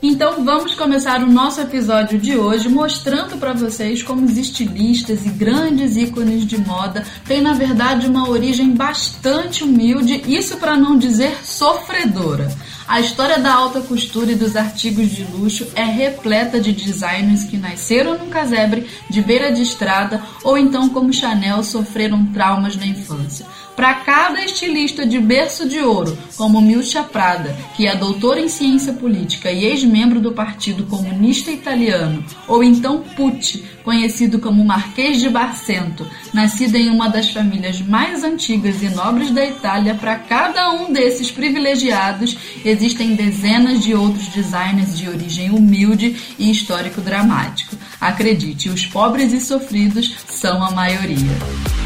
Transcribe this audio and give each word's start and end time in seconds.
Então 0.00 0.44
vamos 0.44 0.76
começar 0.76 1.24
o 1.24 1.26
nosso 1.26 1.60
episódio 1.60 2.20
de 2.20 2.36
hoje 2.36 2.68
mostrando 2.68 3.36
para 3.36 3.52
vocês 3.52 4.00
como 4.00 4.24
os 4.24 4.38
estilistas 4.38 5.26
e 5.26 5.28
grandes 5.28 5.96
ícones 5.96 6.46
de 6.46 6.56
moda 6.56 7.04
têm 7.26 7.42
na 7.42 7.52
verdade 7.52 8.06
uma 8.06 8.28
origem 8.28 8.70
bastante 8.70 9.64
humilde, 9.64 10.22
isso 10.28 10.56
para 10.58 10.76
não 10.76 10.96
dizer 10.96 11.44
sofredora. 11.44 12.48
A 12.86 13.00
história 13.00 13.40
da 13.40 13.52
alta 13.52 13.80
costura 13.80 14.30
e 14.30 14.36
dos 14.36 14.54
artigos 14.54 15.10
de 15.10 15.24
luxo 15.24 15.66
é 15.74 15.82
repleta 15.82 16.60
de 16.60 16.72
designers 16.72 17.42
que 17.42 17.56
nasceram 17.56 18.16
num 18.16 18.30
casebre 18.30 18.86
de 19.10 19.20
beira 19.20 19.50
de 19.50 19.62
estrada 19.62 20.22
ou 20.44 20.56
então 20.56 20.88
como 20.90 21.12
Chanel 21.12 21.64
sofreram 21.64 22.24
traumas 22.26 22.76
na 22.76 22.86
infância. 22.86 23.44
Para 23.78 23.94
cada 23.94 24.44
estilista 24.44 25.06
de 25.06 25.20
berço 25.20 25.68
de 25.68 25.78
ouro, 25.78 26.18
como 26.36 26.60
Milcha 26.60 27.04
Prada, 27.04 27.56
que 27.76 27.86
é 27.86 27.94
doutora 27.94 28.40
em 28.40 28.48
ciência 28.48 28.92
política 28.92 29.52
e 29.52 29.64
ex-membro 29.66 30.18
do 30.18 30.32
Partido 30.32 30.82
Comunista 30.86 31.52
Italiano, 31.52 32.24
ou 32.48 32.64
então 32.64 33.04
Pucci, 33.14 33.64
conhecido 33.84 34.40
como 34.40 34.64
Marquês 34.64 35.20
de 35.20 35.30
Barcento, 35.30 36.04
nascido 36.34 36.74
em 36.74 36.88
uma 36.88 37.08
das 37.08 37.30
famílias 37.30 37.80
mais 37.80 38.24
antigas 38.24 38.82
e 38.82 38.88
nobres 38.88 39.30
da 39.30 39.46
Itália, 39.46 39.94
para 39.94 40.16
cada 40.16 40.72
um 40.72 40.92
desses 40.92 41.30
privilegiados 41.30 42.36
existem 42.64 43.14
dezenas 43.14 43.80
de 43.80 43.94
outros 43.94 44.26
designers 44.26 44.98
de 44.98 45.08
origem 45.08 45.50
humilde 45.50 46.16
e 46.36 46.50
histórico 46.50 47.00
dramático. 47.00 47.76
Acredite, 48.00 48.70
os 48.70 48.84
pobres 48.86 49.32
e 49.32 49.40
sofridos 49.40 50.16
são 50.26 50.64
a 50.64 50.72
maioria 50.72 51.77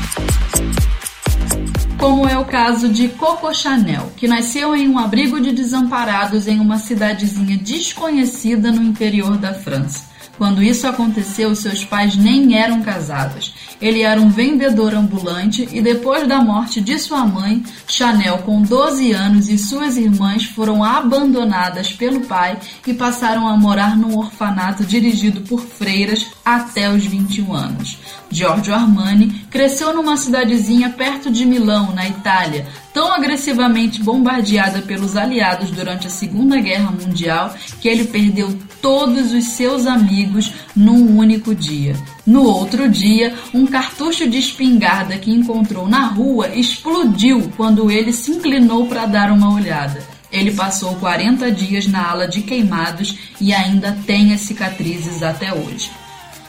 como 2.03 2.29
é 2.29 2.37
o 2.37 2.45
caso 2.45 2.89
de 2.89 3.07
Coco 3.11 3.55
Chanel, 3.55 4.11
que 4.17 4.27
nasceu 4.27 4.75
em 4.75 4.89
um 4.89 4.99
abrigo 4.99 5.41
de 5.41 5.53
desamparados 5.53 6.49
em 6.49 6.59
uma 6.59 6.77
cidadezinha 6.77 7.57
desconhecida 7.57 8.73
no 8.73 8.83
interior 8.83 9.39
da 9.39 9.55
França. 9.55 10.07
Quando 10.37 10.61
isso 10.61 10.89
aconteceu, 10.89 11.55
seus 11.55 11.85
pais 11.85 12.17
nem 12.17 12.59
eram 12.59 12.83
casados. 12.83 13.55
Ele 13.83 14.03
era 14.03 14.21
um 14.21 14.31
vendedor 14.31 14.95
ambulante 14.95 15.69
e 15.73 15.83
depois 15.83 16.29
da 16.29 16.41
morte 16.41 16.81
de 16.81 16.97
sua 17.01 17.27
mãe, 17.27 17.65
Chanel, 17.89 18.39
com 18.39 18.63
12 18.63 19.11
anos, 19.11 19.49
e 19.49 19.59
suas 19.59 19.97
irmãs 19.97 20.45
foram 20.45 20.85
abandonadas 20.85 21.93
pelo 21.93 22.21
pai 22.21 22.57
e 22.87 22.95
passaram 22.95 23.49
a 23.49 23.57
morar 23.57 23.97
num 23.97 24.17
orfanato 24.17 24.85
dirigido 24.85 25.41
por 25.41 25.61
freiras 25.61 26.29
até 26.45 26.89
os 26.89 27.05
21 27.05 27.53
anos. 27.53 27.99
Giorgio 28.31 28.73
Armani 28.73 29.45
cresceu 29.51 29.93
numa 29.93 30.17
cidadezinha 30.17 30.89
perto 30.91 31.29
de 31.29 31.45
Milão, 31.45 31.93
na 31.93 32.09
Itália, 32.09 32.69
tão 32.93 33.13
agressivamente 33.13 34.03
bombardeada 34.03 34.83
pelos 34.83 35.17
aliados 35.17 35.71
durante 35.71 36.07
a 36.07 36.11
Segunda 36.11 36.61
Guerra 36.61 36.91
Mundial 36.91 37.55
que 37.81 37.89
ele 37.89 38.05
perdeu 38.05 38.57
todos 38.81 39.33
os 39.33 39.45
seus 39.45 39.87
amigos 39.87 40.53
num 40.75 41.17
único 41.17 41.55
dia. 41.55 41.97
No 42.27 42.43
outro 42.43 42.89
dia, 42.89 43.35
um 43.55 43.67
cartucho 43.67 44.29
de 44.29 44.39
espingarda 44.39 45.17
que 45.19 45.31
encontrou 45.31 45.89
na 45.89 46.07
rua 46.07 46.49
explodiu 46.55 47.51
quando 47.57 47.91
ele 47.91 48.13
se 48.13 48.31
inclinou 48.31 48.87
para 48.87 49.07
dar 49.07 49.31
uma 49.31 49.55
olhada. 49.55 50.03
Ele 50.31 50.51
passou 50.53 50.95
40 50.97 51.51
dias 51.51 51.87
na 51.87 52.11
ala 52.11 52.27
de 52.27 52.43
queimados 52.43 53.15
e 53.41 53.53
ainda 53.53 53.97
tem 54.07 54.33
as 54.33 54.41
cicatrizes 54.41 55.23
até 55.23 55.53
hoje. 55.53 55.91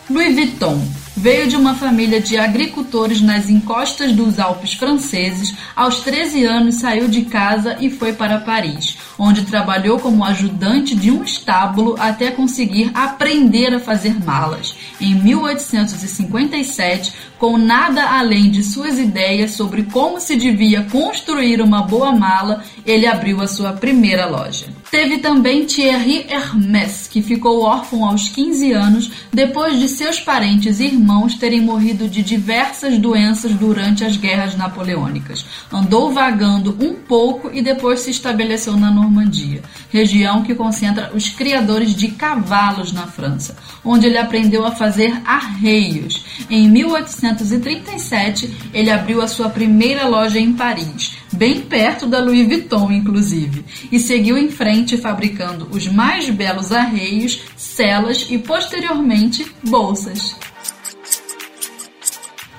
Louis 0.10 0.36
Vuitton 0.36 0.82
veio 1.16 1.48
de 1.48 1.56
uma 1.56 1.76
família 1.76 2.20
de 2.20 2.38
agricultores 2.38 3.22
nas 3.22 3.50
encostas 3.50 4.12
dos 4.12 4.38
Alpes 4.38 4.74
franceses. 4.74 5.56
Aos 5.74 6.02
13 6.02 6.44
anos 6.44 6.76
saiu 6.76 7.08
de 7.08 7.22
casa 7.24 7.78
e 7.80 7.90
foi 7.90 8.12
para 8.12 8.42
Paris, 8.42 8.98
onde 9.18 9.46
trabalhou 9.46 9.98
como 10.00 10.26
ajudante 10.26 10.94
de 10.94 11.10
um 11.10 11.24
estábulo 11.24 11.96
até 11.98 12.32
conseguir 12.32 12.92
aprender 12.94 13.74
a 13.74 13.80
fazer 13.80 14.22
malas. 14.26 14.76
Em 15.00 15.16
1857, 15.16 17.14
com 17.40 17.58
nada 17.58 18.04
além 18.18 18.52
de 18.52 18.62
suas 18.62 19.00
ideias 19.00 19.52
sobre 19.52 19.84
como 19.84 20.20
se 20.20 20.36
devia 20.36 20.84
construir 20.92 21.62
uma 21.62 21.84
boa 21.84 22.12
mala, 22.12 22.62
ele 22.86 23.08
abriu 23.08 23.40
a 23.40 23.48
sua 23.48 23.72
primeira 23.72 24.26
loja. 24.26 24.83
Teve 24.94 25.18
também 25.18 25.66
Thierry 25.66 26.28
Hermès, 26.30 27.08
que 27.08 27.20
ficou 27.20 27.64
órfão 27.64 28.06
aos 28.06 28.30
15 28.30 28.74
anos 28.74 29.12
depois 29.34 29.80
de 29.80 29.88
seus 29.88 30.20
parentes 30.20 30.80
e 30.80 30.86
irmãos 30.86 31.34
terem 31.34 31.62
morrido 31.62 32.08
de 32.08 32.22
diversas 32.22 33.00
doenças 33.00 33.56
durante 33.56 34.04
as 34.04 34.18
guerras 34.18 34.56
napoleônicas. 34.56 35.44
Andou 35.72 36.14
vagando 36.14 36.78
um 36.80 36.94
pouco 36.94 37.50
e 37.52 37.60
depois 37.60 38.02
se 38.02 38.12
estabeleceu 38.12 38.78
na 38.78 38.92
Normandia, 38.92 39.64
região 39.90 40.44
que 40.44 40.54
concentra 40.54 41.12
os 41.16 41.28
criadores 41.28 41.96
de 41.96 42.10
cavalos 42.10 42.94
na 42.94 43.08
França, 43.08 43.58
onde 43.84 44.06
ele 44.06 44.20
aprendeu 44.20 44.64
a 44.64 44.76
fazer 44.76 45.12
arreios. 45.26 46.24
Em 46.48 46.70
1837, 46.70 48.70
ele 48.72 48.92
abriu 48.92 49.24
a 49.24 49.28
sua 49.28 49.50
primeira 49.50 50.08
loja 50.08 50.38
em 50.38 50.54
Paris 50.54 51.24
bem 51.34 51.62
perto 51.62 52.06
da 52.06 52.20
Louis 52.20 52.48
Vuitton, 52.48 52.92
inclusive, 52.92 53.66
e 53.92 54.00
seguiu 54.00 54.38
em 54.38 54.50
frente 54.50 54.83
fabricando 54.98 55.68
os 55.72 55.88
mais 55.88 56.30
belos 56.30 56.72
arreios, 56.72 57.42
celas 57.56 58.28
e 58.30 58.38
posteriormente 58.38 59.46
bolsas. 59.64 60.36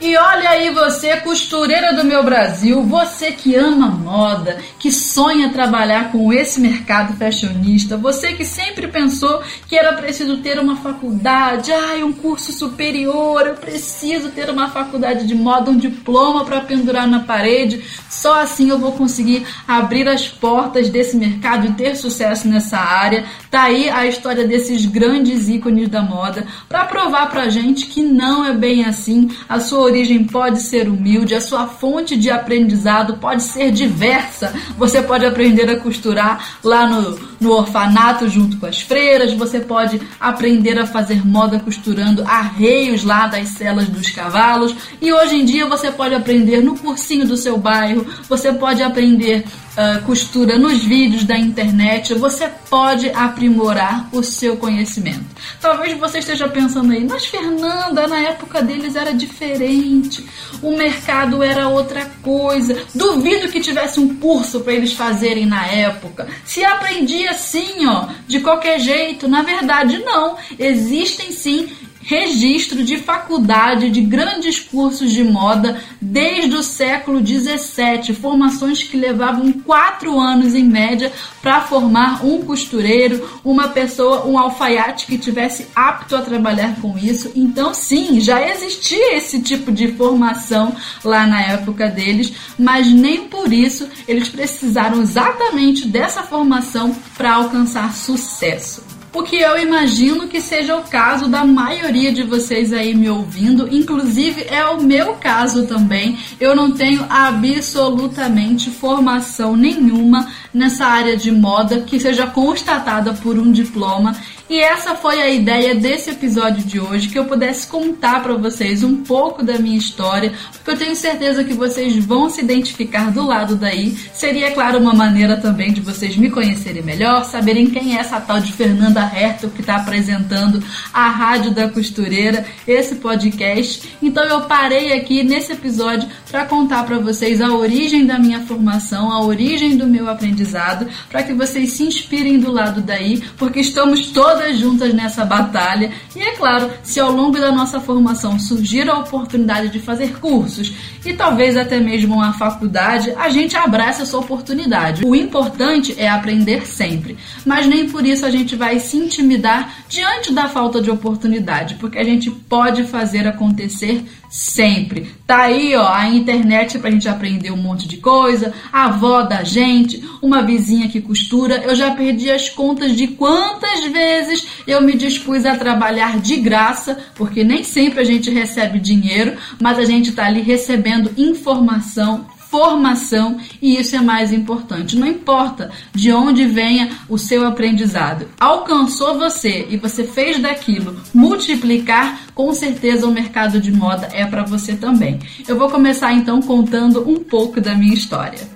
E 0.05 0.19
olha 0.19 0.51
aí 0.51 0.69
você, 0.69 1.17
costureira 1.17 1.95
do 1.95 2.05
meu 2.05 2.23
Brasil, 2.23 2.83
você 2.83 3.33
que 3.33 3.57
ama 3.57 3.87
moda, 3.87 4.59
que 4.79 4.93
sonha 4.93 5.49
trabalhar 5.49 6.13
com 6.13 6.31
esse 6.31 6.61
mercado 6.61 7.17
fashionista, 7.17 7.97
você 7.97 8.35
que 8.35 8.45
sempre 8.45 8.87
pensou 8.87 9.43
que 9.67 9.75
era 9.75 9.95
preciso 9.95 10.37
ter 10.43 10.59
uma 10.59 10.77
faculdade, 10.77 11.73
ai, 11.73 12.03
um 12.03 12.13
curso 12.13 12.53
superior, 12.53 13.47
eu 13.47 13.55
preciso 13.55 14.29
ter 14.29 14.51
uma 14.51 14.69
faculdade 14.69 15.27
de 15.27 15.35
moda, 15.35 15.71
um 15.71 15.79
diploma 15.79 16.45
para 16.45 16.61
pendurar 16.61 17.09
na 17.09 17.21
parede, 17.21 17.83
só 18.11 18.43
assim 18.43 18.69
eu 18.69 18.79
vou 18.79 18.93
conseguir 18.93 19.47
abrir 19.67 20.07
as 20.07 20.29
portas 20.29 20.91
desse 20.91 21.17
mercado 21.17 21.67
e 21.67 21.73
ter 21.73 21.97
sucesso 21.97 22.47
nessa 22.47 22.77
área. 22.77 23.25
Tá 23.51 23.63
aí 23.63 23.89
a 23.89 24.07
história 24.07 24.47
desses 24.47 24.85
grandes 24.85 25.49
ícones 25.49 25.89
da 25.89 26.03
moda 26.03 26.47
para 26.69 26.85
provar 26.85 27.31
pra 27.31 27.49
gente 27.49 27.87
que 27.87 28.03
não 28.03 28.45
é 28.45 28.53
bem 28.53 28.85
assim. 28.85 29.31
A 29.49 29.61
sua 29.61 29.94
origem 29.95 30.25
pode 30.25 30.61
ser 30.61 30.89
humilde, 30.89 31.37
a 31.37 31.41
sua 31.41 31.69
fonte 31.69 32.17
de 32.17 32.29
aprendizado 32.29 33.17
pode 33.19 33.45
ser 33.45 33.71
diversa. 33.71 34.53
Você 34.77 35.01
pode 35.01 35.25
aprender 35.25 35.71
a 35.71 35.79
costurar 35.79 36.59
lá 36.65 36.89
no, 36.89 37.17
no 37.41 37.53
orfanato 37.53 38.29
junto 38.29 38.57
com 38.57 38.67
as 38.67 38.81
freiras, 38.81 39.33
você 39.35 39.61
pode 39.61 40.01
aprender 40.19 40.77
a 40.79 40.87
fazer 40.87 41.25
moda 41.25 41.61
costurando 41.61 42.25
arreios 42.27 43.05
lá 43.05 43.29
das 43.29 43.51
celas 43.51 43.89
dos 43.89 44.11
cavalos, 44.11 44.75
e 45.01 45.13
hoje 45.13 45.37
em 45.37 45.45
dia 45.45 45.67
você 45.67 45.93
pode 45.93 46.15
aprender 46.15 46.61
no 46.61 46.77
cursinho 46.77 47.25
do 47.25 47.37
seu 47.37 47.57
bairro, 47.57 48.05
você 48.29 48.53
pode 48.53 48.83
aprender 48.83 49.45
uh, 49.75 50.05
costura 50.05 50.59
nos 50.59 50.83
vídeos 50.85 51.25
da 51.25 51.37
internet, 51.37 52.15
você 52.15 52.49
pode 52.69 53.09
aprimorar 53.11 54.09
o 54.13 54.23
seu 54.23 54.57
conhecimento. 54.57 55.25
Talvez 55.61 55.99
você 55.99 56.19
esteja 56.19 56.49
pensando 56.49 56.93
aí, 56.93 57.05
mas 57.05 57.27
Fernanda, 57.27 58.07
na 58.07 58.19
época 58.19 58.63
deles 58.63 58.97
era 58.97 59.13
diferente, 59.13 60.25
o 60.63 60.77
mercado 60.77 61.43
era 61.43 61.69
outra 61.69 62.07
coisa. 62.23 62.83
Duvido 62.95 63.49
que 63.49 63.61
tivesse 63.61 64.01
um 64.01 64.17
curso 64.17 64.61
para 64.61 64.73
eles 64.73 64.93
fazerem 64.93 65.47
na 65.47 65.67
época. 65.67 66.27
Se 66.45 66.65
aprendia 66.65 67.35
sim, 67.35 67.87
ó, 67.87 68.07
de 68.27 68.41
qualquer 68.41 68.79
jeito. 68.79 69.29
Na 69.29 69.43
verdade, 69.43 69.99
não. 69.99 70.37
Existem 70.59 71.33
sim 71.33 71.69
registro 72.07 72.85
de 72.85 72.99
faculdade 72.99 73.91
de 73.91 74.01
grandes 74.01 74.61
cursos 74.61 75.11
de 75.11 75.25
moda 75.25 75.81
desde 76.01 76.55
o 76.55 76.63
século 76.63 77.25
XVII, 77.25 78.15
formações 78.15 78.83
que 78.83 78.97
levavam 78.97 79.51
quatro 79.53 80.19
anos 80.19 80.55
em 80.55 80.65
média 80.65 81.11
para 81.41 81.63
formar 81.63 82.25
um 82.25 82.43
costureiro, 82.43 83.29
uma 83.45 83.69
pessoa, 83.69 84.27
um 84.27 84.39
alfaiate 84.39 85.07
que 85.07 85.17
tivesse 85.17 85.67
apto 85.75 86.15
a 86.15 86.23
trabalhar 86.23 86.77
com 86.81 86.99
isso. 86.99 87.33
Então, 87.35 87.73
sim, 87.73 88.21
já 88.21 88.47
existia 88.51 89.17
esse 89.17 89.41
tipo 89.41 89.73
de 89.73 89.93
formação 89.93 90.75
lá 91.03 91.27
na 91.27 91.41
época 91.41 91.89
deles, 91.89 92.33
mas 92.59 92.87
nem 92.91 93.29
por 93.29 93.53
isso 93.53 93.89
eles 94.07 94.29
precisaram 94.29 95.01
exatamente 95.01 95.89
dessa 95.89 96.23
formação 96.23 96.95
para 97.17 97.35
alcançar 97.35 97.95
sucesso. 97.95 98.94
O 99.15 99.23
que 99.23 99.37
eu 99.37 99.57
imagino 99.57 100.27
que 100.27 100.41
seja 100.41 100.77
o 100.77 100.83
caso 100.83 101.29
da 101.29 101.45
maioria 101.45 102.13
de 102.13 102.25
vocês 102.25 102.73
aí 102.73 102.95
me 102.95 103.09
ouvindo, 103.09 103.73
inclusive 103.73 104.45
é 104.49 104.65
o 104.67 104.83
meu 104.83 105.15
caso 105.15 105.67
também. 105.67 106.19
Eu 106.41 106.57
não 106.57 106.73
tenho 106.73 107.07
absolutamente 107.09 108.71
formação 108.71 109.57
nenhuma 109.57 110.29
nessa 110.53 110.87
área 110.87 111.17
de 111.17 111.31
moda 111.31 111.83
que 111.83 112.01
seja 112.01 112.27
constatada 112.27 113.15
por 113.15 113.39
um 113.39 113.53
diploma 113.53 114.17
e 114.49 114.61
essa 114.61 114.95
foi 114.95 115.23
a 115.23 115.31
ideia 115.31 115.75
desse 115.75 116.11
episódio 116.11 116.63
de 116.63 116.79
hoje, 116.79 117.09
que 117.09 117.19
eu 117.19 117.25
pudesse 117.25 117.67
contar 117.67 118.23
para 118.23 118.35
vocês 118.35 118.83
um 118.83 118.97
pouco 118.97 119.43
da 119.43 119.59
minha 119.59 119.79
história, 119.79 120.35
porque 120.53 120.71
eu 120.71 120.77
tenho 120.77 120.95
certeza 120.95 121.43
que 121.43 121.55
vocês 121.55 121.97
vão 122.05 122.29
se 122.29 122.43
identificar 122.43 123.11
do 123.11 123.27
lado 123.27 123.57
daí. 123.57 123.97
Seria, 124.13 124.51
claro, 124.51 124.79
uma 124.79 124.93
maneira 124.93 125.39
também 125.39 125.73
de 125.73 125.81
vocês 125.81 126.15
me 126.17 126.31
conhecerem 126.31 126.83
melhor, 126.83 127.25
saberem 127.25 127.71
quem 127.71 127.97
é 127.97 128.01
essa 128.01 128.21
tal 128.21 128.39
de 128.39 128.53
Fernanda 128.53 129.01
Hertel 129.01 129.49
que 129.49 129.63
está 129.63 129.77
apresentando 129.77 130.63
a 130.93 131.09
Rádio 131.09 131.51
da 131.51 131.67
Costureira, 131.69 132.45
esse 132.69 132.97
podcast. 132.97 133.97
Então 134.03 134.25
eu 134.25 134.43
parei 134.43 134.93
aqui 134.93 135.23
nesse 135.23 135.53
episódio 135.53 136.07
para 136.31 136.45
contar 136.45 136.85
para 136.85 136.99
vocês 136.99 137.41
a 137.41 137.51
origem 137.51 138.05
da 138.05 138.19
minha 138.19 138.41
formação, 138.41 139.11
a 139.11 139.25
origem 139.25 139.79
do 139.79 139.87
meu 139.87 140.07
aprendizado, 140.07 140.87
para 141.09 141.23
que 141.23 141.33
vocês 141.33 141.73
se 141.73 141.83
inspirem 141.83 142.39
do 142.39 142.53
lado 142.53 142.83
daí, 142.83 143.23
porque 143.39 143.61
estamos 143.61 144.09
todos 144.09 144.34
todas 144.35 144.59
juntas 144.59 144.93
nessa 144.93 145.25
batalha. 145.25 145.93
E 146.15 146.21
é 146.21 146.33
claro, 146.33 146.71
se 146.83 146.99
ao 146.99 147.13
longo 147.13 147.39
da 147.39 147.53
nossa 147.53 147.81
formação 147.81 148.39
surgir 148.39 148.89
a 148.91 148.99
oportunidade 148.99 149.69
de 149.69 149.79
fazer 149.79 150.19
cursos 150.19 150.75
e 151.05 151.13
talvez 151.13 151.57
até 151.57 151.79
mesmo 151.79 152.15
uma 152.15 152.33
faculdade, 152.33 153.13
a 153.17 153.29
gente 153.29 153.57
abraça 153.57 154.03
essa 154.03 154.19
oportunidade. 154.19 155.05
O 155.05 155.15
importante 155.15 155.95
é 155.97 156.09
aprender 156.09 156.67
sempre, 156.67 157.17
mas 157.47 157.67
nem 157.67 157.89
por 157.89 158.05
isso 158.05 158.27
a 158.27 158.31
gente 158.31 158.57
vai 158.57 158.81
se 158.81 158.97
intimidar 158.97 159.85
diante 159.89 160.33
da 160.33 160.49
falta 160.49 160.81
de 160.81 160.91
oportunidade, 160.91 161.77
porque 161.77 161.99
a 161.99 162.05
gente 162.05 162.31
pode 162.31 162.85
fazer 162.85 163.27
acontecer 163.29 164.05
sempre. 164.35 165.15
Tá 165.25 165.43
aí, 165.43 165.77
ó, 165.77 165.87
a 165.87 166.09
internet 166.09 166.81
pra 166.81 166.91
gente 166.91 167.09
aprender 167.09 167.53
um 167.53 167.57
monte 167.57 167.87
de 167.87 167.99
coisa, 167.99 168.53
a 168.73 168.87
avó 168.87 169.23
da 169.23 169.45
gente, 169.45 170.03
uma 170.21 170.43
vizinha 170.43 170.89
que 170.89 171.01
costura. 171.01 171.63
Eu 171.63 171.77
já 171.77 171.93
perdi 171.93 172.29
as 172.29 172.51
contas 172.51 172.97
de 172.97 173.07
quantas 173.07 173.85
vezes 173.93 174.45
eu 174.67 174.83
me 174.83 174.95
dispus 174.97 175.47
a 175.47 175.57
trabalhar 175.57 176.19
de 176.19 176.37
graça, 176.39 176.99
porque 177.15 177.45
nem 177.45 177.63
sempre 177.63 178.01
a 178.01 178.05
gente 178.05 178.29
recebe 178.29 178.81
dinheiro, 178.81 179.37
mas 179.63 179.79
a 179.79 179.85
gente 179.85 180.11
tá 180.11 180.27
ali 180.27 180.41
recebendo 180.41 181.13
informação, 181.17 182.27
formação 182.55 183.37
e 183.61 183.81
isso 183.81 183.97
é 183.97 184.01
mais 184.01 184.33
importante. 184.33 184.97
Não 184.97 185.09
importa 185.09 185.73
de 185.93 186.13
onde 186.13 186.45
venha 186.45 186.89
o 187.09 187.19
seu 187.19 187.45
aprendizado, 187.45 188.29
alcançou 188.39 189.19
você 189.19 189.67
e 189.69 189.77
você 189.77 190.05
fez 190.05 190.39
daquilo 190.39 190.95
multiplicar, 191.13 192.21
com 192.33 192.55
certeza 192.55 193.09
o 193.09 193.11
mercado 193.11 193.61
de 193.61 193.73
moda 193.73 194.09
é 194.13 194.25
para 194.25 194.45
você 194.45 194.77
também. 194.77 195.19
Eu 195.49 195.59
vou 195.59 195.69
começar 195.69 196.13
então 196.13 196.41
contando 196.41 197.03
um 197.11 197.17
pouco 197.17 197.61
da 197.61 197.75
minha 197.75 197.93
história. 197.93 198.54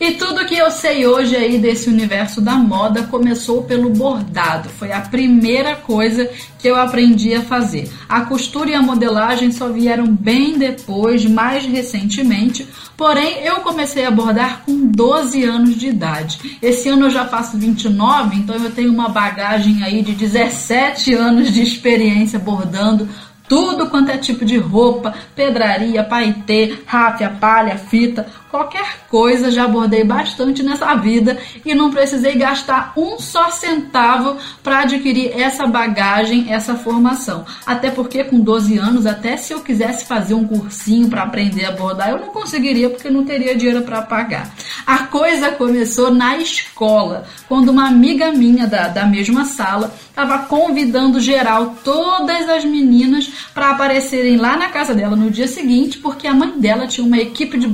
E 0.00 0.12
tudo 0.12 0.46
que 0.46 0.54
eu 0.54 0.70
sei 0.70 1.08
hoje 1.08 1.34
aí 1.34 1.58
desse 1.58 1.88
universo 1.88 2.40
da 2.40 2.54
moda 2.54 3.02
começou 3.02 3.64
pelo 3.64 3.90
bordado. 3.90 4.68
Foi 4.68 4.92
a 4.92 5.00
primeira 5.00 5.74
coisa 5.74 6.30
que 6.56 6.68
eu 6.68 6.76
aprendi 6.76 7.34
a 7.34 7.42
fazer. 7.42 7.90
A 8.08 8.20
costura 8.20 8.70
e 8.70 8.74
a 8.74 8.82
modelagem 8.82 9.50
só 9.50 9.68
vieram 9.68 10.06
bem 10.06 10.56
depois, 10.56 11.24
mais 11.24 11.64
recentemente. 11.64 12.64
Porém, 12.96 13.40
eu 13.42 13.56
comecei 13.56 14.06
a 14.06 14.10
bordar 14.10 14.62
com 14.64 14.86
12 14.86 15.42
anos 15.42 15.74
de 15.74 15.88
idade. 15.88 16.58
Esse 16.62 16.88
ano 16.88 17.06
eu 17.06 17.10
já 17.10 17.26
faço 17.26 17.58
29, 17.58 18.36
então 18.36 18.54
eu 18.54 18.70
tenho 18.70 18.92
uma 18.92 19.08
bagagem 19.08 19.82
aí 19.82 20.00
de 20.00 20.12
17 20.12 21.12
anos 21.12 21.52
de 21.52 21.60
experiência 21.60 22.38
bordando 22.38 23.08
tudo 23.48 23.86
quanto 23.86 24.10
é 24.10 24.18
tipo 24.18 24.44
de 24.44 24.58
roupa, 24.58 25.14
pedraria, 25.34 26.04
paetê, 26.04 26.80
ráfia, 26.84 27.30
palha, 27.30 27.78
fita, 27.78 28.26
qualquer 28.50 29.06
coisa 29.08 29.50
já 29.50 29.64
abordei 29.64 30.04
bastante 30.04 30.62
nessa 30.62 30.94
vida 30.94 31.38
e 31.64 31.74
não 31.74 31.90
precisei 31.90 32.34
gastar 32.36 32.92
um 32.96 33.18
só 33.18 33.50
centavo 33.50 34.36
para 34.62 34.80
adquirir 34.80 35.32
essa 35.38 35.66
bagagem, 35.66 36.52
essa 36.52 36.74
formação. 36.74 37.44
Até 37.66 37.90
porque 37.90 38.24
com 38.24 38.40
12 38.40 38.78
anos, 38.78 39.06
até 39.06 39.36
se 39.36 39.52
eu 39.52 39.60
quisesse 39.60 40.06
fazer 40.06 40.34
um 40.34 40.46
cursinho 40.46 41.08
para 41.08 41.22
aprender 41.22 41.64
a 41.64 41.72
bordar, 41.72 42.10
eu 42.10 42.18
não 42.18 42.28
conseguiria 42.28 42.90
porque 42.90 43.10
não 43.10 43.24
teria 43.24 43.56
dinheiro 43.56 43.82
para 43.82 44.02
pagar. 44.02 44.50
A 44.86 44.98
coisa 45.04 45.52
começou 45.52 46.12
na 46.12 46.38
escola, 46.38 47.24
quando 47.48 47.68
uma 47.68 47.86
amiga 47.86 48.32
minha 48.32 48.66
da, 48.66 48.88
da 48.88 49.06
mesma 49.06 49.44
sala 49.44 49.92
estava 50.08 50.38
convidando 50.46 51.20
geral, 51.20 51.76
todas 51.84 52.48
as 52.48 52.64
meninas, 52.64 53.30
para 53.54 53.70
aparecerem 53.70 54.36
lá 54.36 54.56
na 54.56 54.68
casa 54.68 54.94
dela 54.94 55.14
no 55.14 55.30
dia 55.30 55.46
seguinte, 55.46 55.98
porque 55.98 56.26
a 56.26 56.34
mãe 56.34 56.58
dela 56.58 56.86
tinha 56.86 57.06
uma 57.06 57.18
equipe 57.18 57.56
de 57.58 57.68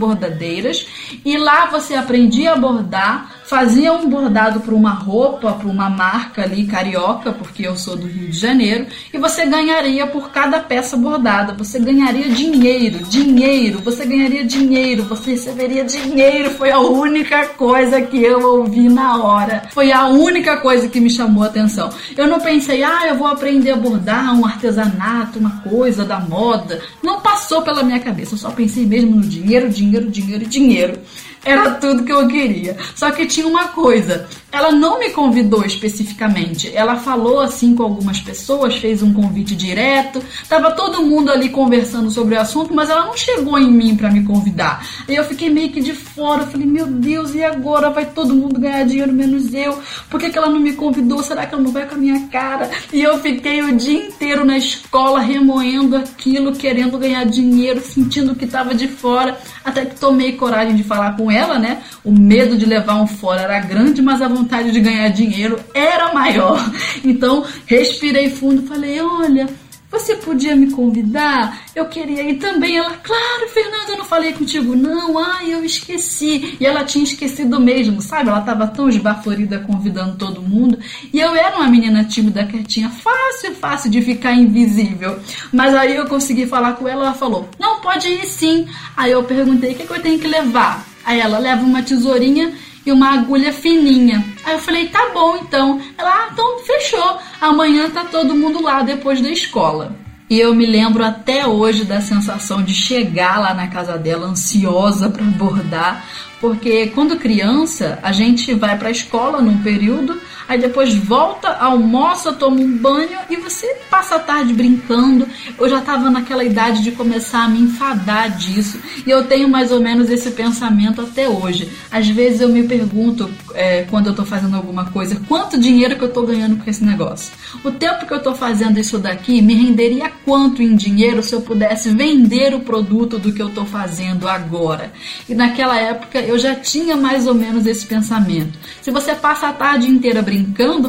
e 1.24 1.36
lá 1.36 1.66
você 1.66 1.94
aprendia 1.94 2.52
a 2.52 2.56
bordar 2.56 3.42
fazia 3.46 3.92
um 3.92 4.08
bordado 4.08 4.60
para 4.60 4.74
uma 4.74 4.92
roupa, 4.92 5.52
para 5.52 5.68
uma 5.68 5.90
marca 5.90 6.42
ali 6.42 6.66
carioca, 6.66 7.32
porque 7.32 7.66
eu 7.66 7.76
sou 7.76 7.96
do 7.96 8.06
Rio 8.06 8.28
de 8.28 8.38
Janeiro, 8.38 8.86
e 9.12 9.18
você 9.18 9.46
ganharia 9.46 10.06
por 10.06 10.30
cada 10.30 10.60
peça 10.60 10.96
bordada, 10.96 11.52
você 11.52 11.78
ganharia 11.78 12.28
dinheiro, 12.28 13.04
dinheiro, 13.04 13.80
você 13.80 14.04
ganharia 14.04 14.44
dinheiro, 14.44 15.04
você 15.04 15.32
receberia 15.32 15.84
dinheiro. 15.84 16.50
Foi 16.50 16.70
a 16.70 16.80
única 16.80 17.46
coisa 17.48 18.00
que 18.00 18.22
eu 18.22 18.40
ouvi 18.40 18.88
na 18.88 19.22
hora. 19.22 19.62
Foi 19.72 19.92
a 19.92 20.06
única 20.06 20.56
coisa 20.58 20.88
que 20.88 21.00
me 21.00 21.10
chamou 21.10 21.44
a 21.44 21.46
atenção. 21.46 21.90
Eu 22.16 22.26
não 22.26 22.40
pensei, 22.40 22.82
ah, 22.82 23.06
eu 23.06 23.16
vou 23.16 23.26
aprender 23.26 23.72
a 23.72 23.76
bordar 23.76 24.34
um 24.38 24.44
artesanato, 24.44 25.38
uma 25.38 25.62
coisa 25.62 26.04
da 26.04 26.18
moda. 26.18 26.80
Não 27.02 27.20
passou 27.20 27.62
pela 27.62 27.82
minha 27.82 28.00
cabeça, 28.00 28.34
eu 28.34 28.38
só 28.38 28.50
pensei 28.50 28.86
mesmo 28.86 29.16
no 29.16 29.22
dinheiro, 29.22 29.68
dinheiro, 29.68 30.10
dinheiro, 30.10 30.46
dinheiro. 30.46 30.98
Era 31.44 31.72
tudo 31.72 32.04
que 32.04 32.12
eu 32.12 32.26
queria. 32.26 32.76
Só 32.94 33.10
que 33.10 33.26
tinha 33.26 33.46
uma 33.46 33.68
coisa. 33.68 34.26
Ela 34.54 34.70
não 34.70 35.00
me 35.00 35.10
convidou 35.10 35.64
especificamente. 35.64 36.70
Ela 36.72 36.94
falou 36.94 37.40
assim 37.40 37.74
com 37.74 37.82
algumas 37.82 38.20
pessoas, 38.20 38.76
fez 38.76 39.02
um 39.02 39.12
convite 39.12 39.56
direto. 39.56 40.22
Tava 40.48 40.70
todo 40.70 41.02
mundo 41.02 41.32
ali 41.32 41.48
conversando 41.48 42.08
sobre 42.08 42.36
o 42.36 42.40
assunto, 42.40 42.72
mas 42.72 42.88
ela 42.88 43.06
não 43.06 43.16
chegou 43.16 43.58
em 43.58 43.68
mim 43.68 43.96
para 43.96 44.12
me 44.12 44.22
convidar. 44.22 44.86
E 45.08 45.14
eu 45.14 45.24
fiquei 45.24 45.50
meio 45.50 45.72
que 45.72 45.80
de 45.80 45.92
fora. 45.92 46.46
falei, 46.46 46.68
meu 46.68 46.86
Deus, 46.86 47.34
e 47.34 47.42
agora? 47.42 47.90
Vai 47.90 48.06
todo 48.06 48.32
mundo 48.32 48.60
ganhar 48.60 48.84
dinheiro 48.84 49.12
menos 49.12 49.52
eu? 49.52 49.76
Por 50.08 50.20
que, 50.20 50.30
que 50.30 50.38
ela 50.38 50.48
não 50.48 50.60
me 50.60 50.74
convidou? 50.74 51.20
Será 51.20 51.46
que 51.46 51.54
ela 51.54 51.62
não 51.62 51.72
vai 51.72 51.86
com 51.86 51.96
a 51.96 51.98
minha 51.98 52.28
cara? 52.28 52.70
E 52.92 53.02
eu 53.02 53.18
fiquei 53.18 53.60
o 53.60 53.76
dia 53.76 54.06
inteiro 54.06 54.44
na 54.44 54.56
escola 54.56 55.18
remoendo 55.18 55.96
aquilo, 55.96 56.52
querendo 56.52 56.96
ganhar 56.96 57.24
dinheiro, 57.24 57.80
sentindo 57.80 58.36
que 58.36 58.46
tava 58.46 58.72
de 58.72 58.86
fora. 58.86 59.36
Até 59.64 59.84
que 59.84 59.98
tomei 59.98 60.32
coragem 60.32 60.76
de 60.76 60.84
falar 60.84 61.16
com 61.16 61.28
ela, 61.28 61.33
né? 61.58 61.82
O 62.04 62.12
medo 62.12 62.56
de 62.56 62.66
levar 62.66 62.94
um 63.00 63.06
fora 63.06 63.42
era 63.42 63.60
grande, 63.60 64.00
mas 64.00 64.22
a 64.22 64.28
vontade 64.28 64.70
de 64.70 64.80
ganhar 64.80 65.08
dinheiro 65.08 65.58
era 65.74 66.12
maior. 66.12 66.58
Então, 67.04 67.44
respirei 67.66 68.30
fundo 68.30 68.66
falei: 68.66 69.00
olha 69.00 69.46
você 69.94 70.16
podia 70.16 70.56
me 70.56 70.72
convidar? 70.72 71.62
Eu 71.74 71.86
queria 71.86 72.22
ir 72.28 72.38
também. 72.38 72.76
Ela, 72.76 72.94
claro, 72.96 73.48
Fernanda, 73.48 73.92
eu 73.92 73.98
não 73.98 74.04
falei 74.04 74.32
contigo, 74.32 74.74
não. 74.74 75.16
Ai, 75.16 75.54
eu 75.54 75.64
esqueci. 75.64 76.56
E 76.58 76.66
ela 76.66 76.84
tinha 76.84 77.04
esquecido 77.04 77.60
mesmo, 77.60 78.02
sabe? 78.02 78.28
Ela 78.28 78.40
estava 78.40 78.66
tão 78.66 78.88
esbaforida 78.88 79.60
convidando 79.60 80.16
todo 80.16 80.42
mundo. 80.42 80.78
E 81.12 81.20
eu 81.20 81.34
era 81.36 81.56
uma 81.56 81.68
menina 81.68 82.04
tímida, 82.04 82.44
quietinha, 82.44 82.90
fácil, 82.90 83.54
fácil 83.54 83.90
de 83.90 84.02
ficar 84.02 84.34
invisível. 84.34 85.18
Mas 85.52 85.74
aí 85.74 85.94
eu 85.94 86.06
consegui 86.06 86.46
falar 86.46 86.72
com 86.72 86.88
ela, 86.88 87.06
ela 87.06 87.14
falou: 87.14 87.48
não, 87.58 87.80
pode 87.80 88.08
ir 88.08 88.26
sim. 88.26 88.66
Aí 88.96 89.12
eu 89.12 89.22
perguntei: 89.22 89.72
o 89.72 89.76
que, 89.76 89.86
que 89.86 89.92
eu 89.92 90.02
tenho 90.02 90.18
que 90.18 90.26
levar? 90.26 90.93
Aí 91.04 91.20
ela 91.20 91.38
leva 91.38 91.62
uma 91.62 91.82
tesourinha 91.82 92.52
e 92.86 92.92
uma 92.92 93.14
agulha 93.14 93.52
fininha. 93.52 94.24
Aí 94.44 94.54
eu 94.54 94.58
falei, 94.58 94.88
tá 94.88 95.10
bom 95.12 95.36
então. 95.36 95.80
Ela, 95.96 96.10
ah, 96.10 96.28
então 96.32 96.58
fechou. 96.64 97.18
Amanhã 97.40 97.90
tá 97.90 98.04
todo 98.04 98.34
mundo 98.34 98.62
lá 98.62 98.82
depois 98.82 99.20
da 99.20 99.30
escola. 99.30 99.96
E 100.28 100.40
eu 100.40 100.54
me 100.54 100.64
lembro 100.64 101.04
até 101.04 101.46
hoje 101.46 101.84
da 101.84 102.00
sensação 102.00 102.62
de 102.62 102.74
chegar 102.74 103.38
lá 103.38 103.52
na 103.52 103.68
casa 103.68 103.98
dela 103.98 104.26
ansiosa 104.26 105.10
para 105.10 105.22
bordar, 105.22 106.04
porque 106.40 106.86
quando 106.88 107.18
criança 107.18 107.98
a 108.02 108.10
gente 108.10 108.54
vai 108.54 108.78
para 108.78 108.88
a 108.88 108.92
escola 108.92 109.42
num 109.42 109.58
período, 109.58 110.18
aí 110.48 110.58
depois 110.58 110.94
volta, 110.94 111.48
almoça, 111.48 112.32
toma 112.32 112.60
um 112.60 112.76
banho 112.76 113.18
e 113.30 113.36
você 113.36 113.66
passa 113.90 114.16
a 114.16 114.18
tarde 114.18 114.52
brincando. 114.52 115.26
Eu 115.58 115.68
já 115.68 115.78
estava 115.78 116.10
naquela 116.10 116.44
idade 116.44 116.82
de 116.82 116.92
começar 116.92 117.44
a 117.44 117.48
me 117.48 117.60
enfadar 117.60 118.36
disso 118.36 118.78
e 119.06 119.10
eu 119.10 119.24
tenho 119.24 119.48
mais 119.48 119.72
ou 119.72 119.80
menos 119.80 120.10
esse 120.10 120.30
pensamento 120.32 121.00
até 121.00 121.28
hoje. 121.28 121.70
Às 121.90 122.08
vezes 122.08 122.40
eu 122.40 122.48
me 122.48 122.64
pergunto, 122.64 123.30
é, 123.54 123.82
quando 123.90 124.06
eu 124.06 124.10
estou 124.10 124.26
fazendo 124.26 124.56
alguma 124.56 124.86
coisa, 124.86 125.20
quanto 125.28 125.58
dinheiro 125.58 125.96
que 125.96 126.02
eu 126.02 126.08
estou 126.08 126.26
ganhando 126.26 126.56
com 126.62 126.68
esse 126.68 126.84
negócio? 126.84 127.32
O 127.62 127.70
tempo 127.70 128.06
que 128.06 128.12
eu 128.12 128.18
estou 128.18 128.34
fazendo 128.34 128.78
isso 128.78 128.98
daqui 128.98 129.40
me 129.40 129.54
renderia 129.54 130.10
quanto 130.24 130.62
em 130.62 130.74
dinheiro 130.74 131.22
se 131.22 131.34
eu 131.34 131.40
pudesse 131.40 131.90
vender 131.90 132.54
o 132.54 132.60
produto 132.60 133.18
do 133.18 133.32
que 133.32 133.42
eu 133.42 133.48
estou 133.48 133.64
fazendo 133.64 134.28
agora? 134.28 134.92
E 135.28 135.34
naquela 135.34 135.78
época 135.78 136.20
eu 136.20 136.38
já 136.38 136.54
tinha 136.54 136.96
mais 136.96 137.26
ou 137.26 137.34
menos 137.34 137.66
esse 137.66 137.86
pensamento. 137.86 138.58
Se 138.82 138.90
você 138.90 139.14
passa 139.14 139.48
a 139.48 139.52
tarde 139.52 139.88
inteira 139.88 140.20
brincando, 140.20 140.33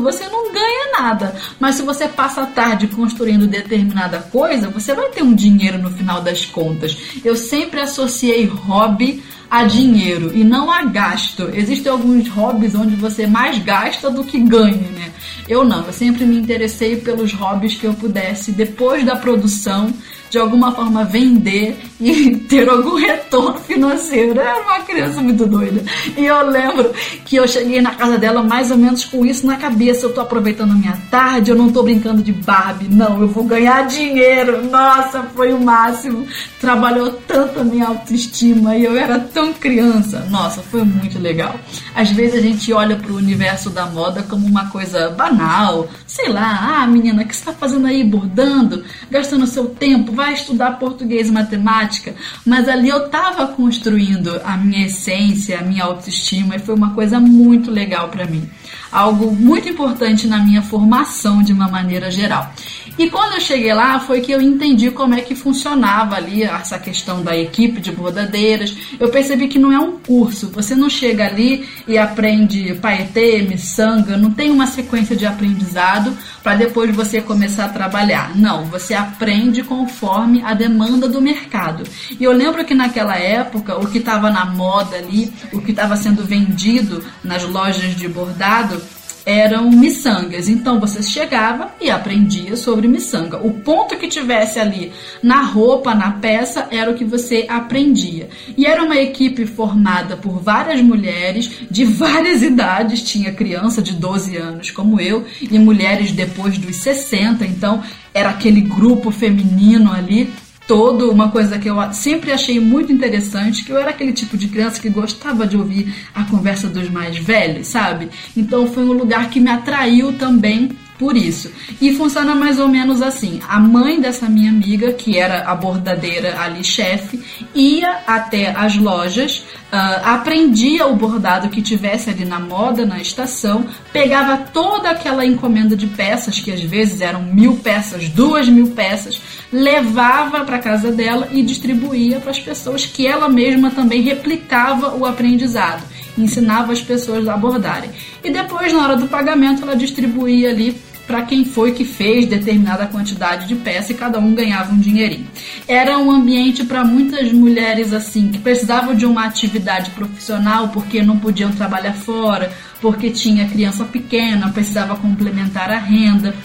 você 0.02 0.28
não 0.28 0.52
ganha 0.52 0.92
nada. 1.00 1.36
Mas 1.60 1.76
se 1.76 1.82
você 1.82 2.08
passa 2.08 2.42
a 2.42 2.46
tarde 2.46 2.88
construindo 2.88 3.48
determinada 3.48 4.20
coisa, 4.20 4.70
você 4.70 4.94
vai 4.94 5.10
ter 5.10 5.24
um 5.24 5.34
dinheiro 5.34 5.78
no 5.78 5.90
final 5.90 6.22
das 6.22 6.46
contas. 6.46 6.98
Eu 7.24 7.36
sempre 7.36 7.82
associei 7.82 8.46
hobby 8.46 9.24
a 9.50 9.64
dinheiro 9.64 10.32
e 10.34 10.44
não 10.44 10.72
a 10.72 10.84
gasto. 10.86 11.50
Existem 11.54 11.92
alguns 11.92 12.28
hobbies 12.30 12.76
onde 12.76 12.96
você 12.96 13.28
mais 13.28 13.58
gasta 13.60 14.10
do 14.10 14.24
que 14.24 14.40
ganha, 14.40 14.90
né? 14.92 15.12
Eu 15.48 15.64
não, 15.64 15.86
eu 15.86 15.94
sempre 15.94 16.26
me 16.26 16.38
interessei 16.38 16.98
pelos 16.98 17.32
hobbies 17.34 17.76
que 17.76 17.86
eu 17.86 17.94
pudesse, 17.94 18.52
depois 18.52 19.06
da 19.06 19.16
produção, 19.16 19.94
de 20.30 20.38
alguma 20.38 20.72
forma 20.74 21.04
vender 21.04 21.78
e 22.00 22.36
ter 22.50 22.68
algum 22.68 22.96
retorno 22.96 23.60
financeiro. 23.60 24.40
Era 24.40 24.62
uma 24.62 24.80
criança 24.82 25.22
muito 25.22 25.46
doida. 25.46 25.84
E 26.18 26.26
eu 26.26 26.50
lembro 26.50 26.92
que 27.26 27.36
eu 27.36 27.48
cheguei 27.48 27.82
na 27.82 27.96
casa 27.96 28.18
dela 28.18 28.44
mais 28.44 28.72
ou 28.72 28.78
menos 28.78 29.06
com 29.06 29.26
isso 29.26 29.46
na 29.46 29.58
cabeça. 29.58 30.06
Eu 30.06 30.14
tô 30.14 30.22
aproveitando 30.22 30.72
a 30.72 30.76
minha 30.76 30.98
tarde, 31.10 31.52
eu 31.52 31.56
não 31.56 31.72
tô 31.72 31.84
brincando 31.84 32.22
de 32.22 32.32
Barbie, 32.32 32.88
não, 32.90 33.22
eu 33.22 33.28
vou 33.28 33.44
ganhar 33.44 33.88
dinheiro. 33.88 34.66
Nossa, 34.70 35.24
foi 35.36 35.54
o 35.54 35.60
máximo. 35.60 36.28
Trabalhou 36.60 37.12
tanto 37.28 37.60
a 37.60 37.64
minha 37.64 37.88
autoestima 37.88 38.76
e 38.76 38.84
eu 38.84 38.98
era 38.98 39.20
tão 39.20 39.54
criança. 39.54 40.26
Nossa, 40.30 40.62
foi 40.62 40.84
muito 40.84 41.20
legal. 41.20 41.56
Às 41.96 42.12
vezes 42.12 42.40
a 42.40 42.42
gente 42.42 42.72
olha 42.74 42.96
pro 42.96 43.16
universo 43.16 43.70
da 43.70 43.86
moda 43.86 44.24
como 44.24 44.46
uma 44.46 44.70
coisa 44.70 45.10
banal. 45.10 45.88
Sei 46.06 46.30
lá, 46.30 46.82
ah, 46.82 46.88
menina, 46.88 47.24
o 47.24 47.26
que 47.26 47.36
você 47.36 47.46
tá 47.46 47.54
fazendo 47.54 47.88
aí 47.88 48.04
bordando? 48.04 48.84
Gastando 49.10 49.46
seu 49.48 49.66
tempo, 49.66 50.12
vai 50.16 50.34
estudar 50.34 50.80
português 50.80 51.30
e 51.30 51.32
matemática, 51.32 52.16
mas 52.46 52.68
ali 52.68 52.90
eu 52.90 53.06
estava 53.06 53.48
construindo 53.48 54.42
a 54.44 54.58
minha 54.58 54.88
essência, 54.88 55.60
a 55.60 55.64
minha 55.64 55.84
autoestima 55.84 56.56
e 56.56 56.60
foi 56.60 56.74
uma 56.74 56.94
coisa 56.96 57.20
muito 57.20 57.70
legal 57.70 58.10
para 58.10 58.26
mim. 58.26 58.50
Algo 58.92 59.32
muito 59.32 59.68
importante 59.68 60.26
na 60.26 60.40
minha 60.40 60.62
formação 60.62 61.44
de 61.44 61.52
uma 61.52 61.68
maneira 61.68 62.10
geral. 62.10 62.52
E 62.98 63.10
quando 63.10 63.34
eu 63.34 63.42
cheguei 63.42 63.74
lá, 63.74 64.00
foi 64.00 64.22
que 64.22 64.32
eu 64.32 64.42
entendi 64.42 64.90
como 64.90 65.14
é 65.14 65.22
que 65.22 65.36
funcionava 65.36 66.16
ali 66.16 66.44
essa 66.44 66.80
questão 66.80 67.22
da 67.22 67.36
equipe 67.36 67.82
de 67.82 67.92
bordadeiras. 67.92 68.76
Eu 68.98 69.10
percebi 69.10 69.50
que 69.50 69.60
não 69.60 69.72
é 69.72 69.80
um 69.80 70.00
curso. 70.00 70.50
Você 70.52 70.76
não 70.76 70.90
chega 70.90 71.26
ali 71.26 71.68
e 71.86 71.98
aprende 71.98 72.74
paetê, 72.76 73.42
miçanga, 73.42 74.16
não 74.16 74.32
tem 74.32 74.50
uma 74.50 74.66
sequência 74.66 75.16
de 75.16 75.26
aprendizado 75.26 76.18
para 76.42 76.56
depois 76.56 76.96
você 76.96 77.22
começar 77.22 77.66
a 77.66 77.70
trabalhar. 77.70 78.36
Não, 78.36 78.64
você 78.66 78.94
aprende 78.94 79.62
conforme 79.62 80.42
a 80.44 80.54
demanda 80.54 81.10
do 81.10 81.22
mercado. 81.22 81.84
E 82.18 82.24
eu 82.24 82.32
lembro 82.32 82.64
que 82.64 82.74
naquela 82.74 83.18
época, 83.18 83.78
o 83.78 83.88
que 83.88 83.98
estava 83.98 84.30
na 84.30 84.46
moda 84.46 84.96
ali, 84.96 85.34
o 85.52 85.60
que 85.60 85.72
estava 85.72 85.98
sendo 85.98 86.24
vendido 86.24 87.04
nas 87.24 87.44
lojas 87.44 87.96
de 87.96 88.08
bordado, 88.08 88.82
eram 89.26 89.72
miçangas. 89.72 90.48
Então 90.48 90.80
você 90.80 91.02
chegava 91.02 91.74
e 91.82 91.90
aprendia 91.90 92.56
sobre 92.56 92.88
miçanga. 92.88 93.38
O 93.38 93.52
ponto 93.52 93.98
que 93.98 94.08
tivesse 94.08 94.60
ali 94.60 94.92
na 95.24 95.42
roupa, 95.42 95.96
na 95.96 96.12
peça, 96.12 96.68
era 96.70 96.92
o 96.92 96.94
que 96.94 97.04
você 97.04 97.46
aprendia. 97.50 98.30
E 98.56 98.66
era 98.66 98.84
uma 98.84 98.98
equipe 98.98 99.46
formada 99.46 100.16
por 100.16 100.40
várias 100.40 100.82
mulheres 100.82 101.50
de 101.70 101.84
várias 101.84 102.42
idades, 102.42 103.02
tinha 103.02 103.34
criança 103.34 103.82
de 103.82 103.94
12 103.94 104.38
anos 104.38 104.72
como 104.72 105.00
eu 105.00 105.26
e 105.42 105.58
mulheres 105.58 106.12
depois 106.12 106.58
dos 106.58 106.76
60, 106.78 107.46
então 107.46 107.82
era 108.14 108.30
aquele 108.30 108.62
grupo 108.62 109.12
feminino 109.12 109.92
ali 109.92 110.32
todo, 110.68 111.12
uma 111.12 111.30
coisa 111.30 111.58
que 111.60 111.70
eu 111.70 111.76
sempre 111.94 112.32
achei 112.32 112.60
muito 112.60 112.92
interessante, 112.92 113.64
que 113.64 113.72
eu 113.72 113.78
era 113.78 113.92
aquele 113.92 114.14
tipo 114.14 114.38
de 114.38 114.48
criança 114.48 114.82
que 114.82 114.90
gostava 114.90 115.46
de 115.46 115.58
ouvir 115.58 115.94
a 116.14 116.24
conversa 116.24 116.68
dos 116.68 116.90
mais 116.90 117.18
velhos, 117.18 117.68
sabe? 117.68 118.10
Então 118.36 118.68
foi 118.68 118.84
um 118.84 118.94
lugar 118.94 119.30
que 119.30 119.40
me 119.40 119.50
atraiu 119.50 120.14
também 120.14 120.72
por 120.98 121.18
isso. 121.18 121.52
E 121.82 121.94
funciona 121.94 122.34
mais 122.36 122.60
ou 122.60 122.68
menos 122.68 123.02
assim: 123.02 123.42
a 123.48 123.60
mãe 123.60 124.00
dessa 124.00 124.28
minha 124.30 124.50
amiga, 124.50 124.94
que 124.94 125.18
era 125.18 125.44
a 125.44 125.56
bordadeira 125.56 126.40
ali, 126.40 126.64
chefe, 126.64 127.24
ia 127.54 128.00
até 128.08 128.52
as 128.52 128.78
lojas, 128.78 129.40
uh, 129.72 130.02
aprendia 130.04 130.88
o 130.88 130.96
bordado 130.96 131.50
que 131.50 131.62
tivesse 131.62 132.10
ali 132.10 132.26
na 132.26 132.40
moda, 132.40 132.86
na 132.86 133.00
estação, 133.00 133.66
pegava 133.92 134.38
toda 134.38 134.90
aquela 134.90 135.26
encomenda 135.26 135.76
de 135.76 135.88
peças, 135.88 136.40
que 136.40 136.52
às 136.52 136.62
vezes 136.62 137.02
eram 137.02 137.22
mil 137.24 137.58
peças, 137.58 138.08
duas 138.10 138.48
mil 138.48 138.68
peças, 138.68 139.22
levava 139.52 140.46
para 140.46 140.60
casa 140.60 140.92
dela 140.92 141.28
e 141.32 141.44
distribuía 141.44 142.20
para 142.20 142.32
as 142.32 142.40
pessoas 142.40 142.86
que 142.86 143.06
ela 143.06 143.28
mesma 143.28 143.72
também 143.72 144.02
replicava 144.02 144.96
o 144.96 145.06
aprendizado 145.06 145.95
ensinava 146.18 146.72
as 146.72 146.82
pessoas 146.82 147.28
a 147.28 147.34
abordarem. 147.34 147.90
E 148.24 148.32
depois, 148.32 148.72
na 148.74 148.84
hora 148.84 148.96
do 148.96 149.08
pagamento, 149.08 149.64
ela 149.64 149.76
distribuía 149.76 150.50
ali 150.50 150.76
para 151.08 151.22
quem 151.22 151.46
foi 151.46 151.72
que 151.72 151.86
fez 151.86 152.28
determinada 152.28 152.88
quantidade 152.88 153.48
de 153.48 153.56
peça 153.56 153.92
e 153.92 153.96
cada 153.96 154.20
um 154.20 154.34
ganhava 154.34 154.74
um 154.74 154.80
dinheirinho. 154.80 155.28
Era 155.68 155.98
um 156.00 156.12
ambiente 156.12 156.64
para 156.64 156.84
muitas 156.84 157.32
mulheres 157.32 157.94
assim 157.94 158.30
que 158.30 158.40
precisavam 158.40 158.96
de 158.96 159.06
uma 159.06 159.26
atividade 159.26 159.92
profissional 159.92 160.70
porque 160.70 161.04
não 161.04 161.20
podiam 161.20 161.52
trabalhar 161.52 161.94
fora, 161.94 162.52
porque 162.82 163.10
tinha 163.10 163.48
criança 163.48 163.86
pequena, 163.86 164.50
precisava 164.50 164.96
complementar 164.96 165.70
a 165.70 165.78
renda. 165.78 166.36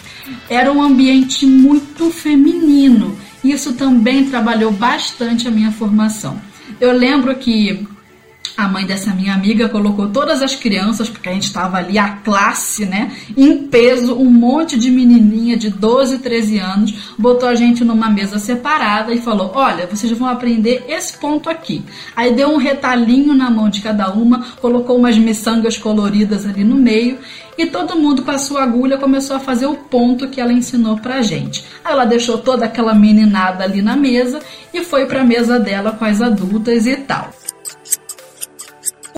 Era 0.49 0.73
um 0.73 0.83
ambiente 0.83 1.47
muito 1.47 2.11
feminino. 2.11 3.17
Isso 3.43 3.73
também 3.73 4.27
trabalhou 4.27 4.71
bastante 4.71 5.49
a 5.49 5.51
minha 5.51 5.73
formação. 5.73 6.39
Eu 6.79 6.93
lembro 6.93 7.35
que 7.37 7.87
a 8.61 8.69
mãe 8.69 8.85
dessa 8.85 9.15
minha 9.15 9.35
amiga 9.35 9.69
colocou 9.69 10.09
todas 10.09 10.43
as 10.43 10.55
crianças, 10.55 11.09
porque 11.09 11.29
a 11.29 11.33
gente 11.33 11.45
estava 11.45 11.79
ali, 11.79 11.99
a 11.99 12.11
classe, 12.17 12.85
né, 12.85 13.11
em 13.37 13.67
peso, 13.69 14.15
um 14.15 14.31
monte 14.31 14.79
de 14.79 14.91
menininha 14.91 15.57
de 15.57 15.71
12, 15.71 16.19
13 16.19 16.59
anos, 16.59 17.15
botou 17.19 17.49
a 17.49 17.55
gente 17.55 17.85
numa 17.85 18.11
mesa 18.11 18.39
separada 18.39 19.13
e 19.15 19.21
falou: 19.21 19.53
Olha, 19.55 19.87
vocês 19.87 20.13
vão 20.13 20.29
aprender 20.29 20.85
esse 20.89 21.17
ponto 21.19 21.49
aqui. 21.49 21.83
Aí 22.15 22.35
deu 22.35 22.51
um 22.51 22.57
retalhinho 22.57 23.35
na 23.35 23.51
mão 23.51 23.69
de 23.69 23.81
cada 23.81 24.11
uma, 24.11 24.45
colocou 24.61 24.97
umas 24.97 25.17
miçangas 25.17 25.79
coloridas 25.79 26.47
ali 26.47 26.65
no 26.65 26.77
meio 26.77 27.19
e 27.57 27.67
todo 27.67 27.97
mundo 27.97 28.23
com 28.23 28.31
a 28.31 28.39
sua 28.39 28.63
agulha 28.63 28.97
começou 28.97 29.37
a 29.37 29.41
fazer 29.41 29.67
o 29.67 29.75
ponto 29.75 30.29
que 30.29 30.41
ela 30.41 30.53
ensinou 30.53 30.97
pra 30.99 31.23
gente. 31.23 31.65
Aí 31.85 31.93
ela 31.93 32.05
deixou 32.05 32.39
toda 32.39 32.65
aquela 32.65 32.95
meninada 32.95 33.65
ali 33.65 33.83
na 33.83 33.97
mesa 33.97 34.41
e 34.73 34.83
foi 34.83 35.07
pra 35.07 35.25
mesa 35.25 35.59
dela 35.59 35.93
com 35.93 36.05
as 36.05 36.23
adultas 36.23 36.87
e 36.87 36.97
tal. 36.97 37.40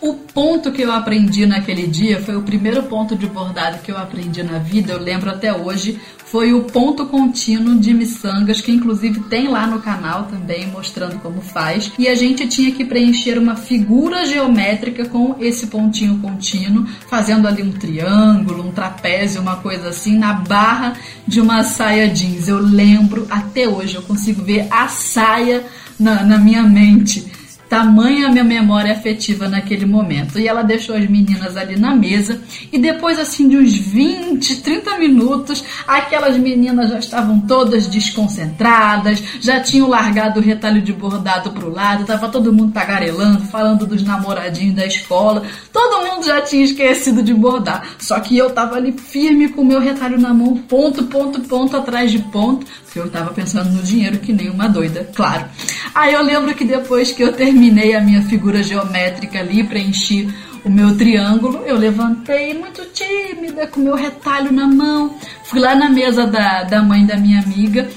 O 0.03 0.15
ponto 0.15 0.73
que 0.73 0.83
eu 0.83 0.91
aprendi 0.91 1.47
naquele 1.47 1.87
dia 1.87 2.21
foi 2.21 2.35
o 2.35 2.43
primeiro 2.43 2.83
ponto 2.83 3.15
de 3.15 3.25
bordado 3.25 3.79
que 3.85 3.93
eu 3.93 3.97
aprendi 3.97 4.43
na 4.43 4.59
vida, 4.59 4.93
eu 4.93 4.99
lembro 4.99 5.31
até 5.31 5.55
hoje, 5.55 5.97
foi 6.27 6.53
o 6.53 6.65
ponto 6.65 7.07
contínuo 7.07 7.79
de 7.79 7.95
miçangas, 7.95 8.61
que 8.61 8.73
inclusive 8.73 9.21
tem 9.21 9.47
lá 9.47 9.65
no 9.65 9.81
canal 9.81 10.25
também, 10.25 10.67
mostrando 10.67 11.21
como 11.21 11.41
faz. 11.41 11.93
E 11.97 12.09
a 12.09 12.17
gente 12.17 12.49
tinha 12.49 12.73
que 12.73 12.85
preencher 12.85 13.39
uma 13.39 13.55
figura 13.55 14.27
geométrica 14.27 15.05
com 15.05 15.37
esse 15.39 15.69
pontinho 15.69 16.19
contínuo, 16.19 16.85
fazendo 17.09 17.47
ali 17.47 17.63
um 17.63 17.71
triângulo, 17.71 18.67
um 18.67 18.73
trapézio, 18.73 19.41
uma 19.41 19.59
coisa 19.59 19.91
assim, 19.91 20.19
na 20.19 20.33
barra 20.33 20.95
de 21.29 21.41
uma 21.41 21.63
saia 21.63 22.09
jeans. 22.09 22.49
Eu 22.49 22.59
lembro 22.59 23.25
até 23.31 23.69
hoje, 23.69 23.95
eu 23.95 24.03
consigo 24.03 24.43
ver 24.43 24.67
a 24.69 24.89
saia 24.89 25.65
na, 25.97 26.25
na 26.25 26.39
minha 26.39 26.65
mente 26.65 27.31
Tamanha 27.73 28.27
a 28.27 28.31
minha 28.31 28.45
memória 28.45 28.93
afetiva 28.93 29.49
naquele 29.49 29.87
momento. 29.87 30.39
E 30.39 30.47
ela 30.47 30.61
deixou 30.61 30.95
as 30.95 31.09
meninas 31.09 31.57
ali 31.57 31.75
na 31.81 31.95
mesa. 31.95 32.39
E 32.71 32.79
depois, 32.79 33.19
assim, 33.19 33.49
de 33.49 33.57
uns 33.57 33.75
20, 33.75 34.61
30 34.61 34.99
minutos, 34.99 35.65
aquelas 35.87 36.37
meninas 36.37 36.91
já 36.91 36.99
estavam 36.99 37.41
todas 37.41 37.87
desconcentradas, 37.87 39.23
já 39.41 39.59
tinham 39.59 39.89
largado 39.89 40.39
o 40.39 40.43
retalho 40.43 40.83
de 40.83 40.93
bordado 40.93 41.53
pro 41.53 41.73
lado, 41.73 42.05
tava 42.05 42.29
todo 42.29 42.53
mundo 42.53 42.75
tagarelando, 42.75 43.47
falando 43.47 43.87
dos 43.87 44.03
namoradinhos 44.03 44.75
da 44.77 44.85
escola. 44.85 45.43
Todo 45.73 46.07
mundo 46.07 46.27
já 46.27 46.43
tinha 46.43 46.65
esquecido 46.65 47.23
de 47.23 47.33
bordar. 47.33 47.89
Só 47.99 48.21
que 48.21 48.37
eu 48.37 48.51
tava 48.51 48.77
ali 48.77 48.93
firme 48.93 49.49
com 49.49 49.63
o 49.63 49.65
meu 49.65 49.81
retalho 49.81 50.21
na 50.21 50.35
mão, 50.35 50.59
ponto, 50.59 51.05
ponto, 51.05 51.41
ponto 51.41 51.75
atrás 51.75 52.11
de 52.11 52.19
ponto, 52.19 52.67
porque 52.85 52.99
eu 52.99 53.09
tava 53.09 53.33
pensando 53.33 53.71
no 53.71 53.83
dinheiro 53.83 54.19
que 54.19 54.31
nem 54.31 54.51
uma 54.51 54.69
doida, 54.69 55.09
claro. 55.15 55.47
Aí 55.95 56.13
eu 56.13 56.23
lembro 56.23 56.55
que 56.55 56.67
depois 56.67 57.13
que 57.13 57.23
eu 57.23 57.33
terminei 57.33 57.62
terminei 57.63 57.95
a 57.95 58.01
minha 58.01 58.23
figura 58.23 58.61
geométrica 58.61 59.39
ali, 59.39 59.63
preenchi 59.63 60.29
o 60.65 60.71
meu 60.71 60.97
triângulo, 60.97 61.63
eu 61.65 61.77
levantei 61.77 62.55
muito 62.55 62.85
tímida, 62.87 63.69
com 63.69 63.81
meu 63.81 63.95
retalho 63.95 64.53
na 64.53 64.67
mão, 64.67 65.17
fui 65.45 65.61
lá 65.61 65.75
na 65.77 65.89
mesa 65.89 66.27
da, 66.27 66.65
da 66.65 66.83
mãe 66.83 67.07
da 67.07 67.17
minha 67.17 67.41
amiga, 67.41 67.89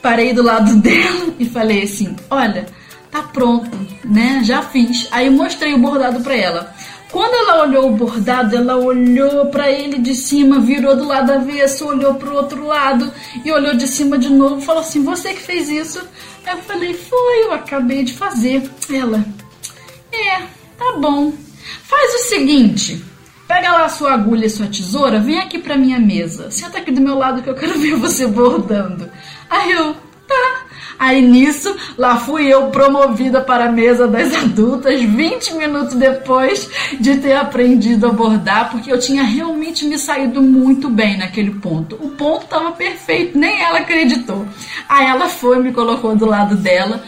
parei 0.00 0.32
do 0.32 0.42
lado 0.42 0.76
dela 0.80 1.34
e 1.36 1.44
falei 1.44 1.82
assim: 1.82 2.14
Olha, 2.30 2.66
tá 3.10 3.22
pronto, 3.22 3.76
né? 4.04 4.40
Já 4.44 4.62
fiz. 4.62 5.08
Aí 5.10 5.28
mostrei 5.28 5.74
o 5.74 5.78
bordado 5.78 6.20
para 6.20 6.36
ela. 6.36 6.74
Quando 7.10 7.34
ela 7.34 7.62
olhou 7.62 7.88
o 7.88 7.96
bordado, 7.96 8.56
ela 8.56 8.76
olhou 8.76 9.46
para 9.46 9.70
ele 9.70 9.98
de 9.98 10.14
cima, 10.14 10.60
virou 10.60 10.94
do 10.94 11.04
lado 11.06 11.32
avesso, 11.32 11.86
olhou 11.86 12.14
para 12.14 12.30
o 12.30 12.34
outro 12.34 12.66
lado 12.66 13.10
e 13.44 13.50
olhou 13.50 13.74
de 13.74 13.86
cima 13.88 14.18
de 14.18 14.28
novo, 14.28 14.60
falou 14.60 14.82
assim: 14.82 15.02
"Você 15.02 15.32
que 15.32 15.40
fez 15.40 15.68
isso?" 15.68 16.06
Eu 16.46 16.56
falei: 16.58 16.94
"Foi, 16.94 17.44
eu 17.44 17.52
acabei 17.52 18.04
de 18.04 18.12
fazer". 18.12 18.70
Ela: 18.90 19.24
"É, 20.12 20.42
Tá 20.78 20.96
bom. 20.96 21.32
Faz 21.82 22.14
o 22.14 22.28
seguinte, 22.28 23.04
Pega 23.48 23.72
lá 23.72 23.86
a 23.86 23.88
sua 23.88 24.12
agulha 24.12 24.44
e 24.44 24.50
sua 24.50 24.66
tesoura, 24.66 25.18
vem 25.18 25.38
aqui 25.38 25.58
pra 25.58 25.74
minha 25.74 25.98
mesa. 25.98 26.50
Senta 26.50 26.76
aqui 26.76 26.90
do 26.90 27.00
meu 27.00 27.14
lado 27.14 27.42
que 27.42 27.48
eu 27.48 27.54
quero 27.54 27.72
ver 27.80 27.94
você 27.96 28.26
bordando. 28.26 29.10
Aí 29.48 29.72
eu, 29.72 29.94
tá. 29.94 30.66
Aí 30.98 31.22
nisso, 31.22 31.74
lá 31.96 32.16
fui 32.16 32.46
eu 32.46 32.68
promovida 32.68 33.40
para 33.40 33.66
a 33.66 33.72
mesa 33.72 34.08
das 34.08 34.34
adultas 34.34 35.00
20 35.00 35.54
minutos 35.54 35.94
depois 35.94 36.68
de 36.98 37.18
ter 37.18 37.34
aprendido 37.34 38.06
a 38.06 38.12
bordar, 38.12 38.70
porque 38.70 38.90
eu 38.90 38.98
tinha 38.98 39.22
realmente 39.22 39.84
me 39.84 39.98
saído 39.98 40.42
muito 40.42 40.88
bem 40.88 41.16
naquele 41.16 41.52
ponto. 41.52 41.96
O 41.96 42.10
ponto 42.10 42.44
estava 42.44 42.72
perfeito, 42.72 43.38
nem 43.38 43.62
ela 43.62 43.78
acreditou. 43.80 44.46
Aí 44.88 45.06
ela 45.06 45.28
foi, 45.28 45.60
me 45.60 45.72
colocou 45.72 46.16
do 46.16 46.26
lado 46.26 46.56
dela 46.56 47.02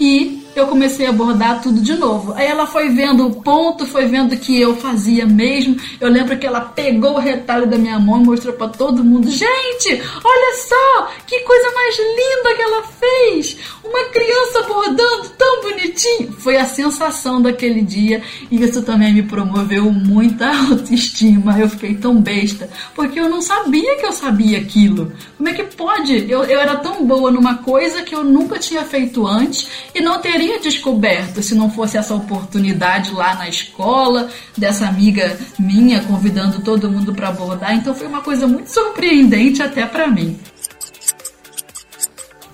e 0.00 0.43
eu 0.54 0.66
comecei 0.66 1.06
a 1.06 1.12
bordar 1.12 1.60
tudo 1.62 1.80
de 1.80 1.94
novo. 1.94 2.32
Aí 2.34 2.46
ela 2.46 2.66
foi 2.66 2.88
vendo 2.88 3.26
o 3.26 3.42
ponto, 3.42 3.86
foi 3.86 4.06
vendo 4.06 4.36
que 4.36 4.60
eu 4.60 4.76
fazia 4.76 5.26
mesmo. 5.26 5.76
Eu 6.00 6.08
lembro 6.08 6.38
que 6.38 6.46
ela 6.46 6.60
pegou 6.60 7.14
o 7.14 7.18
retalho 7.18 7.66
da 7.66 7.76
minha 7.76 7.98
mão 7.98 8.22
e 8.22 8.26
mostrou 8.26 8.54
para 8.54 8.68
todo 8.68 9.04
mundo: 9.04 9.30
"Gente, 9.30 10.02
olha 10.24 10.56
só, 10.56 11.08
que 11.26 11.40
coisa 11.40 11.72
mais 11.74 11.96
linda 11.98 12.54
que 12.54 12.62
ela 12.62 12.82
fez! 12.82 13.56
Uma 13.82 14.04
criança 14.04 14.62
bordando 14.62 15.28
tão 15.30 15.62
bonitinho". 15.62 16.32
Foi 16.38 16.56
a 16.56 16.64
sensação 16.64 17.42
daquele 17.42 17.82
dia 17.82 18.22
e 18.50 18.62
isso 18.62 18.82
também 18.82 19.12
me 19.12 19.22
promoveu 19.22 19.90
muita 19.92 20.46
autoestima. 20.70 21.58
Eu 21.58 21.68
fiquei 21.68 21.94
tão 21.94 22.20
besta, 22.20 22.68
porque 22.94 23.18
eu 23.18 23.28
não 23.28 23.42
sabia 23.42 23.96
que 23.96 24.06
eu 24.06 24.12
sabia 24.12 24.58
aquilo. 24.58 25.12
Como 25.36 25.48
é 25.48 25.52
que 25.52 25.64
pode? 25.64 26.30
Eu, 26.30 26.44
eu 26.44 26.60
era 26.60 26.76
tão 26.76 27.04
boa 27.04 27.30
numa 27.30 27.56
coisa 27.56 28.02
que 28.02 28.14
eu 28.14 28.22
nunca 28.22 28.58
tinha 28.58 28.82
feito 28.84 29.26
antes 29.26 29.68
e 29.94 30.00
não 30.00 30.20
teria 30.20 30.43
teria 30.44 30.60
descoberto 30.60 31.42
se 31.42 31.54
não 31.54 31.70
fosse 31.70 31.96
essa 31.96 32.14
oportunidade 32.14 33.10
lá 33.12 33.34
na 33.34 33.48
escola, 33.48 34.28
dessa 34.56 34.86
amiga 34.86 35.38
minha 35.58 36.02
convidando 36.02 36.60
todo 36.60 36.90
mundo 36.90 37.14
para 37.14 37.28
abordar. 37.28 37.74
Então 37.74 37.94
foi 37.94 38.06
uma 38.06 38.20
coisa 38.20 38.46
muito 38.46 38.68
surpreendente 38.68 39.62
até 39.62 39.86
para 39.86 40.06
mim. 40.06 40.38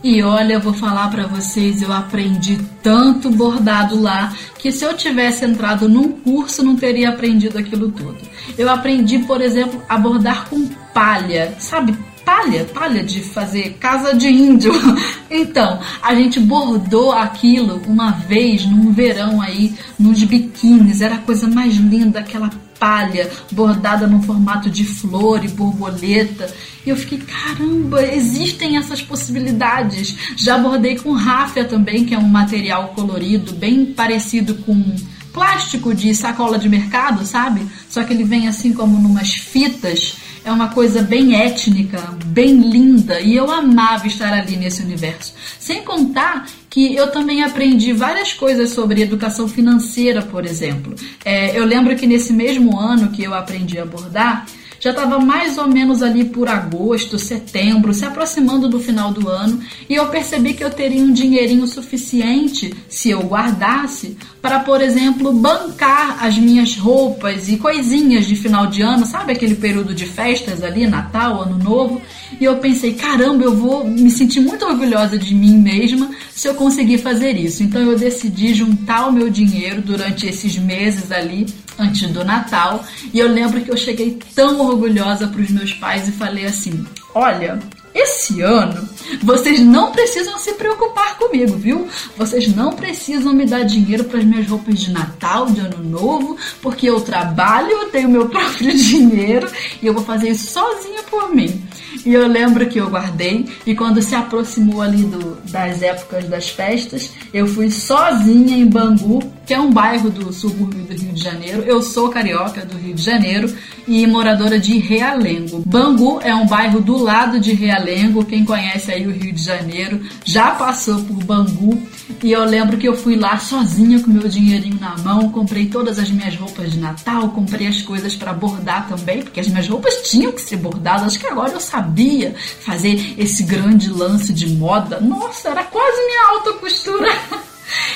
E 0.04 0.23
olha, 0.23 0.54
eu 0.54 0.61
vou 0.61 0.73
falar 0.73 1.11
para 1.11 1.26
vocês, 1.26 1.82
eu 1.82 1.92
aprendi 1.92 2.59
tanto 2.80 3.28
bordado 3.28 4.00
lá 4.00 4.32
que 4.56 4.70
se 4.70 4.85
eu 4.85 4.94
tivesse 4.94 5.44
entrado 5.44 5.88
num 5.88 6.12
curso 6.12 6.62
não 6.62 6.76
teria 6.76 7.11
aprendido 7.11 7.59
aquilo 7.59 7.90
tudo. 7.90 8.18
Eu 8.56 8.70
aprendi, 8.70 9.18
por 9.18 9.40
exemplo, 9.42 9.82
a 9.88 9.99
bordar 9.99 10.49
com 10.49 10.64
palha, 10.94 11.56
sabe? 11.59 11.99
Palha, 12.24 12.64
palha 12.64 13.02
de 13.02 13.20
fazer 13.20 13.76
casa 13.80 14.14
de 14.14 14.28
índio. 14.28 14.72
Então, 15.32 15.78
a 16.02 16.12
gente 16.12 16.40
bordou 16.40 17.12
aquilo 17.12 17.80
uma 17.86 18.10
vez 18.10 18.66
num 18.66 18.92
verão 18.92 19.40
aí, 19.40 19.72
nos 19.96 20.20
biquínis, 20.24 21.00
era 21.00 21.14
a 21.14 21.18
coisa 21.18 21.46
mais 21.46 21.76
linda, 21.76 22.18
aquela 22.18 22.50
palha 22.80 23.30
bordada 23.52 24.08
no 24.08 24.20
formato 24.22 24.68
de 24.68 24.84
flor 24.84 25.44
e 25.44 25.48
borboleta. 25.48 26.52
E 26.84 26.90
eu 26.90 26.96
fiquei, 26.96 27.18
caramba, 27.18 28.02
existem 28.02 28.76
essas 28.76 29.00
possibilidades. 29.00 30.16
Já 30.34 30.58
bordei 30.58 30.98
com 30.98 31.12
ráfia 31.12 31.64
também, 31.64 32.04
que 32.04 32.14
é 32.14 32.18
um 32.18 32.28
material 32.28 32.88
colorido, 32.88 33.52
bem 33.52 33.84
parecido 33.86 34.54
com 34.54 34.96
plástico 35.32 35.94
de 35.94 36.12
sacola 36.14 36.58
de 36.58 36.68
mercado, 36.68 37.24
sabe? 37.24 37.66
Só 37.88 38.02
que 38.02 38.12
ele 38.12 38.24
vem 38.24 38.48
assim 38.48 38.72
como 38.72 38.98
numas 38.98 39.30
fitas 39.30 40.16
é 40.44 40.50
uma 40.50 40.68
coisa 40.68 41.02
bem 41.02 41.35
étnica, 41.35 41.99
bem 42.26 42.59
linda, 42.59 43.20
e 43.20 43.37
eu 43.37 43.50
amava 43.50 44.06
estar 44.06 44.32
ali 44.32 44.56
nesse 44.56 44.82
universo. 44.82 45.35
Sem 45.59 45.82
contar 45.82 46.47
que 46.68 46.94
eu 46.94 47.11
também 47.11 47.42
aprendi 47.42 47.92
várias 47.92 48.32
coisas 48.32 48.70
sobre 48.70 49.02
educação 49.02 49.49
financeira, 49.49 50.23
por 50.23 50.47
exemplo. 50.47 50.94
É, 51.25 51.59
eu 51.59 51.64
lembro 51.64 51.97
que 51.97 52.06
nesse 52.06 52.32
mesmo 52.32 52.78
ano 52.78 53.11
que 53.11 53.23
eu 53.23 53.35
aprendi 53.35 53.78
a 53.78 53.85
bordar, 53.85 54.47
já 54.80 54.90
estava 54.90 55.18
mais 55.18 55.59
ou 55.59 55.68
menos 55.68 56.02
ali 56.02 56.25
por 56.25 56.49
agosto, 56.49 57.18
setembro, 57.18 57.92
se 57.92 58.06
aproximando 58.06 58.66
do 58.66 58.80
final 58.80 59.12
do 59.12 59.28
ano, 59.28 59.60
e 59.88 59.95
eu 59.95 60.06
percebi 60.06 60.54
que 60.54 60.64
eu 60.64 60.71
teria 60.71 61.02
um 61.02 61.12
dinheirinho 61.12 61.67
suficiente, 61.67 62.75
se 62.88 63.10
eu 63.10 63.21
guardasse, 63.21 64.17
para, 64.40 64.60
por 64.60 64.80
exemplo, 64.80 65.32
bancar 65.32 66.24
as 66.24 66.38
minhas 66.38 66.76
roupas 66.76 67.48
e 67.48 67.56
coisinhas 67.56 68.26
de 68.26 68.34
final 68.34 68.66
de 68.66 68.80
ano, 68.80 69.04
sabe 69.04 69.32
aquele 69.32 69.54
período 69.54 69.94
de 69.94 70.06
festas 70.06 70.62
ali, 70.62 70.86
Natal, 70.86 71.42
Ano 71.42 71.58
Novo? 71.58 72.00
E 72.40 72.44
eu 72.44 72.56
pensei, 72.56 72.94
caramba, 72.94 73.44
eu 73.44 73.54
vou 73.54 73.86
me 73.86 74.10
sentir 74.10 74.40
muito 74.40 74.64
orgulhosa 74.64 75.18
de 75.18 75.34
mim 75.34 75.58
mesma 75.58 76.10
se 76.32 76.48
eu 76.48 76.54
conseguir 76.54 76.98
fazer 76.98 77.36
isso. 77.36 77.62
Então 77.62 77.82
eu 77.82 77.98
decidi 77.98 78.54
juntar 78.54 79.08
o 79.08 79.12
meu 79.12 79.28
dinheiro 79.28 79.82
durante 79.82 80.26
esses 80.26 80.56
meses 80.56 81.12
ali 81.12 81.46
antes 81.78 82.10
do 82.10 82.24
Natal, 82.24 82.84
e 83.12 83.18
eu 83.18 83.28
lembro 83.28 83.60
que 83.60 83.70
eu 83.70 83.76
cheguei 83.76 84.18
tão 84.34 84.60
orgulhosa 84.60 85.26
para 85.26 85.40
os 85.40 85.50
meus 85.50 85.72
pais 85.74 86.08
e 86.08 86.12
falei 86.12 86.44
assim: 86.44 86.84
"Olha, 87.14 87.58
esse 87.94 88.40
ano, 88.40 88.88
vocês 89.22 89.60
não 89.60 89.90
precisam 89.90 90.38
se 90.38 90.52
preocupar 90.54 91.18
comigo, 91.18 91.56
viu? 91.56 91.88
Vocês 92.16 92.54
não 92.54 92.72
precisam 92.72 93.32
me 93.32 93.44
dar 93.44 93.64
dinheiro 93.64 94.04
para 94.04 94.18
as 94.18 94.24
minhas 94.24 94.46
roupas 94.46 94.78
de 94.78 94.90
Natal, 94.92 95.46
de 95.46 95.60
Ano 95.60 95.82
Novo, 95.82 96.36
porque 96.62 96.88
eu 96.88 97.00
trabalho, 97.00 97.70
eu 97.70 97.88
tenho 97.90 98.08
meu 98.08 98.28
próprio 98.30 98.76
dinheiro 98.76 99.50
e 99.82 99.86
eu 99.86 99.94
vou 99.94 100.04
fazer 100.04 100.30
isso 100.30 100.52
sozinha 100.52 101.02
por 101.10 101.34
mim. 101.34 101.62
E 102.04 102.15
eu 102.15 102.26
lembro 102.26 102.67
que 102.67 102.78
eu 102.78 102.89
guardei 102.89 103.47
e 103.67 103.75
quando 103.75 104.00
se 104.00 104.15
aproximou 104.15 104.80
ali 104.80 105.04
do, 105.04 105.36
das 105.50 105.82
épocas 105.82 106.25
das 106.26 106.49
festas, 106.49 107.13
eu 107.32 107.47
fui 107.47 107.71
sozinha 107.71 108.56
em 108.56 108.67
Bangu, 108.67 109.21
que 109.47 109.52
é 109.52 109.60
um 109.60 109.71
bairro 109.71 110.10
do 110.10 110.32
subúrbio 110.32 110.84
do 110.84 110.95
Rio 110.95 111.13
de 111.13 111.23
Janeiro. 111.23 111.63
Eu 111.63 111.82
sou 111.82 112.08
carioca 112.08 112.65
do 112.65 112.76
Rio 112.78 112.95
de 112.95 113.02
Janeiro 113.02 113.52
e 113.86 114.06
moradora 114.06 114.58
de 114.58 114.78
Realengo. 114.78 115.63
Bangu 115.67 116.21
é 116.23 116.34
um 116.34 116.47
bairro 116.47 116.80
do 116.80 116.97
lado 116.97 117.39
de 117.39 117.52
Realengo. 117.52 118.25
Quem 118.25 118.45
conhece 118.45 118.93
aí 118.93 119.06
o 119.06 119.10
Rio 119.10 119.32
de 119.32 119.43
Janeiro 119.43 120.00
já 120.25 120.52
passou 120.52 121.02
por 121.02 121.23
Bangu. 121.25 121.82
E 122.23 122.32
eu 122.32 122.45
lembro 122.45 122.76
que 122.76 122.86
eu 122.86 122.95
fui 122.95 123.17
lá 123.17 123.39
sozinha 123.39 124.00
com 124.00 124.10
meu 124.10 124.28
dinheirinho 124.28 124.78
na 124.78 124.97
mão, 124.99 125.30
comprei 125.30 125.67
todas 125.67 125.99
as 125.99 126.10
minhas 126.10 126.36
roupas 126.36 126.73
de 126.73 126.78
Natal, 126.78 127.28
comprei 127.30 127.67
as 127.67 127.82
coisas 127.82 128.15
para 128.15 128.32
bordar 128.32 128.89
também, 128.89 129.23
porque 129.23 129.41
as 129.41 129.49
minhas 129.49 129.69
roupas 129.69 129.95
tinham 130.08 130.32
que 130.32 130.41
ser 130.43 130.56
bordadas. 130.56 131.06
Acho 131.06 131.19
que 131.19 131.26
agora 131.26 131.52
eu 131.52 131.60
sabia 131.90 132.34
fazer 132.60 133.14
esse 133.18 133.42
grande 133.42 133.90
lance 133.90 134.32
de 134.32 134.48
moda. 134.48 135.00
Nossa, 135.00 135.48
era 135.48 135.64
quase 135.64 136.06
minha 136.06 136.28
alta 136.30 136.52
costura. 136.54 137.08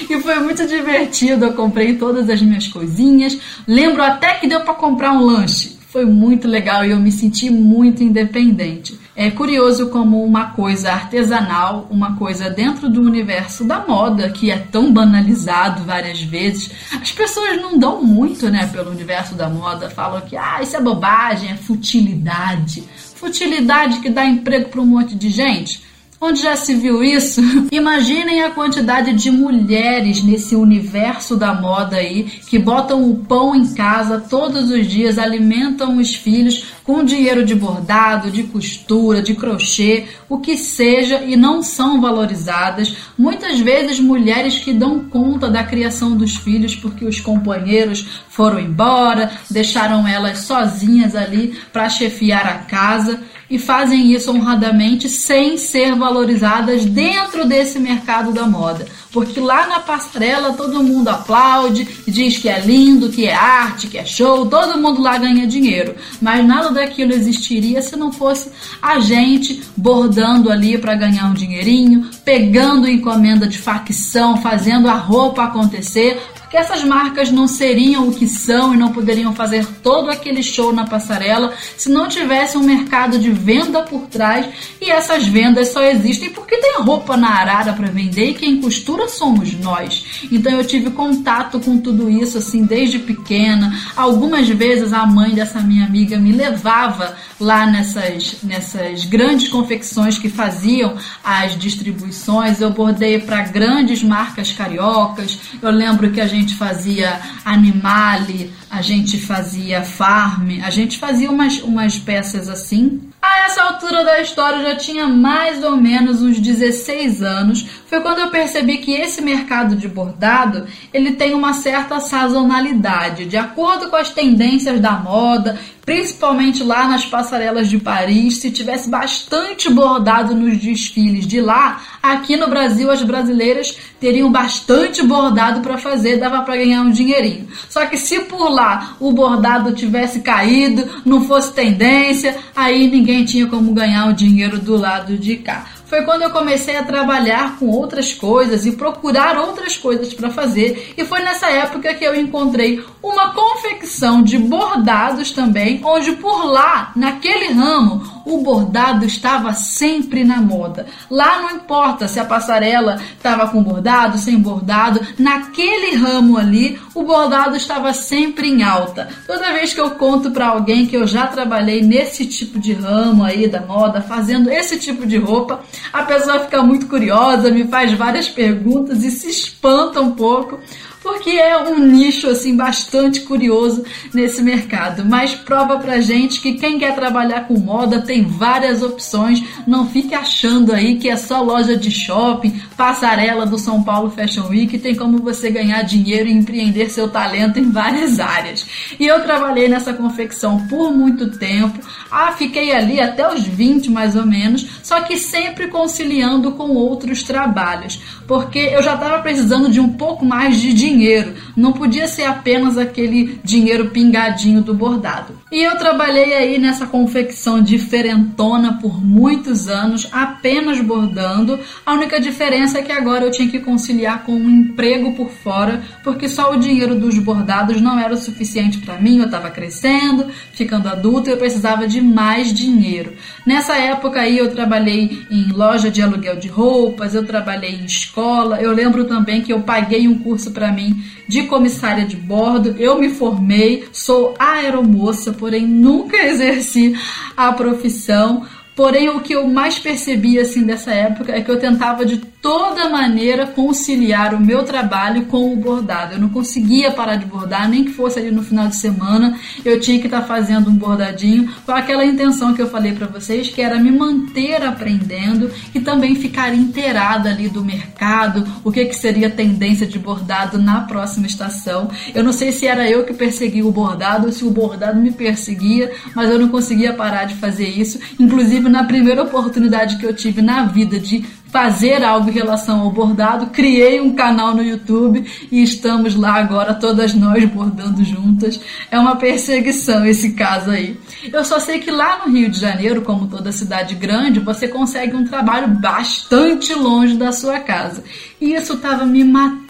E 0.09 0.21
foi 0.21 0.39
muito 0.39 0.65
divertido. 0.69 1.47
Eu 1.47 1.53
comprei 1.55 1.97
todas 1.97 2.31
as 2.31 2.41
minhas 2.41 2.69
coisinhas. 2.69 3.37
Lembro 3.67 4.05
até 4.05 4.35
que 4.35 4.47
deu 4.47 4.61
para 4.61 4.73
comprar 4.73 5.11
um 5.11 5.25
lanche. 5.25 5.77
Foi 5.89 6.05
muito 6.05 6.47
legal 6.47 6.85
e 6.85 6.93
eu 6.93 7.01
me 7.01 7.11
senti 7.11 7.51
muito 7.51 8.01
independente. 8.01 8.97
É 9.17 9.31
curioso 9.31 9.91
como 9.91 10.25
uma 10.25 10.51
coisa 10.51 10.91
artesanal, 10.91 11.87
uma 11.89 12.17
coisa 12.17 12.51
dentro 12.51 12.89
do 12.89 13.01
universo 13.01 13.65
da 13.65 13.87
moda, 13.87 14.29
que 14.31 14.51
é 14.51 14.59
tão 14.59 14.93
banalizado 14.93 15.85
várias 15.85 16.21
vezes, 16.21 16.73
as 17.01 17.13
pessoas 17.13 17.63
não 17.63 17.79
dão 17.79 18.03
muito, 18.03 18.51
né, 18.51 18.69
pelo 18.73 18.91
universo 18.91 19.37
da 19.37 19.49
moda, 19.49 19.89
falam 19.89 20.21
que 20.23 20.37
ah, 20.37 20.61
isso 20.61 20.77
é 20.77 20.81
bobagem, 20.81 21.53
é 21.53 21.57
futilidade. 21.57 22.83
Futilidade 23.25 24.01
que 24.01 24.11
dá 24.11 24.27
emprego 24.27 24.69
para 24.69 24.83
um 24.83 24.85
monte 24.85 25.15
de 25.15 25.31
gente. 25.31 25.83
Onde 26.21 26.43
já 26.43 26.57
se 26.57 26.75
viu 26.75 27.03
isso? 27.03 27.43
Imaginem 27.71 28.43
a 28.43 28.51
quantidade 28.51 29.13
de 29.13 29.31
mulheres 29.31 30.23
nesse 30.23 30.57
universo 30.57 31.37
da 31.37 31.53
moda 31.53 31.97
aí 31.97 32.25
que 32.49 32.59
botam 32.59 33.11
o 33.11 33.17
pão 33.17 33.55
em 33.55 33.75
casa 33.75 34.21
todos 34.21 34.71
os 34.71 34.87
dias, 34.87 35.19
alimentam 35.19 35.99
os 35.99 36.15
filhos 36.15 36.67
com 36.83 37.05
dinheiro 37.05 37.45
de 37.45 37.55
bordado, 37.55 38.31
de 38.31 38.45
costura, 38.45 39.23
de 39.23 39.35
crochê, 39.35 40.05
o 40.29 40.39
que 40.39 40.57
seja 40.57 41.23
e 41.25 41.37
não 41.37 41.63
são 41.63 42.01
valorizadas. 42.01 42.97
Muitas 43.19 43.61
vezes 43.61 43.99
mulheres 43.99 44.59
que 44.59 44.73
dão 44.73 45.01
conta 45.01 45.51
da 45.51 45.65
criação 45.65 46.17
dos 46.17 46.37
filhos 46.37 46.75
porque 46.75 47.05
os 47.05 47.21
companheiros 47.21 48.23
foram 48.29 48.61
embora, 48.61 49.31
deixaram 49.51 50.07
elas 50.07 50.39
sozinhas 50.39 51.15
ali 51.15 51.59
para 51.73 51.89
chefiar 51.89 52.47
a 52.47 52.59
casa 52.59 53.21
e 53.49 53.59
fazem 53.59 54.13
isso 54.13 54.31
honradamente 54.31 55.09
sem 55.09 55.57
ser 55.57 55.95
valorizadas 55.95 56.85
dentro 56.85 57.47
desse 57.47 57.79
mercado 57.79 58.33
da 58.33 58.47
moda. 58.47 58.87
Porque 59.15 59.39
lá 59.39 59.69
na 59.69 59.79
passarela 59.79 60.55
todo 60.55 60.83
mundo 60.83 61.07
aplaude, 61.07 61.87
diz 62.05 62.37
que 62.37 62.49
é 62.49 62.59
lindo, 62.59 63.11
que 63.11 63.27
é 63.27 63.33
arte, 63.33 63.87
que 63.87 63.97
é 63.97 64.05
show, 64.05 64.45
todo 64.45 64.77
mundo 64.77 65.01
lá 65.01 65.17
ganha 65.17 65.47
dinheiro. 65.47 65.95
Mas 66.21 66.45
nada 66.45 66.71
daquilo 66.71 67.13
existiria 67.13 67.81
se 67.81 67.95
não 67.95 68.11
fosse 68.11 68.51
a 68.83 68.99
gente 68.99 69.63
bordando 69.77 70.51
ali 70.51 70.77
para 70.77 70.97
ganhar 70.97 71.27
um 71.27 71.35
dinheirinho, 71.35 72.11
pegando 72.25 72.89
encomenda 72.89 73.47
de 73.47 73.57
facção, 73.57 74.39
fazendo 74.39 74.89
a 74.89 74.95
roupa 74.95 75.45
acontecer, 75.45 76.21
que 76.55 76.59
essas 76.59 76.85
marcas 76.85 77.33
não 77.33 77.49
seriam 77.49 78.07
o 78.07 78.15
que 78.15 78.29
são 78.29 78.73
e 78.73 78.77
não 78.77 78.93
poderiam 78.93 79.35
fazer 79.35 79.67
todo 79.83 80.09
aquele 80.09 80.41
show 80.41 80.73
na 80.73 80.87
passarela 80.87 81.53
se 81.77 81.91
não 81.91 82.07
tivesse 82.07 82.57
um 82.57 82.63
mercado 82.63 83.19
de 83.19 83.29
venda 83.29 83.83
por 83.83 84.03
trás 84.03 84.47
e 84.81 84.89
essas 84.89 85.27
vendas 85.27 85.73
só 85.73 85.83
existem 85.83 86.31
porque 86.31 86.57
tem 86.59 86.77
roupa 86.79 87.17
na 87.17 87.41
arara 87.41 87.73
para 87.73 87.89
vender 87.89 88.27
e 88.27 88.35
quem 88.35 88.61
costura 88.61 89.04
somos 89.09 89.53
nós. 89.55 90.27
Então 90.31 90.53
eu 90.53 90.65
tive 90.65 90.91
contato 90.91 91.61
com 91.61 91.79
tudo 91.79 92.11
isso 92.11 92.39
assim 92.39 92.65
desde 92.65 92.99
pequena. 92.99 93.79
Algumas 93.97 94.49
vezes 94.49 94.93
a 94.93 95.07
mãe 95.07 95.35
dessa 95.35 95.61
minha 95.61 95.87
amiga 95.87 96.19
me 96.19 96.33
levava 96.33 97.17
lá 97.39 97.67
nessas, 97.67 98.37
nessas 98.43 99.05
grandes 99.05 99.49
confecções 99.49 100.19
que 100.19 100.29
faziam 100.29 100.97
as 101.23 101.59
distribuições. 101.59 102.61
Eu 102.61 102.71
bordei 102.71 103.19
para 103.19 103.43
grandes 103.43 104.03
marcas 104.03 104.53
cariocas. 104.53 105.39
Eu 105.61 105.71
lembro 105.71 106.11
que 106.11 106.21
a 106.21 106.27
gente 106.27 106.55
fazia 106.55 107.21
Animale, 107.45 108.53
a 108.71 108.83
gente 108.83 109.21
fazia 109.21 109.83
Farm, 109.83 110.61
a 110.63 110.71
gente 110.71 110.99
fazia 110.99 111.31
umas, 111.31 111.59
umas 111.61 111.99
peças 111.99 112.49
assim. 112.49 113.01
A 113.25 113.47
essa 113.47 113.63
altura 113.63 114.05
da 114.05 114.21
história 114.21 114.57
eu 114.57 114.63
já 114.63 114.77
tinha 114.77 115.07
mais 115.07 115.65
ou 115.65 115.79
menos 115.79 116.21
uns 116.21 116.39
16 116.39 117.23
anos. 117.23 117.67
Foi 117.87 118.03
quando 118.03 118.19
eu 118.19 118.29
percebi 118.29 118.77
que 118.79 118.93
esse 118.93 119.23
mercado 119.23 119.75
de 119.77 119.89
bordado, 119.89 120.67
ele 120.93 121.13
tem 121.13 121.33
uma 121.33 121.55
certa 121.55 122.01
sazonalidade, 122.01 123.25
de 123.25 123.39
acordo 123.39 123.89
com 123.89 123.97
as 123.97 124.11
tendências 124.11 124.79
da 124.79 124.93
moda 124.93 125.59
principalmente 125.85 126.63
lá 126.63 126.89
nas 126.89 127.05
passarelas 127.05 127.69
de 127.69 127.79
Paris, 127.79 128.39
se 128.39 128.51
tivesse 128.51 128.89
bastante 128.89 129.69
bordado 129.71 130.35
nos 130.35 130.59
desfiles 130.59 131.27
de 131.27 131.41
lá, 131.41 131.83
aqui 132.03 132.37
no 132.37 132.49
Brasil 132.49 132.91
as 132.91 133.03
brasileiras 133.03 133.77
teriam 134.01 134.33
bastante 134.33 135.03
bordado 135.03 135.61
para 135.61 135.77
fazer, 135.77 136.19
dava 136.19 136.43
para 136.43 136.57
ganhar 136.57 136.81
um 136.83 136.91
dinheirinho. 136.91 137.49
Só 137.69 137.85
que 137.87 137.99
se 137.99 138.21
por 138.21 138.49
lá 138.49 138.97
o 138.99 139.13
bordado 139.13 139.73
tivesse 139.73 140.21
caído, 140.21 140.89
não 141.05 141.23
fosse 141.27 141.53
tendência, 141.53 142.37
aí 142.57 142.89
ninguém 142.89 143.14
tinha 143.23 143.47
como 143.47 143.75
ganhar 143.75 144.09
o 144.09 144.15
dinheiro 144.15 144.59
do 144.59 144.79
lado 144.79 145.19
de 145.19 145.37
cá 145.37 145.67
foi 145.95 146.03
quando 146.03 146.23
eu 146.23 146.31
comecei 146.31 146.77
a 146.77 146.83
trabalhar 146.83 147.57
com 147.57 147.67
outras 147.69 148.13
coisas 148.13 148.67
e 148.67 148.73
procurar 148.73 149.39
outras 149.39 149.77
coisas 149.77 150.13
para 150.13 150.29
fazer. 150.29 150.93
E 150.97 151.05
foi 151.05 151.21
nessa 151.21 151.49
época 151.49 151.95
que 151.95 152.05
eu 152.05 152.17
encontrei 152.17 152.83
uma 153.01 153.33
confecção 153.33 154.21
de 154.21 154.37
bordados 154.37 155.31
também, 155.31 155.81
onde 155.85 156.11
por 156.13 156.47
lá, 156.47 156.91
naquele 156.97 157.53
ramo, 157.53 158.03
o 158.25 158.39
bordado 158.39 159.05
estava 159.05 159.53
sempre 159.53 160.25
na 160.25 160.41
moda. 160.41 160.87
Lá 161.11 161.43
não 161.43 161.51
importa 161.53 162.09
se 162.09 162.19
a 162.19 162.25
passarela 162.25 163.01
estava 163.17 163.49
com 163.49 163.63
bordado, 163.63 164.19
sem 164.19 164.39
bordado, 164.39 165.01
naquele 165.19 165.97
ramo 165.97 166.39
ali, 166.39 166.79
o 166.95 167.03
bordado 167.03 167.57
estava 167.57 167.93
sempre 167.93 168.49
em 168.49 168.63
alta. 168.63 169.09
Toda 169.27 169.53
vez 169.53 169.73
que 169.73 169.81
eu 169.81 169.93
conto 169.93 170.31
para 170.31 170.49
alguém 170.49 170.87
que 170.87 170.97
eu 170.97 171.07
já 171.07 171.27
trabalhei 171.27 171.83
nesse 171.83 172.27
tipo 172.27 172.59
de 172.59 172.73
ramo 172.73 173.23
aí 173.25 173.49
da 173.49 173.61
moda, 173.61 174.01
fazendo 174.01 174.51
esse 174.51 174.79
tipo 174.79 175.07
de 175.07 175.17
roupa, 175.17 175.61
a 175.93 176.03
pessoa 176.03 176.41
fica 176.41 176.63
muito 176.63 176.87
curiosa, 176.87 177.51
me 177.51 177.67
faz 177.67 177.93
várias 177.93 178.29
perguntas 178.29 179.05
e 179.05 179.11
se 179.11 179.29
espanta 179.29 180.01
um 180.01 180.13
pouco 180.13 180.59
porque 181.05 181.33
é 181.33 181.59
um 181.59 181.79
nicho 181.79 182.27
assim 182.31 182.57
bastante 182.57 183.21
curioso 183.21 183.85
nesse 184.15 184.43
mercado. 184.43 185.05
Mas 185.05 185.35
prova 185.35 185.79
pra 185.79 186.01
gente 186.01 186.41
que 186.41 186.55
quem 186.55 186.79
quer 186.79 186.95
trabalhar 186.95 187.47
com 187.47 187.59
moda 187.59 188.01
tem 188.01 188.23
várias 188.25 188.83
opções. 188.83 189.45
Não 189.67 189.87
fique 189.87 190.15
achando 190.15 190.73
aí 190.73 190.97
que 190.97 191.11
é 191.11 191.17
só 191.17 191.43
loja 191.43 191.77
de 191.77 191.91
shopping, 191.91 192.59
passarela 192.75 193.45
do 193.45 193.59
São 193.59 193.83
Paulo 193.83 194.11
Fashion 194.11 194.49
Week, 194.49 194.79
tem 194.79 194.95
como 194.95 195.19
você 195.19 195.51
ganhar 195.51 195.83
dinheiro 195.83 196.27
e 196.27 196.33
empreender 196.33 196.89
seu 196.89 197.07
talento 197.07 197.59
em 197.59 197.71
várias 197.71 198.19
áreas. 198.19 198.67
E 198.99 199.07
eu 199.07 199.23
trabalhei 199.23 199.69
nessa 199.69 199.93
confecção 199.93 200.67
por 200.69 200.91
muito 200.91 201.33
tempo. 201.33 201.81
Ah, 202.11 202.33
fiquei 202.33 202.73
ali 202.75 202.99
até 202.99 203.31
os 203.31 203.45
20 203.45 203.91
mais 203.91 204.17
ou 204.17 204.25
menos, 204.25 204.67
só 204.83 205.03
que 205.03 205.19
sempre 205.19 205.69
conciliando 205.69 206.53
com 206.53 206.71
outros 206.71 207.23
trabalhos, 207.23 208.01
porque 208.27 208.59
eu 208.59 208.83
já 208.83 208.95
estava 208.95 209.21
precisando 209.21 209.69
de 209.69 209.81
um 209.81 209.93
pouco 209.93 210.25
mais 210.25 210.59
de 210.59 210.73
dinheiro 210.73 210.94
dinheiro, 210.95 211.35
não 211.57 211.73
podia 211.73 212.07
ser 212.07 212.25
apenas 212.25 212.79
aquele 212.79 213.39
dinheiro 213.43 213.91
pingadinho 213.91 214.63
do 214.63 214.73
bordado. 214.73 215.35
E 215.51 215.63
eu 215.63 215.77
trabalhei 215.77 216.35
aí 216.35 216.59
nessa 216.59 216.87
confecção 216.87 217.61
diferentona 217.61 218.79
por 218.81 219.05
muitos 219.05 219.69
anos, 219.69 220.09
apenas 220.13 220.81
bordando. 220.81 221.59
A 221.85 221.93
única 221.93 222.21
diferença 222.21 222.79
é 222.79 222.83
que 222.83 222.93
agora 222.93 223.25
eu 223.25 223.31
tinha 223.31 223.49
que 223.49 223.59
conciliar 223.59 224.25
com 224.25 224.33
um 224.33 224.51
emprego 224.51 225.13
por 225.13 225.31
fora, 225.31 225.83
porque 226.03 226.29
só 226.29 226.53
o 226.53 226.59
dinheiro 226.59 226.95
dos 226.95 227.19
bordados 227.19 227.81
não 227.81 227.99
era 227.99 228.15
o 228.15 228.17
suficiente 228.17 228.79
para 228.79 228.99
mim. 228.99 229.19
Eu 229.19 229.27
estava 229.27 229.51
crescendo, 229.51 230.27
ficando 230.53 230.89
adulta 230.89 231.31
eu 231.31 231.37
precisava 231.37 231.87
de 231.87 232.01
mais 232.01 232.53
dinheiro. 232.53 233.13
Nessa 233.47 233.77
época 233.77 234.21
aí 234.21 234.39
eu 234.39 234.51
trabalhei 234.51 235.25
em 235.31 235.53
loja 235.53 235.91
de 235.91 236.03
aluguel 236.03 236.37
de 236.37 236.49
roupas, 236.49 237.15
eu 237.15 237.25
trabalhei 237.25 237.75
em 237.75 237.85
escola. 237.85 238.61
Eu 238.61 238.73
lembro 238.73 239.05
também 239.05 239.43
que 239.43 239.53
eu 239.53 239.61
paguei 239.61 240.07
um 240.07 240.19
curso 240.19 240.51
para 240.51 240.73
mim 240.73 240.84
de 241.29 241.45
comissária 241.45 242.05
de 242.05 242.17
bordo. 242.17 242.75
Eu 242.79 242.99
me 242.99 243.11
formei, 243.11 243.85
sou 243.93 244.35
aeromoça, 244.39 245.33
porém 245.33 245.67
nunca 245.67 246.17
exerci 246.27 246.95
a 247.37 247.53
profissão. 247.53 248.45
Porém, 248.75 249.09
o 249.09 249.21
que 249.21 249.35
eu 249.35 249.47
mais 249.47 249.79
percebi 249.79 250.39
assim 250.39 250.65
dessa 250.65 250.91
época 250.93 251.33
é 251.33 251.41
que 251.41 251.51
eu 251.51 251.61
tentava 251.61 252.05
de 252.05 252.21
toda 252.45 252.91
maneira 252.91 253.47
conciliar 253.47 254.35
o 254.35 254.39
meu 254.39 254.65
trabalho 254.65 255.25
com 255.25 255.51
o 255.51 255.57
bordado. 255.57 256.13
Eu 256.13 256.21
não 256.21 256.29
conseguia 256.29 256.93
parar 256.93 257.17
de 257.17 257.25
bordar, 257.25 257.67
nem 257.71 257.85
que 257.85 257.91
fosse 257.91 258.19
ali 258.19 258.31
no 258.31 258.43
final 258.43 258.69
de 258.69 258.77
semana, 258.77 259.35
eu 259.65 259.81
tinha 259.81 259.99
que 259.99 260.09
estar 260.09 260.21
tá 260.21 260.27
fazendo 260.27 260.69
um 260.69 260.77
bordadinho 260.77 261.51
com 261.65 261.73
aquela 261.73 262.05
intenção 262.05 262.53
que 262.53 262.61
eu 262.61 262.69
falei 262.69 262.93
para 262.93 263.07
vocês, 263.07 263.49
que 263.49 263.63
era 263.63 263.79
me 263.79 263.91
manter 263.91 264.63
aprendendo 264.63 265.51
e 265.75 265.81
também 265.81 266.17
ficar 266.17 266.55
inteirada 266.55 267.31
ali 267.31 267.49
do 267.49 267.65
mercado, 267.65 268.47
o 268.63 268.71
que, 268.71 268.85
que 268.85 268.95
seria 268.95 269.31
tendência 269.31 269.87
de 269.87 269.99
bordado 269.99 270.59
na 270.59 270.83
próxima 270.83 271.27
estação. 271.27 271.91
Eu 272.15 272.23
não 272.23 272.33
sei 272.33 272.53
se 272.53 272.67
era 272.67 272.87
eu 272.87 273.07
que 273.07 273.15
perseguia 273.15 273.65
o 273.65 273.73
bordado 273.73 274.27
ou 274.27 274.33
se 274.33 274.45
o 274.45 274.51
bordado 274.51 275.01
me 275.01 275.13
perseguia, 275.13 275.91
mas 276.15 276.29
eu 276.29 276.39
não 276.39 276.49
conseguia 276.51 276.93
parar 276.93 277.25
de 277.25 277.37
fazer 277.37 277.69
isso. 277.69 277.99
Inclusive, 278.21 278.69
na 278.69 278.85
primeira 278.85 279.23
oportunidade 279.23 279.97
que 279.97 280.05
eu 280.05 280.15
tive 280.15 280.43
na 280.43 280.67
vida 280.67 281.01
de 281.01 281.25
fazer 281.55 282.03
algo 282.03 282.29
em 282.29 282.33
relação 282.33 282.81
ao 282.81 282.91
bordado, 282.91 283.47
criei 283.47 284.01
um 284.01 284.13
canal 284.13 284.57
no 284.57 284.61
YouTube 284.61 285.25
e 285.53 285.63
estamos 285.63 286.17
lá 286.17 286.35
agora, 286.35 286.75
todas 286.75 287.15
nós 287.15 287.45
bordando 287.45 288.03
juntas. 288.03 288.61
É 288.91 288.99
uma 288.99 289.15
perseguição 289.15 290.05
esse 290.05 290.33
caso 290.33 290.71
aí. 290.71 290.99
Eu 291.33 291.45
só 291.45 291.61
sei 291.61 291.79
que 291.79 291.93
lá 291.93 292.19
no 292.19 292.33
Rio 292.33 292.51
de 292.51 292.59
Janeiro, 292.59 293.03
como 293.03 293.29
toda 293.29 293.53
cidade 293.53 293.95
grande, 293.95 294.41
você 294.41 294.67
consegue 294.67 295.15
um 295.15 295.25
trabalho 295.25 295.69
bastante 295.69 296.75
longe 296.75 297.17
da 297.17 297.31
sua 297.31 297.61
casa. 297.61 298.03
E 298.41 298.53
isso 298.53 298.73
estava 298.73 299.07
me 299.07 299.23
matando, 299.23 299.64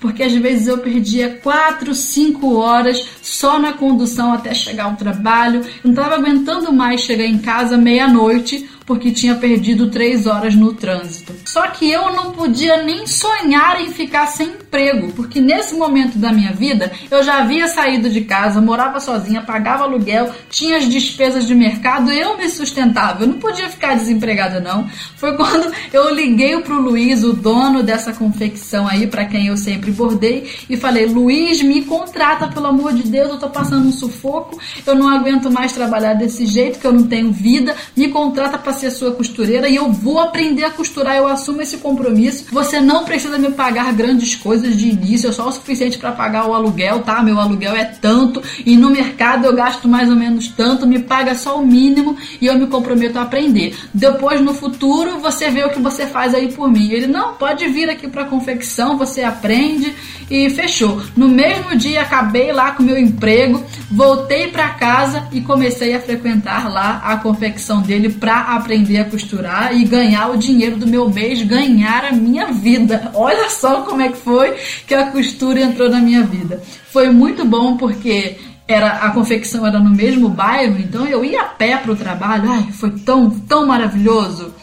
porque 0.00 0.22
às 0.22 0.32
vezes 0.32 0.66
eu 0.66 0.78
perdia 0.78 1.38
4, 1.42 1.94
5 1.94 2.56
horas 2.56 3.04
só 3.22 3.58
na 3.58 3.72
condução 3.72 4.32
até 4.32 4.54
chegar 4.54 4.84
ao 4.84 4.96
trabalho. 4.96 5.60
Eu 5.60 5.64
não 5.84 5.90
estava 5.90 6.14
aguentando 6.14 6.72
mais 6.72 7.00
chegar 7.02 7.24
em 7.24 7.38
casa 7.38 7.76
meia-noite 7.76 8.68
porque 8.88 9.10
tinha 9.10 9.34
perdido 9.34 9.90
três 9.90 10.26
horas 10.26 10.54
no 10.54 10.72
trânsito. 10.72 11.34
Só 11.44 11.66
que 11.68 11.90
eu 11.90 12.10
não 12.14 12.32
podia 12.32 12.82
nem 12.82 13.06
sonhar 13.06 13.82
em 13.82 13.92
ficar 13.92 14.26
sem 14.28 14.50
emprego, 14.68 15.12
porque 15.12 15.40
nesse 15.40 15.74
momento 15.74 16.18
da 16.18 16.30
minha 16.30 16.52
vida 16.52 16.92
eu 17.10 17.22
já 17.22 17.38
havia 17.38 17.66
saído 17.68 18.10
de 18.10 18.20
casa, 18.20 18.60
morava 18.60 19.00
sozinha, 19.00 19.40
pagava 19.40 19.84
aluguel, 19.84 20.30
tinha 20.50 20.76
as 20.76 20.88
despesas 20.88 21.46
de 21.46 21.54
mercado, 21.54 22.12
eu 22.12 22.36
me 22.36 22.48
sustentava, 22.50 23.24
eu 23.24 23.28
não 23.28 23.38
podia 23.38 23.68
ficar 23.68 23.94
desempregada 23.94 24.60
não. 24.60 24.86
Foi 25.16 25.34
quando 25.36 25.72
eu 25.92 26.14
liguei 26.14 26.60
pro 26.60 26.80
Luiz, 26.80 27.24
o 27.24 27.32
dono 27.32 27.82
dessa 27.82 28.12
confecção 28.12 28.86
aí, 28.86 29.06
para 29.06 29.24
quem 29.24 29.46
eu 29.46 29.56
sempre 29.56 29.90
bordei, 29.90 30.50
e 30.68 30.76
falei: 30.76 31.06
Luiz, 31.06 31.62
me 31.62 31.84
contrata, 31.84 32.48
pelo 32.48 32.66
amor 32.66 32.92
de 32.92 33.04
Deus, 33.04 33.30
eu 33.30 33.38
tô 33.38 33.48
passando 33.48 33.88
um 33.88 33.92
sufoco, 33.92 34.58
eu 34.86 34.94
não 34.94 35.08
aguento 35.08 35.50
mais 35.50 35.72
trabalhar 35.72 36.14
desse 36.14 36.44
jeito, 36.44 36.78
que 36.78 36.86
eu 36.86 36.92
não 36.92 37.06
tenho 37.06 37.32
vida, 37.32 37.74
me 37.96 38.08
contrata 38.08 38.58
para 38.58 38.72
ser 38.72 38.90
sua 38.90 39.12
costureira 39.12 39.68
e 39.68 39.76
eu 39.76 39.90
vou 39.90 40.18
aprender 40.18 40.64
a 40.64 40.70
costurar, 40.70 41.16
eu 41.16 41.26
assumo 41.26 41.62
esse 41.62 41.78
compromisso. 41.78 42.46
Você 42.52 42.80
não 42.80 43.04
precisa 43.04 43.38
me 43.38 43.50
pagar 43.50 43.92
grandes 43.92 44.36
coisas 44.36 44.57
de 44.62 44.88
início, 44.88 45.28
é 45.28 45.32
só 45.32 45.48
o 45.48 45.52
suficiente 45.52 45.98
para 45.98 46.12
pagar 46.12 46.48
o 46.48 46.54
aluguel, 46.54 47.00
tá? 47.00 47.22
Meu 47.22 47.38
aluguel 47.38 47.74
é 47.74 47.84
tanto 47.84 48.42
e 48.64 48.76
no 48.76 48.90
mercado 48.90 49.46
eu 49.46 49.54
gasto 49.54 49.88
mais 49.88 50.08
ou 50.08 50.16
menos 50.16 50.48
tanto, 50.48 50.86
me 50.86 50.98
paga 50.98 51.34
só 51.34 51.58
o 51.58 51.66
mínimo 51.66 52.16
e 52.40 52.46
eu 52.46 52.58
me 52.58 52.66
comprometo 52.66 53.18
a 53.18 53.22
aprender. 53.22 53.76
Depois 53.92 54.40
no 54.40 54.54
futuro 54.54 55.18
você 55.18 55.50
vê 55.50 55.64
o 55.64 55.70
que 55.70 55.80
você 55.80 56.06
faz 56.06 56.34
aí 56.34 56.52
por 56.52 56.70
mim. 56.70 56.90
Ele 56.90 57.06
não 57.06 57.34
pode 57.34 57.66
vir 57.68 57.88
aqui 57.88 58.08
para 58.08 58.24
confecção, 58.24 58.96
você 58.96 59.22
aprende 59.22 59.94
e 60.30 60.50
fechou. 60.50 61.00
No 61.16 61.28
mesmo 61.28 61.76
dia 61.76 62.02
acabei 62.02 62.52
lá 62.52 62.72
com 62.72 62.82
meu 62.82 62.98
emprego, 62.98 63.62
voltei 63.90 64.48
para 64.48 64.70
casa 64.70 65.28
e 65.32 65.40
comecei 65.40 65.94
a 65.94 66.00
frequentar 66.00 66.70
lá 66.70 67.00
a 67.04 67.16
confecção 67.16 67.80
dele 67.80 68.08
para 68.08 68.54
aprender 68.54 68.98
a 68.98 69.04
costurar 69.04 69.74
e 69.74 69.84
ganhar 69.84 70.28
o 70.30 70.36
dinheiro 70.36 70.76
do 70.76 70.86
meu 70.86 71.08
mês, 71.08 71.42
ganhar 71.42 72.04
a 72.04 72.12
minha 72.12 72.46
vida. 72.46 73.10
Olha 73.14 73.48
só 73.48 73.82
como 73.82 74.02
é 74.02 74.08
que 74.08 74.18
foi 74.18 74.47
que 74.86 74.94
a 74.94 75.10
costura 75.10 75.60
entrou 75.60 75.90
na 75.90 76.00
minha 76.00 76.22
vida. 76.22 76.62
Foi 76.90 77.10
muito 77.10 77.44
bom 77.44 77.76
porque 77.76 78.36
era 78.66 78.90
a 78.98 79.10
confecção 79.10 79.66
era 79.66 79.78
no 79.78 79.90
mesmo 79.90 80.28
bairro, 80.28 80.78
então 80.78 81.06
eu 81.06 81.24
ia 81.24 81.40
a 81.40 81.44
pé 81.46 81.78
para 81.78 81.92
o 81.92 81.96
trabalho. 81.96 82.50
Ai, 82.50 82.68
foi 82.72 82.90
tão, 82.90 83.30
tão 83.30 83.66
maravilhoso. 83.66 84.54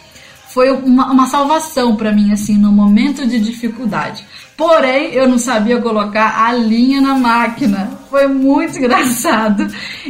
Foi 0.55 0.71
uma, 0.71 1.11
uma 1.11 1.27
salvação 1.27 1.97
para 1.97 2.13
mim, 2.13 2.31
assim, 2.31 2.57
no 2.57 2.71
momento 2.71 3.27
de 3.27 3.41
dificuldade. 3.41 4.25
Porém, 4.55 5.11
eu 5.11 5.27
não 5.27 5.37
sabia 5.37 5.81
colocar 5.81 6.45
a 6.45 6.53
linha 6.53 7.01
na 7.01 7.13
máquina. 7.13 7.89
Foi 8.09 8.25
muito 8.25 8.77
engraçado. 8.79 9.67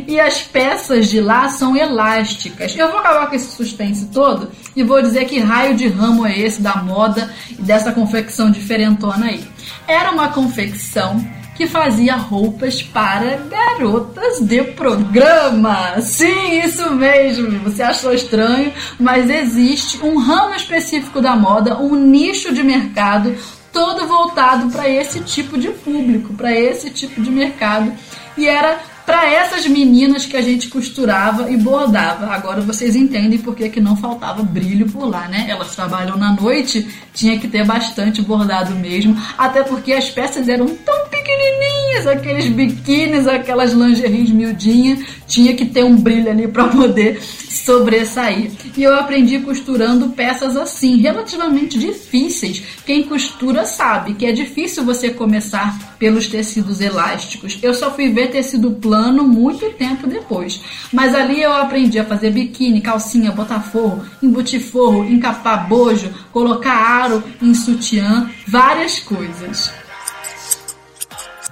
E 0.08 0.19
as 0.19 0.41
peças 0.41 1.08
de 1.08 1.19
lá 1.19 1.49
são 1.49 1.75
elásticas. 1.75 2.77
Eu 2.77 2.91
vou 2.91 2.99
acabar 2.99 3.27
com 3.27 3.36
esse 3.36 3.55
suspense 3.55 4.05
todo 4.13 4.51
e 4.75 4.84
vou 4.84 5.01
dizer 5.01 5.25
que 5.25 5.39
raio 5.39 5.75
de 5.75 5.88
ramo 5.88 6.27
é 6.27 6.38
esse 6.38 6.62
da 6.62 6.75
moda 6.75 7.34
e 7.49 7.63
dessa 7.63 7.91
confecção 7.91 8.51
diferentona 8.51 9.25
aí. 9.25 9.43
Era 9.88 10.12
uma 10.12 10.27
confecção 10.27 11.25
que 11.56 11.65
fazia 11.65 12.15
roupas 12.15 12.84
para 12.84 13.38
garotas 13.50 14.41
de 14.41 14.62
programa. 14.63 16.02
Sim, 16.02 16.60
isso 16.60 16.94
mesmo. 16.94 17.60
Você 17.60 17.82
achou 17.82 18.13
estranho, 18.13 18.74
mas 19.00 19.30
existe 19.30 20.06
um 20.06 20.18
ramo 20.18 20.54
específico 20.54 21.22
da 21.22 21.36
moda, 21.36 21.80
um 21.80 21.96
nicho 21.96 22.54
de 22.54 22.62
mercado 22.62 23.36
todo 23.72 24.08
voltado 24.08 24.70
para 24.70 24.88
esse 24.88 25.20
tipo 25.20 25.58
de 25.58 25.70
público, 25.70 26.34
para 26.34 26.54
esse 26.54 26.89
tipo 26.89 27.22
de 27.22 27.30
mercado. 27.30 27.91
E 28.38 28.48
era 28.48 28.80
para 29.06 29.30
essas 29.30 29.68
meninas 29.68 30.26
que 30.26 30.36
a 30.36 30.41
gente 30.41 30.68
costurava 30.68 31.52
e 31.52 31.58
bordava. 31.58 32.28
Agora 32.28 32.62
vocês 32.62 32.96
entendem 32.96 33.38
por 33.38 33.56
que, 33.56 33.80
não 33.80 33.96
faltava 33.96 34.41
brilho 34.41 34.89
por 34.89 35.08
lá, 35.08 35.28
né? 35.28 35.46
Elas 35.48 35.76
trabalham 35.76 36.18
na 36.18 36.34
noite, 36.34 36.88
tinha 37.13 37.39
que 37.39 37.48
ter 37.48 37.63
bastante 37.65 38.22
bordado 38.22 38.74
mesmo, 38.76 39.15
até 39.38 39.63
porque 39.63 39.94
as 39.94 40.10
peças 40.10 40.50
eram 40.50 40.68
tão 40.68 41.08
pequenininhas, 41.08 42.08
aqueles 42.08 42.48
biquínis, 42.48 43.28
aquelas 43.28 43.74
lingeries 43.74 44.32
miudinhas, 44.32 45.00
tinha 45.28 45.54
que 45.54 45.65
ter 45.65 45.84
um 45.84 45.96
brilho 45.96 46.30
ali 46.30 46.48
para 46.48 46.68
poder 46.68 47.22
sobressair. 47.22 48.52
E 48.76 48.84
eu 48.84 48.96
aprendi 48.96 49.39
costurando 49.39 50.10
peças 50.10 50.58
assim, 50.58 50.98
relativamente 50.98 51.78
difíceis. 51.78 52.63
Quem 52.86 53.04
costura 53.04 53.65
sabe 53.65 54.13
que 54.13 54.26
é 54.26 54.32
difícil 54.32 54.84
você 54.84 55.10
começar 55.10 55.94
pelos 55.97 56.27
tecidos 56.27 56.81
elásticos. 56.81 57.60
Eu 57.62 57.73
só 57.73 57.91
fui 57.91 58.10
ver 58.10 58.31
tecido 58.31 58.71
plano 58.71 59.23
muito 59.23 59.71
tempo 59.73 60.08
depois. 60.08 60.62
Mas 60.91 61.13
ali 61.13 61.41
eu 61.41 61.53
aprendi 61.53 61.99
a 61.99 62.05
fazer 62.05 62.31
biquíni, 62.31 62.81
calcinha, 62.81 63.31
botar 63.31 63.62
forro, 63.62 64.03
embutir 64.21 64.62
forro, 64.62 65.05
encapar 65.05 65.67
bojo, 65.67 66.10
colocar 66.31 66.73
aro 66.73 67.23
em 67.41 67.53
sutiã, 67.53 68.29
várias 68.47 68.99
coisas. 68.99 69.71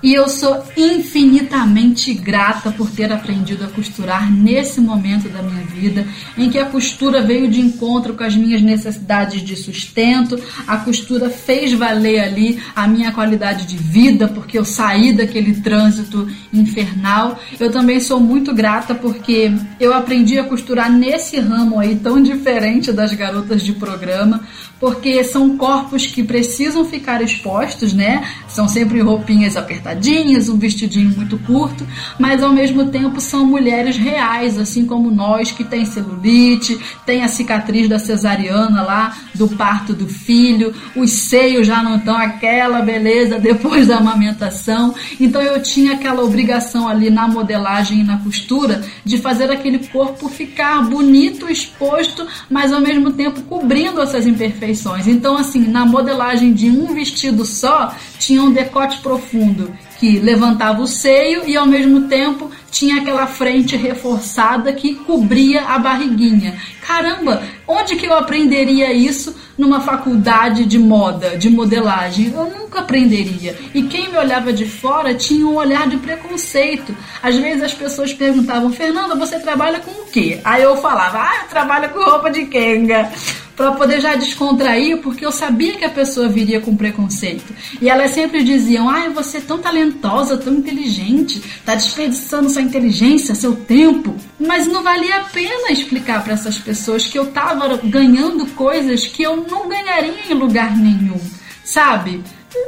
E 0.03 0.13
eu 0.13 0.27
sou 0.27 0.61
infinitamente 0.75 2.13
grata 2.13 2.69
por 2.71 2.91
ter 2.91 3.09
aprendido 3.09 3.63
a 3.63 3.69
costurar 3.69 4.29
nesse 4.29 4.81
momento 4.81 5.29
da 5.29 5.41
minha 5.41 5.63
vida, 5.63 6.05
em 6.37 6.49
que 6.49 6.59
a 6.59 6.65
costura 6.65 7.21
veio 7.21 7.49
de 7.49 7.61
encontro 7.61 8.13
com 8.13 8.23
as 8.25 8.35
minhas 8.35 8.61
necessidades 8.61 9.41
de 9.41 9.55
sustento, 9.55 10.37
a 10.67 10.75
costura 10.75 11.29
fez 11.29 11.71
valer 11.71 12.19
ali 12.19 12.61
a 12.75 12.85
minha 12.85 13.13
qualidade 13.13 13.65
de 13.65 13.77
vida, 13.77 14.27
porque 14.27 14.57
eu 14.57 14.65
saí 14.65 15.13
daquele 15.13 15.61
trânsito 15.61 16.27
infernal. 16.51 17.39
Eu 17.57 17.71
também 17.71 18.01
sou 18.01 18.19
muito 18.19 18.53
grata 18.53 18.93
porque 18.93 19.53
eu 19.79 19.93
aprendi 19.93 20.37
a 20.37 20.43
costurar 20.43 20.91
nesse 20.91 21.39
ramo 21.39 21.79
aí 21.79 21.95
tão 21.95 22.21
diferente 22.21 22.91
das 22.91 23.13
garotas 23.13 23.63
de 23.63 23.71
programa, 23.71 24.41
porque 24.81 25.23
são 25.23 25.57
corpos 25.57 26.05
que 26.05 26.21
precisam 26.23 26.83
ficar 26.83 27.21
expostos, 27.21 27.93
né? 27.93 28.27
São 28.49 28.67
sempre 28.67 28.99
roupinhas 28.99 29.55
apertadinhas, 29.93 30.49
um 30.49 30.57
vestidinho 30.57 31.15
muito 31.15 31.37
curto, 31.39 31.85
mas 32.19 32.43
ao 32.43 32.51
mesmo 32.51 32.89
tempo 32.89 33.21
são 33.21 33.45
mulheres 33.45 33.97
reais, 33.97 34.57
assim 34.57 34.85
como 34.85 35.11
nós, 35.11 35.51
que 35.51 35.63
tem 35.63 35.85
celulite, 35.85 36.79
tem 37.05 37.23
a 37.23 37.27
cicatriz 37.27 37.87
da 37.87 37.99
cesariana 37.99 38.81
lá, 38.81 39.15
do 39.33 39.47
parto 39.47 39.93
do 39.93 40.07
filho, 40.07 40.73
os 40.95 41.11
seios 41.11 41.67
já 41.67 41.81
não 41.81 41.97
estão 41.97 42.15
aquela 42.15 42.81
beleza 42.81 43.39
depois 43.39 43.87
da 43.87 43.97
amamentação. 43.97 44.93
Então 45.19 45.41
eu 45.41 45.61
tinha 45.61 45.93
aquela 45.93 46.23
obrigação 46.23 46.87
ali 46.87 47.09
na 47.09 47.27
modelagem 47.27 47.99
e 47.99 48.03
na 48.03 48.17
costura 48.17 48.83
de 49.05 49.17
fazer 49.17 49.51
aquele 49.51 49.79
corpo 49.87 50.27
ficar 50.27 50.81
bonito, 50.83 51.49
exposto, 51.49 52.25
mas 52.49 52.71
ao 52.73 52.81
mesmo 52.81 53.11
tempo 53.11 53.41
cobrindo 53.43 54.01
essas 54.01 54.25
imperfeições 54.25 55.07
então, 55.07 55.37
assim, 55.37 55.67
na 55.67 55.85
modelagem 55.85 56.53
de 56.53 56.69
um 56.69 56.93
vestido 56.93 57.45
só, 57.45 57.95
tinha 58.23 58.41
um 58.41 58.53
decote 58.53 58.99
profundo 58.99 59.75
que 59.99 60.17
levantava 60.17 60.81
o 60.81 60.87
seio 60.87 61.43
e 61.45 61.57
ao 61.57 61.65
mesmo 61.65 62.07
tempo 62.07 62.49
tinha 62.71 63.01
aquela 63.01 63.27
frente 63.27 63.75
reforçada 63.75 64.71
que 64.71 64.95
cobria 64.95 65.61
a 65.63 65.77
barriguinha. 65.77 66.57
Caramba, 66.85 67.43
onde 67.67 67.97
que 67.97 68.05
eu 68.05 68.13
aprenderia 68.13 68.93
isso 68.93 69.35
numa 69.57 69.81
faculdade 69.81 70.65
de 70.65 70.79
moda, 70.79 71.37
de 71.37 71.49
modelagem? 71.49 72.31
Eu 72.33 72.49
nunca 72.49 72.79
aprenderia. 72.79 73.57
E 73.73 73.83
quem 73.83 74.09
me 74.09 74.17
olhava 74.17 74.53
de 74.53 74.65
fora 74.65 75.13
tinha 75.13 75.45
um 75.45 75.55
olhar 75.55 75.87
de 75.87 75.97
preconceito. 75.97 76.95
Às 77.21 77.35
vezes 77.35 77.61
as 77.61 77.73
pessoas 77.73 78.13
perguntavam: 78.13 78.71
"Fernanda, 78.71 79.15
você 79.15 79.37
trabalha 79.39 79.79
com 79.79 79.91
o 79.91 80.05
quê?" 80.05 80.39
Aí 80.45 80.63
eu 80.63 80.77
falava: 80.77 81.19
"Ah, 81.19 81.43
eu 81.43 81.49
trabalho 81.49 81.89
com 81.89 82.03
roupa 82.03 82.31
de 82.31 82.45
kenga." 82.45 83.11
Para 83.55 83.71
poder 83.73 84.01
já 84.01 84.15
descontrair, 84.15 84.97
porque 84.97 85.25
eu 85.25 85.31
sabia 85.31 85.73
que 85.73 85.85
a 85.85 85.89
pessoa 85.89 86.27
viria 86.27 86.59
com 86.59 86.75
preconceito. 86.75 87.53
E 87.81 87.89
elas 87.89 88.11
sempre 88.11 88.43
diziam: 88.43 88.89
"Ai, 88.89 89.09
você 89.09 89.37
é 89.37 89.41
tão 89.41 89.59
talentosa, 89.59 90.37
tão 90.37 90.53
inteligente, 90.53 91.41
tá 91.65 91.75
desperdiçando 91.75 92.49
sua 92.49 92.61
inteligência, 92.61 93.35
seu 93.35 93.55
tempo". 93.55 94.15
Mas 94.39 94.67
não 94.67 94.83
valia 94.83 95.17
a 95.17 95.23
pena 95.25 95.71
explicar 95.71 96.23
para 96.23 96.33
essas 96.33 96.57
pessoas 96.57 97.05
que 97.05 97.17
eu 97.17 97.23
estava 97.23 97.77
ganhando 97.77 98.45
coisas 98.47 99.05
que 99.05 99.23
eu 99.23 99.47
não 99.49 99.67
ganharia 99.67 100.13
em 100.29 100.33
lugar 100.33 100.75
nenhum, 100.75 101.19
sabe? 101.63 102.21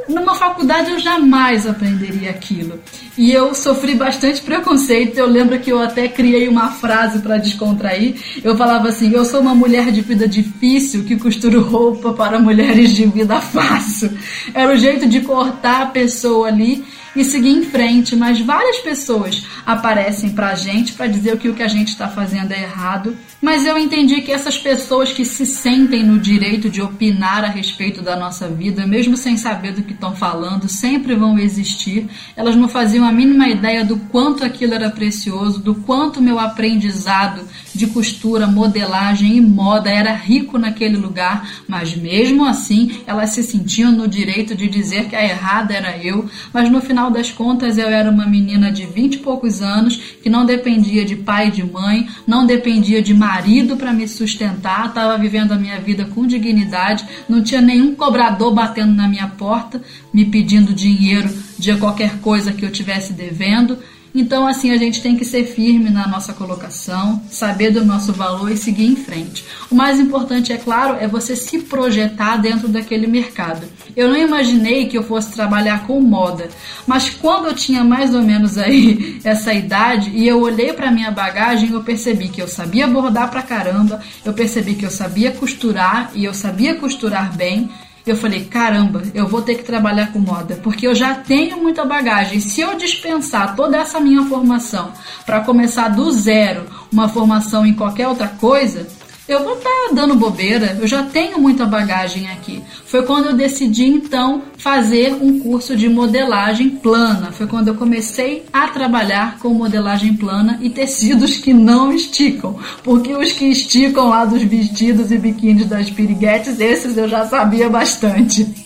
Numa 0.08 0.34
faculdade 0.34 0.90
eu 0.90 0.98
jamais 0.98 1.66
aprenderia 1.66 2.30
aquilo. 2.30 2.80
E 3.16 3.32
eu 3.32 3.54
sofri 3.54 3.94
bastante 3.94 4.42
preconceito. 4.42 5.16
Eu 5.16 5.26
lembro 5.26 5.58
que 5.58 5.70
eu 5.70 5.80
até 5.80 6.08
criei 6.08 6.48
uma 6.48 6.70
frase 6.70 7.20
para 7.20 7.38
descontrair. 7.38 8.16
Eu 8.42 8.56
falava 8.56 8.88
assim: 8.88 9.12
Eu 9.12 9.24
sou 9.24 9.40
uma 9.40 9.54
mulher 9.54 9.90
de 9.90 10.00
vida 10.00 10.28
difícil 10.28 11.04
que 11.04 11.16
costuro 11.16 11.62
roupa 11.62 12.12
para 12.12 12.38
mulheres 12.38 12.90
de 12.92 13.06
vida 13.06 13.40
fácil. 13.40 14.10
Era 14.52 14.72
o 14.72 14.76
jeito 14.76 15.08
de 15.08 15.20
cortar 15.20 15.82
a 15.82 15.86
pessoa 15.86 16.48
ali 16.48 16.84
e 17.16 17.24
seguir 17.24 17.50
em 17.50 17.62
frente. 17.62 18.14
Mas 18.14 18.40
várias 18.40 18.78
pessoas 18.78 19.44
aparecem 19.64 20.30
pra 20.30 20.54
gente 20.54 20.92
para 20.92 21.06
dizer 21.06 21.36
que 21.38 21.48
o 21.48 21.54
que 21.54 21.62
a 21.62 21.68
gente 21.68 21.88
está 21.88 22.08
fazendo 22.08 22.52
é 22.52 22.62
errado. 22.62 23.16
Mas 23.40 23.66
eu 23.66 23.78
entendi 23.78 24.20
que 24.20 24.32
essas 24.32 24.58
pessoas 24.58 25.12
que 25.12 25.24
se 25.24 25.46
sentem 25.46 26.04
no 26.04 26.18
direito 26.18 26.68
de 26.68 26.82
opinar 26.82 27.44
a 27.44 27.48
respeito 27.48 28.02
da 28.02 28.16
nossa 28.16 28.48
vida, 28.48 28.86
mesmo 28.86 29.16
sem 29.16 29.36
saber 29.36 29.72
do 29.76 29.82
que 29.82 29.92
estão 29.92 30.16
falando, 30.16 30.68
sempre 30.68 31.14
vão 31.14 31.38
existir. 31.38 32.08
Elas 32.34 32.56
não 32.56 32.68
faziam 32.68 33.06
a 33.06 33.12
mínima 33.12 33.48
ideia 33.48 33.84
do 33.84 33.96
quanto 33.96 34.44
aquilo 34.44 34.74
era 34.74 34.90
precioso, 34.90 35.60
do 35.60 35.74
quanto 35.74 36.20
meu 36.20 36.38
aprendizado 36.38 37.42
de 37.74 37.86
costura, 37.88 38.46
modelagem 38.46 39.36
e 39.36 39.40
moda 39.40 39.90
era 39.90 40.12
rico 40.12 40.58
naquele 40.58 40.96
lugar, 40.96 41.48
mas 41.68 41.94
mesmo 41.94 42.44
assim 42.44 43.00
elas 43.06 43.30
se 43.30 43.42
sentiam 43.42 43.92
no 43.92 44.08
direito 44.08 44.54
de 44.54 44.66
dizer 44.66 45.08
que 45.08 45.14
a 45.14 45.22
errada 45.22 45.74
era 45.74 45.96
eu, 45.98 46.28
mas 46.52 46.70
no 46.70 46.80
final 46.80 47.10
das 47.10 47.30
contas 47.30 47.76
eu 47.76 47.88
era 47.88 48.10
uma 48.10 48.26
menina 48.26 48.72
de 48.72 48.86
vinte 48.86 49.16
e 49.16 49.18
poucos 49.18 49.60
anos 49.60 49.96
que 50.22 50.30
não 50.30 50.46
dependia 50.46 51.04
de 51.04 51.16
pai 51.16 51.48
e 51.48 51.50
de 51.50 51.62
mãe, 51.62 52.08
não 52.26 52.46
dependia 52.46 53.02
de 53.02 53.12
marido 53.12 53.76
para 53.76 53.92
me 53.92 54.08
sustentar, 54.08 54.88
estava 54.88 55.18
vivendo 55.18 55.52
a 55.52 55.56
minha 55.56 55.78
vida 55.78 56.06
com 56.06 56.26
dignidade, 56.26 57.04
não 57.28 57.42
tinha 57.42 57.60
nenhum 57.60 57.94
cobrador 57.94 58.54
batendo 58.54 58.94
na 58.94 59.06
minha 59.06 59.26
porta 59.28 59.65
me 60.12 60.24
pedindo 60.24 60.72
dinheiro 60.72 61.28
de 61.58 61.76
qualquer 61.76 62.18
coisa 62.18 62.52
que 62.52 62.64
eu 62.64 62.70
tivesse 62.70 63.12
devendo. 63.12 63.78
Então, 64.18 64.46
assim, 64.46 64.70
a 64.70 64.78
gente 64.78 65.02
tem 65.02 65.14
que 65.14 65.26
ser 65.26 65.44
firme 65.44 65.90
na 65.90 66.08
nossa 66.08 66.32
colocação, 66.32 67.22
saber 67.28 67.70
do 67.70 67.84
nosso 67.84 68.14
valor 68.14 68.50
e 68.50 68.56
seguir 68.56 68.86
em 68.86 68.96
frente. 68.96 69.44
O 69.70 69.74
mais 69.74 70.00
importante, 70.00 70.54
é 70.54 70.56
claro, 70.56 70.96
é 70.98 71.06
você 71.06 71.36
se 71.36 71.58
projetar 71.58 72.38
dentro 72.38 72.66
daquele 72.66 73.06
mercado. 73.06 73.66
Eu 73.94 74.08
não 74.08 74.16
imaginei 74.16 74.86
que 74.86 74.96
eu 74.96 75.02
fosse 75.02 75.32
trabalhar 75.32 75.86
com 75.86 76.00
moda, 76.00 76.48
mas 76.86 77.10
quando 77.10 77.48
eu 77.48 77.54
tinha 77.54 77.84
mais 77.84 78.14
ou 78.14 78.22
menos 78.22 78.56
aí 78.56 79.20
essa 79.22 79.52
idade 79.52 80.10
e 80.14 80.26
eu 80.26 80.40
olhei 80.40 80.72
para 80.72 80.90
minha 80.90 81.10
bagagem, 81.10 81.70
eu 81.70 81.82
percebi 81.82 82.28
que 82.28 82.40
eu 82.40 82.48
sabia 82.48 82.86
bordar 82.86 83.30
pra 83.30 83.42
caramba, 83.42 84.00
eu 84.24 84.32
percebi 84.32 84.76
que 84.76 84.86
eu 84.86 84.90
sabia 84.90 85.30
costurar 85.30 86.10
e 86.14 86.24
eu 86.24 86.32
sabia 86.32 86.74
costurar 86.76 87.36
bem 87.36 87.68
eu 88.06 88.16
falei, 88.16 88.44
caramba, 88.44 89.02
eu 89.12 89.26
vou 89.26 89.42
ter 89.42 89.56
que 89.56 89.64
trabalhar 89.64 90.12
com 90.12 90.20
moda, 90.20 90.60
porque 90.62 90.86
eu 90.86 90.94
já 90.94 91.14
tenho 91.14 91.56
muita 91.56 91.84
bagagem. 91.84 92.38
Se 92.38 92.60
eu 92.60 92.76
dispensar 92.76 93.56
toda 93.56 93.76
essa 93.76 93.98
minha 93.98 94.24
formação 94.24 94.92
para 95.24 95.40
começar 95.40 95.88
do 95.88 96.10
zero, 96.12 96.66
uma 96.92 97.08
formação 97.08 97.66
em 97.66 97.74
qualquer 97.74 98.06
outra 98.06 98.28
coisa, 98.28 98.86
eu 99.28 99.42
vou 99.42 99.54
estar 99.54 99.68
tá 99.68 99.94
dando 99.94 100.14
bobeira, 100.14 100.78
eu 100.80 100.86
já 100.86 101.02
tenho 101.02 101.40
muita 101.40 101.66
bagagem 101.66 102.28
aqui. 102.30 102.62
Foi 102.84 103.02
quando 103.02 103.26
eu 103.26 103.32
decidi 103.34 103.84
então 103.84 104.42
fazer 104.56 105.14
um 105.14 105.40
curso 105.40 105.76
de 105.76 105.88
modelagem 105.88 106.70
plana. 106.70 107.32
Foi 107.32 107.46
quando 107.46 107.68
eu 107.68 107.74
comecei 107.74 108.44
a 108.52 108.68
trabalhar 108.68 109.38
com 109.38 109.48
modelagem 109.48 110.14
plana 110.14 110.58
e 110.62 110.70
tecidos 110.70 111.38
que 111.38 111.52
não 111.52 111.92
esticam, 111.92 112.58
porque 112.84 113.14
os 113.14 113.32
que 113.32 113.46
esticam 113.46 114.08
lá 114.08 114.24
dos 114.24 114.42
vestidos 114.42 115.10
e 115.10 115.18
biquínis 115.18 115.66
das 115.66 115.90
piriguetes, 115.90 116.60
esses 116.60 116.96
eu 116.96 117.08
já 117.08 117.26
sabia 117.26 117.68
bastante. 117.68 118.65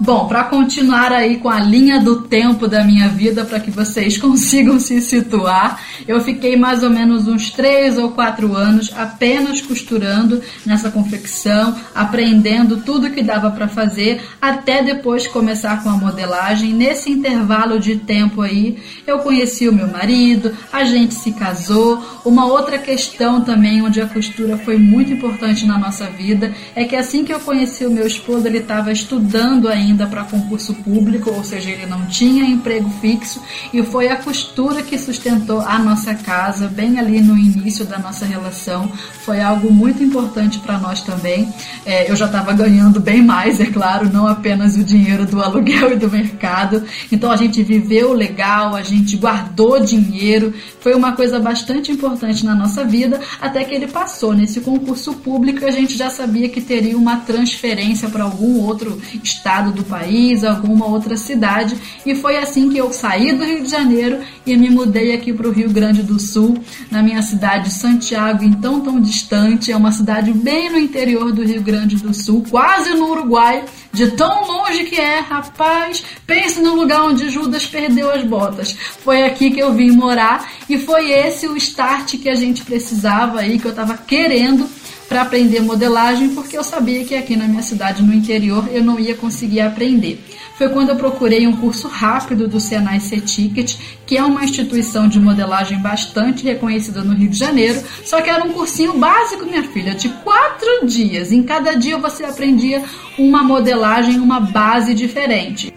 Bom, 0.00 0.28
para 0.28 0.44
continuar 0.44 1.10
aí 1.10 1.38
com 1.38 1.48
a 1.48 1.58
linha 1.58 2.00
do 2.00 2.22
tempo 2.22 2.68
da 2.68 2.84
minha 2.84 3.08
vida, 3.08 3.44
para 3.44 3.58
que 3.58 3.68
vocês 3.68 4.16
consigam 4.16 4.78
se 4.78 5.00
situar, 5.00 5.82
eu 6.06 6.20
fiquei 6.20 6.56
mais 6.56 6.84
ou 6.84 6.90
menos 6.90 7.26
uns 7.26 7.50
três 7.50 7.98
ou 7.98 8.12
quatro 8.12 8.54
anos 8.54 8.92
apenas 8.96 9.60
costurando 9.60 10.40
nessa 10.64 10.88
confecção, 10.88 11.74
aprendendo 11.92 12.76
tudo 12.76 13.10
que 13.10 13.24
dava 13.24 13.50
para 13.50 13.66
fazer, 13.66 14.22
até 14.40 14.84
depois 14.84 15.26
começar 15.26 15.82
com 15.82 15.90
a 15.90 15.96
modelagem. 15.96 16.72
Nesse 16.72 17.10
intervalo 17.10 17.80
de 17.80 17.96
tempo 17.96 18.40
aí, 18.40 18.78
eu 19.04 19.18
conheci 19.18 19.68
o 19.68 19.72
meu 19.72 19.88
marido, 19.88 20.56
a 20.72 20.84
gente 20.84 21.14
se 21.14 21.32
casou. 21.32 22.00
Uma 22.24 22.46
outra 22.46 22.78
questão 22.78 23.40
também 23.40 23.82
onde 23.82 24.00
a 24.00 24.06
costura 24.06 24.56
foi 24.58 24.76
muito 24.76 25.12
importante 25.12 25.66
na 25.66 25.76
nossa 25.76 26.06
vida 26.06 26.54
é 26.76 26.84
que 26.84 26.94
assim 26.94 27.24
que 27.24 27.34
eu 27.34 27.40
conheci 27.40 27.84
o 27.84 27.90
meu 27.90 28.06
esposo, 28.06 28.46
ele 28.46 28.58
estava 28.58 28.92
estudando 28.92 29.66
ainda 29.66 29.87
ainda 29.88 30.06
para 30.06 30.24
concurso 30.24 30.74
público, 30.74 31.30
ou 31.30 31.42
seja, 31.42 31.70
ele 31.70 31.86
não 31.86 32.06
tinha 32.06 32.44
emprego 32.44 32.90
fixo 33.00 33.42
e 33.72 33.82
foi 33.82 34.08
a 34.08 34.16
costura 34.16 34.82
que 34.82 34.98
sustentou 34.98 35.60
a 35.60 35.78
nossa 35.78 36.14
casa 36.14 36.68
bem 36.68 36.98
ali 36.98 37.20
no 37.20 37.36
início 37.36 37.84
da 37.84 37.98
nossa 37.98 38.24
relação. 38.24 38.88
Foi 39.24 39.40
algo 39.40 39.72
muito 39.72 40.02
importante 40.02 40.58
para 40.58 40.78
nós 40.78 41.00
também. 41.02 41.52
É, 41.84 42.10
eu 42.10 42.16
já 42.16 42.26
estava 42.26 42.52
ganhando 42.52 43.00
bem 43.00 43.22
mais, 43.22 43.60
é 43.60 43.66
claro, 43.66 44.10
não 44.12 44.26
apenas 44.26 44.76
o 44.76 44.84
dinheiro 44.84 45.26
do 45.26 45.42
aluguel 45.42 45.92
e 45.94 45.96
do 45.96 46.10
mercado. 46.10 46.84
Então 47.10 47.30
a 47.30 47.36
gente 47.36 47.62
viveu 47.62 48.12
legal, 48.12 48.74
a 48.74 48.82
gente 48.82 49.16
guardou 49.16 49.80
dinheiro, 49.80 50.52
foi 50.80 50.94
uma 50.94 51.12
coisa 51.12 51.38
bastante 51.38 51.90
importante 51.90 52.44
na 52.44 52.54
nossa 52.54 52.84
vida, 52.84 53.20
até 53.40 53.64
que 53.64 53.74
ele 53.74 53.86
passou 53.86 54.34
nesse 54.34 54.60
concurso 54.60 55.14
público. 55.14 55.64
A 55.64 55.70
gente 55.70 55.96
já 55.96 56.10
sabia 56.10 56.48
que 56.48 56.60
teria 56.60 56.96
uma 56.96 57.18
transferência 57.18 58.08
para 58.08 58.24
algum 58.24 58.60
outro 58.60 59.00
estado 59.22 59.72
do 59.78 59.84
país, 59.84 60.44
alguma 60.44 60.86
outra 60.86 61.16
cidade, 61.16 61.76
e 62.04 62.14
foi 62.14 62.36
assim 62.36 62.68
que 62.68 62.76
eu 62.76 62.92
saí 62.92 63.32
do 63.32 63.44
Rio 63.44 63.62
de 63.62 63.70
Janeiro 63.70 64.20
e 64.44 64.56
me 64.56 64.68
mudei 64.68 65.14
aqui 65.14 65.32
para 65.32 65.48
o 65.48 65.52
Rio 65.52 65.70
Grande 65.70 66.02
do 66.02 66.18
Sul, 66.18 66.58
na 66.90 67.02
minha 67.02 67.22
cidade 67.22 67.70
Santiago, 67.70 68.44
então 68.44 68.80
tão 68.80 69.00
distante, 69.00 69.70
é 69.70 69.76
uma 69.76 69.92
cidade 69.92 70.32
bem 70.32 70.70
no 70.70 70.78
interior 70.78 71.32
do 71.32 71.44
Rio 71.44 71.62
Grande 71.62 71.96
do 71.96 72.12
Sul, 72.12 72.44
quase 72.50 72.90
no 72.94 73.10
Uruguai, 73.10 73.64
de 73.92 74.10
tão 74.12 74.46
longe 74.46 74.84
que 74.84 74.96
é, 74.96 75.20
rapaz. 75.20 76.04
Pense 76.26 76.60
no 76.60 76.74
lugar 76.74 77.02
onde 77.04 77.30
Judas 77.30 77.66
perdeu 77.66 78.10
as 78.10 78.22
botas. 78.24 78.76
Foi 79.02 79.24
aqui 79.24 79.50
que 79.50 79.60
eu 79.60 79.72
vim 79.72 79.90
morar 79.90 80.50
e 80.68 80.78
foi 80.78 81.10
esse 81.10 81.46
o 81.46 81.56
start 81.56 82.16
que 82.18 82.28
a 82.28 82.34
gente 82.34 82.62
precisava 82.64 83.40
aí, 83.40 83.58
que 83.58 83.66
eu 83.66 83.70
estava 83.70 83.96
querendo 83.96 84.68
para 85.08 85.22
aprender 85.22 85.60
modelagem, 85.60 86.34
porque 86.34 86.56
eu 86.56 86.62
sabia 86.62 87.04
que 87.04 87.14
aqui 87.14 87.34
na 87.34 87.48
minha 87.48 87.62
cidade, 87.62 88.02
no 88.02 88.12
interior, 88.12 88.68
eu 88.70 88.84
não 88.84 89.00
ia 89.00 89.14
conseguir 89.14 89.60
aprender. 89.60 90.22
Foi 90.58 90.68
quando 90.68 90.90
eu 90.90 90.96
procurei 90.96 91.46
um 91.46 91.56
curso 91.56 91.88
rápido 91.88 92.48
do 92.48 92.58
Senai 92.60 93.00
C-Ticket, 93.00 93.76
que 94.04 94.16
é 94.16 94.24
uma 94.24 94.44
instituição 94.44 95.08
de 95.08 95.18
modelagem 95.18 95.78
bastante 95.78 96.44
reconhecida 96.44 97.02
no 97.02 97.14
Rio 97.14 97.30
de 97.30 97.38
Janeiro, 97.38 97.80
só 98.04 98.20
que 98.20 98.28
era 98.28 98.44
um 98.44 98.52
cursinho 98.52 98.98
básico, 98.98 99.46
minha 99.46 99.62
filha, 99.62 99.94
de 99.94 100.08
quatro 100.08 100.84
dias. 100.84 101.32
Em 101.32 101.42
cada 101.42 101.74
dia 101.74 101.96
você 101.96 102.24
aprendia 102.24 102.82
uma 103.16 103.42
modelagem, 103.42 104.18
uma 104.18 104.40
base 104.40 104.94
diferente. 104.94 105.72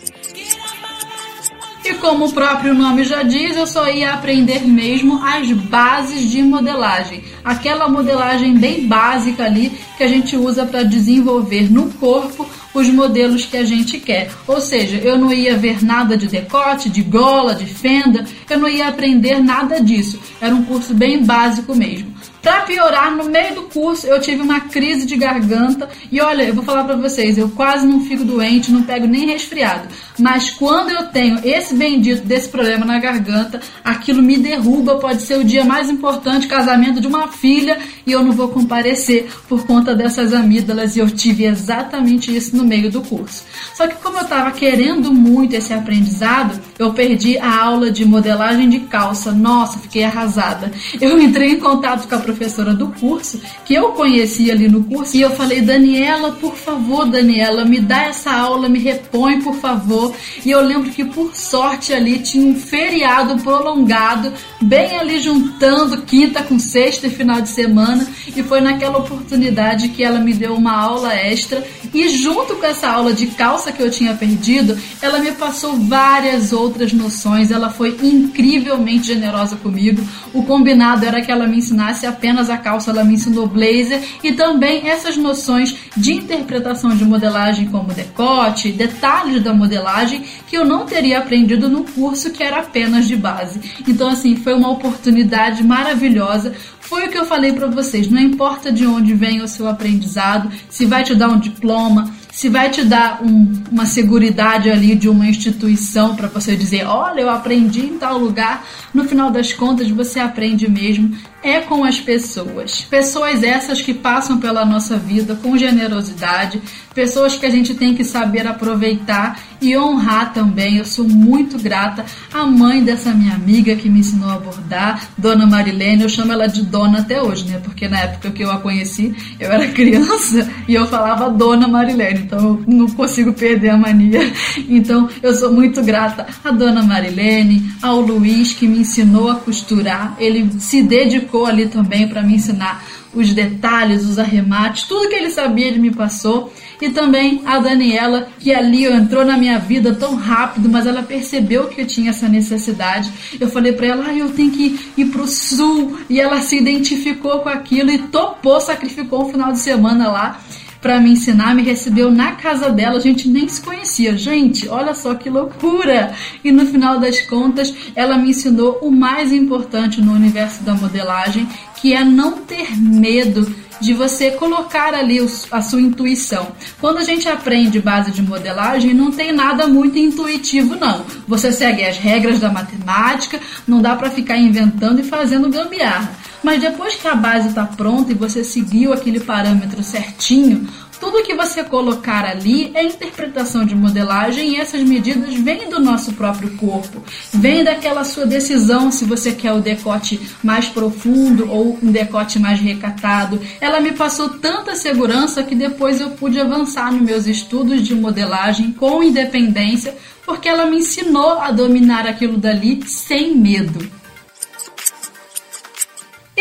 E 1.91 1.95
como 1.95 2.25
o 2.25 2.31
próprio 2.31 2.73
nome 2.73 3.03
já 3.03 3.21
diz, 3.21 3.57
eu 3.57 3.67
só 3.67 3.89
ia 3.89 4.13
aprender 4.13 4.65
mesmo 4.65 5.21
as 5.25 5.51
bases 5.51 6.31
de 6.31 6.41
modelagem. 6.41 7.21
Aquela 7.43 7.89
modelagem 7.89 8.57
bem 8.57 8.87
básica 8.87 9.43
ali 9.43 9.73
que 9.97 10.03
a 10.03 10.07
gente 10.07 10.37
usa 10.37 10.65
para 10.65 10.83
desenvolver 10.83 11.69
no 11.69 11.91
corpo 11.91 12.47
os 12.73 12.87
modelos 12.87 13.45
que 13.45 13.57
a 13.57 13.65
gente 13.65 13.99
quer. 13.99 14.31
Ou 14.47 14.61
seja, 14.61 15.01
eu 15.03 15.17
não 15.17 15.33
ia 15.33 15.57
ver 15.57 15.83
nada 15.83 16.15
de 16.15 16.27
decote, 16.27 16.89
de 16.89 17.01
gola, 17.01 17.53
de 17.53 17.65
fenda, 17.65 18.25
eu 18.49 18.57
não 18.57 18.69
ia 18.69 18.87
aprender 18.87 19.43
nada 19.43 19.81
disso. 19.81 20.17
Era 20.39 20.55
um 20.55 20.63
curso 20.63 20.93
bem 20.93 21.25
básico 21.25 21.75
mesmo. 21.75 22.10
Para 22.41 22.61
piorar, 22.61 23.15
no 23.15 23.25
meio 23.25 23.53
do 23.53 23.61
curso 23.63 24.07
eu 24.07 24.19
tive 24.19 24.41
uma 24.41 24.61
crise 24.61 25.05
de 25.05 25.15
garganta 25.15 25.87
e 26.11 26.19
olha, 26.19 26.43
eu 26.43 26.55
vou 26.55 26.63
falar 26.63 26.83
para 26.83 26.95
vocês, 26.95 27.37
eu 27.37 27.49
quase 27.49 27.85
não 27.85 28.01
fico 28.01 28.23
doente, 28.23 28.71
não 28.71 28.81
pego 28.81 29.05
nem 29.05 29.27
resfriado. 29.27 29.87
Mas 30.17 30.49
quando 30.49 30.89
eu 30.89 31.07
tenho 31.07 31.39
esse 31.43 31.75
bendito 31.75 32.25
desse 32.25 32.49
problema 32.49 32.83
na 32.83 32.99
garganta, 32.99 33.61
aquilo 33.83 34.23
me 34.23 34.37
derruba, 34.37 34.95
pode 34.95 35.21
ser 35.21 35.37
o 35.37 35.43
dia 35.43 35.63
mais 35.63 35.89
importante, 35.89 36.47
casamento 36.47 36.99
de 36.99 37.07
uma 37.07 37.27
filha, 37.27 37.77
e 38.07 38.11
eu 38.11 38.23
não 38.23 38.31
vou 38.31 38.47
comparecer 38.47 39.29
por 39.47 39.65
conta 39.65 39.93
dessas 39.93 40.33
amígdalas 40.33 40.95
e 40.95 40.99
eu 40.99 41.09
tive 41.09 41.45
exatamente 41.45 42.35
isso 42.35 42.55
no 42.55 42.63
meio 42.63 42.89
do 42.89 43.01
curso. 43.01 43.43
Só 43.75 43.87
que 43.87 43.95
como 43.95 44.17
eu 44.17 44.23
estava 44.23 44.51
querendo 44.51 45.13
muito 45.13 45.53
esse 45.55 45.73
aprendizado, 45.73 46.59
eu 46.79 46.91
perdi 46.93 47.37
a 47.37 47.61
aula 47.63 47.91
de 47.91 48.03
modelagem 48.03 48.67
de 48.67 48.79
calça. 48.81 49.31
Nossa, 49.31 49.77
fiquei 49.77 50.03
arrasada. 50.03 50.71
Eu 50.99 51.19
entrei 51.19 51.51
em 51.51 51.59
contato 51.59 52.07
com 52.07 52.15
a 52.15 52.19
professora 52.31 52.73
do 52.73 52.87
curso, 52.87 53.39
que 53.65 53.73
eu 53.73 53.91
conhecia 53.91 54.53
ali 54.53 54.67
no 54.67 54.83
curso, 54.83 55.15
e 55.17 55.21
eu 55.21 55.31
falei: 55.31 55.61
Daniela, 55.61 56.31
por 56.33 56.55
favor, 56.55 57.05
Daniela, 57.05 57.65
me 57.65 57.79
dá 57.79 58.03
essa 58.03 58.31
aula, 58.31 58.69
me 58.69 58.79
repõe, 58.79 59.41
por 59.41 59.55
favor. 59.55 60.15
E 60.45 60.51
eu 60.51 60.61
lembro 60.61 60.89
que, 60.91 61.03
por 61.05 61.35
sorte, 61.35 61.93
ali 61.93 62.19
tinha 62.19 62.45
um 62.45 62.55
feriado 62.55 63.41
prolongado, 63.41 64.33
bem 64.61 64.97
ali 64.97 65.19
juntando 65.19 66.01
quinta 66.03 66.43
com 66.43 66.57
sexta 66.57 67.07
e 67.07 67.09
final 67.09 67.41
de 67.41 67.49
semana, 67.49 68.07
e 68.35 68.41
foi 68.43 68.61
naquela 68.61 68.97
oportunidade 68.97 69.89
que 69.89 70.03
ela 70.03 70.19
me 70.19 70.33
deu 70.33 70.55
uma 70.55 70.75
aula 70.75 71.13
extra. 71.13 71.63
E 71.93 72.09
junto 72.09 72.55
com 72.55 72.65
essa 72.65 72.89
aula 72.89 73.13
de 73.13 73.27
calça 73.27 73.71
que 73.71 73.83
eu 73.83 73.91
tinha 73.91 74.13
perdido, 74.13 74.77
ela 75.01 75.19
me 75.19 75.31
passou 75.33 75.75
várias 75.75 76.53
outras 76.53 76.93
noções. 76.93 77.51
Ela 77.51 77.69
foi 77.69 77.97
incrivelmente 78.01 79.07
generosa 79.07 79.57
comigo. 79.57 80.01
O 80.33 80.43
combinado 80.43 81.05
era 81.05 81.21
que 81.21 81.31
ela 81.31 81.47
me 81.47 81.57
ensinasse 81.57 82.05
a 82.05 82.11
apenas 82.21 82.51
a 82.51 82.57
calça, 82.57 82.91
ela 82.91 83.03
me 83.03 83.15
ensinou 83.15 83.47
blazer 83.47 83.99
e 84.23 84.33
também 84.33 84.87
essas 84.87 85.17
noções 85.17 85.75
de 85.97 86.13
interpretação 86.13 86.95
de 86.95 87.03
modelagem 87.03 87.65
como 87.65 87.91
decote, 87.91 88.71
detalhes 88.71 89.41
da 89.41 89.51
modelagem 89.51 90.23
que 90.45 90.55
eu 90.55 90.63
não 90.63 90.85
teria 90.85 91.17
aprendido 91.17 91.67
no 91.67 91.83
curso 91.83 92.29
que 92.29 92.43
era 92.43 92.59
apenas 92.59 93.07
de 93.07 93.15
base. 93.15 93.59
Então 93.87 94.07
assim, 94.07 94.35
foi 94.35 94.53
uma 94.53 94.69
oportunidade 94.69 95.63
maravilhosa. 95.63 96.53
Foi 96.79 97.07
o 97.07 97.09
que 97.09 97.17
eu 97.17 97.25
falei 97.25 97.53
para 97.53 97.67
vocês, 97.67 98.07
não 98.07 98.21
importa 98.21 98.71
de 98.71 98.85
onde 98.85 99.15
vem 99.15 99.41
o 99.41 99.47
seu 99.47 99.67
aprendizado, 99.67 100.51
se 100.69 100.85
vai 100.85 101.03
te 101.03 101.15
dar 101.15 101.29
um 101.29 101.39
diploma, 101.39 102.13
se 102.31 102.49
vai 102.49 102.69
te 102.69 102.83
dar 102.83 103.21
um, 103.21 103.51
uma 103.71 103.85
seguridade 103.85 104.69
ali 104.69 104.95
de 104.95 105.09
uma 105.09 105.27
instituição 105.27 106.15
para 106.15 106.27
você 106.27 106.55
dizer, 106.55 106.85
olha, 106.85 107.21
eu 107.21 107.29
aprendi 107.29 107.81
em 107.81 107.97
tal 107.97 108.17
lugar. 108.17 108.65
No 108.93 109.03
final 109.03 109.29
das 109.29 109.53
contas, 109.53 109.89
você 109.89 110.19
aprende 110.19 110.69
mesmo 110.69 111.15
é 111.43 111.59
com 111.61 111.83
as 111.83 111.99
pessoas. 111.99 112.81
Pessoas 112.89 113.43
essas 113.43 113.81
que 113.81 113.93
passam 113.93 114.39
pela 114.39 114.65
nossa 114.65 114.97
vida 114.97 115.35
com 115.35 115.57
generosidade, 115.57 116.61
pessoas 116.93 117.35
que 117.35 117.45
a 117.45 117.49
gente 117.49 117.73
tem 117.73 117.95
que 117.95 118.03
saber 118.03 118.45
aproveitar 118.45 119.39
e 119.61 119.77
honrar 119.77 120.33
também. 120.33 120.77
Eu 120.77 120.85
sou 120.85 121.07
muito 121.07 121.57
grata 121.57 122.05
à 122.33 122.45
mãe 122.45 122.83
dessa 122.83 123.13
minha 123.13 123.33
amiga 123.33 123.75
que 123.75 123.89
me 123.89 123.99
ensinou 123.99 124.29
a 124.29 124.37
bordar, 124.37 125.09
Dona 125.17 125.45
Marilene. 125.45 126.03
Eu 126.03 126.09
chamo 126.09 126.31
ela 126.31 126.47
de 126.47 126.63
Dona 126.63 126.99
até 126.99 127.21
hoje, 127.21 127.45
né? 127.47 127.59
Porque 127.63 127.87
na 127.87 127.99
época 128.01 128.31
que 128.31 128.43
eu 128.43 128.51
a 128.51 128.57
conheci, 128.57 129.15
eu 129.39 129.51
era 129.51 129.67
criança 129.71 130.49
e 130.67 130.75
eu 130.75 130.85
falava 130.87 131.29
Dona 131.29 131.67
Marilene, 131.67 132.21
então 132.21 132.39
eu 132.39 132.63
não 132.67 132.87
consigo 132.87 133.33
perder 133.33 133.69
a 133.69 133.77
mania. 133.77 134.21
Então 134.67 135.09
eu 135.21 135.33
sou 135.33 135.51
muito 135.51 135.81
grata 135.83 136.27
à 136.43 136.51
Dona 136.51 136.83
Marilene, 136.83 137.71
ao 137.81 138.01
Luiz 138.01 138.53
que 138.53 138.67
me 138.67 138.79
ensinou 138.79 139.29
a 139.29 139.35
costurar. 139.35 140.15
Ele 140.19 140.49
se 140.59 140.81
dedicou 140.81 141.30
ali 141.45 141.67
também 141.67 142.07
para 142.07 142.21
me 142.21 142.35
ensinar 142.35 142.83
os 143.13 143.33
detalhes, 143.33 144.05
os 144.05 144.17
arremates, 144.17 144.83
tudo 144.83 145.09
que 145.09 145.15
ele 145.15 145.29
sabia 145.29 145.67
ele 145.67 145.79
me 145.79 145.91
passou. 145.91 146.51
E 146.81 146.89
também 146.89 147.41
a 147.45 147.59
Daniela, 147.59 148.27
que 148.39 148.53
ali 148.53 148.85
entrou 148.85 149.23
na 149.23 149.37
minha 149.37 149.59
vida 149.59 149.93
tão 149.93 150.15
rápido, 150.15 150.67
mas 150.67 150.87
ela 150.87 151.03
percebeu 151.03 151.67
que 151.67 151.81
eu 151.81 151.85
tinha 151.85 152.09
essa 152.09 152.27
necessidade. 152.27 153.11
Eu 153.39 153.49
falei 153.49 153.73
para 153.73 153.87
ela, 153.87 154.05
ah, 154.07 154.13
eu 154.15 154.31
tenho 154.31 154.51
que 154.51 154.79
ir 154.97 155.05
pro 155.05 155.27
sul. 155.27 155.99
E 156.09 156.19
ela 156.19 156.41
se 156.41 156.57
identificou 156.57 157.39
com 157.39 157.49
aquilo 157.49 157.91
e 157.91 157.99
topou, 157.99 158.59
sacrificou 158.59 159.27
um 159.27 159.31
final 159.31 159.51
de 159.51 159.59
semana 159.59 160.09
lá 160.09 160.39
para 160.81 160.99
me 160.99 161.11
ensinar, 161.11 161.55
me 161.55 161.61
recebeu 161.61 162.11
na 162.11 162.31
casa 162.33 162.69
dela, 162.69 162.97
a 162.97 163.01
gente 163.01 163.29
nem 163.29 163.47
se 163.47 163.61
conhecia. 163.61 164.17
Gente, 164.17 164.67
olha 164.67 164.95
só 164.95 165.13
que 165.13 165.29
loucura! 165.29 166.13
E 166.43 166.51
no 166.51 166.65
final 166.65 166.99
das 166.99 167.21
contas, 167.21 167.73
ela 167.95 168.17
me 168.17 168.31
ensinou 168.31 168.79
o 168.81 168.91
mais 168.91 169.31
importante 169.31 170.01
no 170.01 170.13
universo 170.13 170.63
da 170.63 170.73
modelagem, 170.73 171.47
que 171.79 171.93
é 171.93 172.03
não 172.03 172.39
ter 172.39 172.75
medo 172.77 173.55
de 173.81 173.93
você 173.93 174.31
colocar 174.31 174.93
ali 174.93 175.17
a 175.51 175.61
sua 175.61 175.81
intuição. 175.81 176.51
Quando 176.79 176.99
a 176.99 177.03
gente 177.03 177.27
aprende 177.27 177.79
base 177.79 178.11
de 178.11 178.21
modelagem, 178.21 178.93
não 178.93 179.11
tem 179.11 179.31
nada 179.31 179.67
muito 179.67 179.97
intuitivo 179.97 180.75
não. 180.75 181.03
Você 181.27 181.51
segue 181.51 181.83
as 181.83 181.97
regras 181.97 182.39
da 182.39 182.51
matemática, 182.51 183.39
não 183.67 183.81
dá 183.81 183.95
para 183.95 184.11
ficar 184.11 184.37
inventando 184.37 184.99
e 184.99 185.03
fazendo 185.03 185.49
gambiarra. 185.49 186.20
Mas 186.43 186.61
depois 186.61 186.95
que 186.95 187.07
a 187.07 187.15
base 187.15 187.49
está 187.49 187.65
pronta 187.65 188.11
e 188.11 188.15
você 188.15 188.43
seguiu 188.43 188.93
aquele 188.93 189.19
parâmetro 189.19 189.83
certinho, 189.83 190.67
tudo 191.01 191.23
que 191.23 191.33
você 191.33 191.63
colocar 191.63 192.23
ali 192.25 192.69
é 192.75 192.83
interpretação 192.83 193.65
de 193.65 193.73
modelagem 193.73 194.51
e 194.51 194.55
essas 194.57 194.83
medidas 194.83 195.33
vêm 195.33 195.67
do 195.67 195.79
nosso 195.79 196.13
próprio 196.13 196.55
corpo. 196.57 197.03
Vêm 197.33 197.63
daquela 197.63 198.03
sua 198.03 198.27
decisão 198.27 198.91
se 198.91 199.03
você 199.03 199.31
quer 199.31 199.51
o 199.51 199.61
decote 199.61 200.21
mais 200.43 200.67
profundo 200.67 201.49
ou 201.49 201.79
um 201.81 201.91
decote 201.91 202.37
mais 202.37 202.59
recatado. 202.59 203.41
Ela 203.59 203.79
me 203.79 203.93
passou 203.93 204.29
tanta 204.29 204.75
segurança 204.75 205.41
que 205.41 205.55
depois 205.55 205.99
eu 205.99 206.11
pude 206.11 206.39
avançar 206.39 206.91
nos 206.91 207.01
meus 207.01 207.25
estudos 207.25 207.81
de 207.81 207.95
modelagem 207.95 208.71
com 208.71 209.01
independência, 209.01 209.95
porque 210.23 210.47
ela 210.47 210.67
me 210.67 210.77
ensinou 210.77 211.39
a 211.39 211.51
dominar 211.51 212.05
aquilo 212.05 212.37
dali 212.37 212.79
sem 212.85 213.35
medo. 213.35 214.00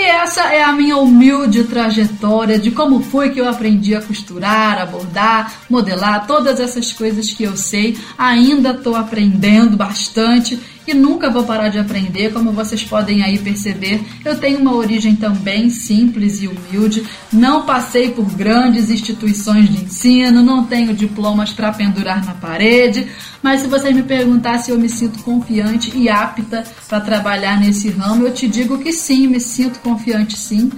E 0.01 0.03
essa 0.03 0.45
é 0.45 0.63
a 0.63 0.73
minha 0.73 0.97
humilde 0.97 1.65
trajetória 1.65 2.59
de 2.59 2.71
como 2.71 3.03
foi 3.03 3.29
que 3.29 3.39
eu 3.39 3.47
aprendi 3.47 3.95
a 3.95 4.01
costurar, 4.01 4.81
a 4.81 4.87
bordar, 4.87 5.53
modelar, 5.69 6.27
todas 6.27 6.59
essas 6.59 6.91
coisas 6.91 7.31
que 7.35 7.45
eu 7.45 7.55
sei. 7.55 7.99
Ainda 8.17 8.71
estou 8.71 8.97
aprendendo 8.97 9.77
bastante 9.77 10.59
e 10.91 10.95
nunca 10.95 11.31
vou 11.31 11.45
parar 11.45 11.69
de 11.69 11.79
aprender, 11.79 12.33
como 12.33 12.53
vocês 12.53 12.83
podem 12.83 13.23
aí 13.23 13.39
perceber. 13.39 14.03
Eu 14.25 14.39
tenho 14.39 14.59
uma 14.59 14.75
origem 14.75 15.15
também 15.17 15.71
simples 15.71 16.43
e 16.43 16.49
humilde, 16.49 17.07
não 17.33 17.65
passei 17.65 18.11
por 18.11 18.25
grandes 18.33 18.91
instituições 18.91 19.69
de 19.69 19.85
ensino, 19.85 20.43
não 20.43 20.65
tenho 20.65 20.95
diplomas 20.95 21.53
para 21.53 21.73
pendurar 21.73 22.25
na 22.25 22.35
parede, 22.35 23.07
mas 23.43 23.61
se 23.61 23.69
você 23.69 23.93
me 23.93 24.03
perguntar 24.03 24.59
se 24.59 24.71
eu 24.71 24.79
me 24.79 24.89
sinto 24.89 25.23
confiante 25.23 25.97
e 25.97 26.09
apta 26.09 26.65
para 26.89 27.01
trabalhar 27.01 27.61
nesse 27.61 27.91
ramo, 27.91 28.27
eu 28.27 28.35
te 28.35 28.49
digo 28.49 28.79
que 28.79 28.93
sim, 28.93 29.27
me 29.27 29.41
sinto 29.41 29.79
confiante 29.81 30.37
sim 30.37 30.71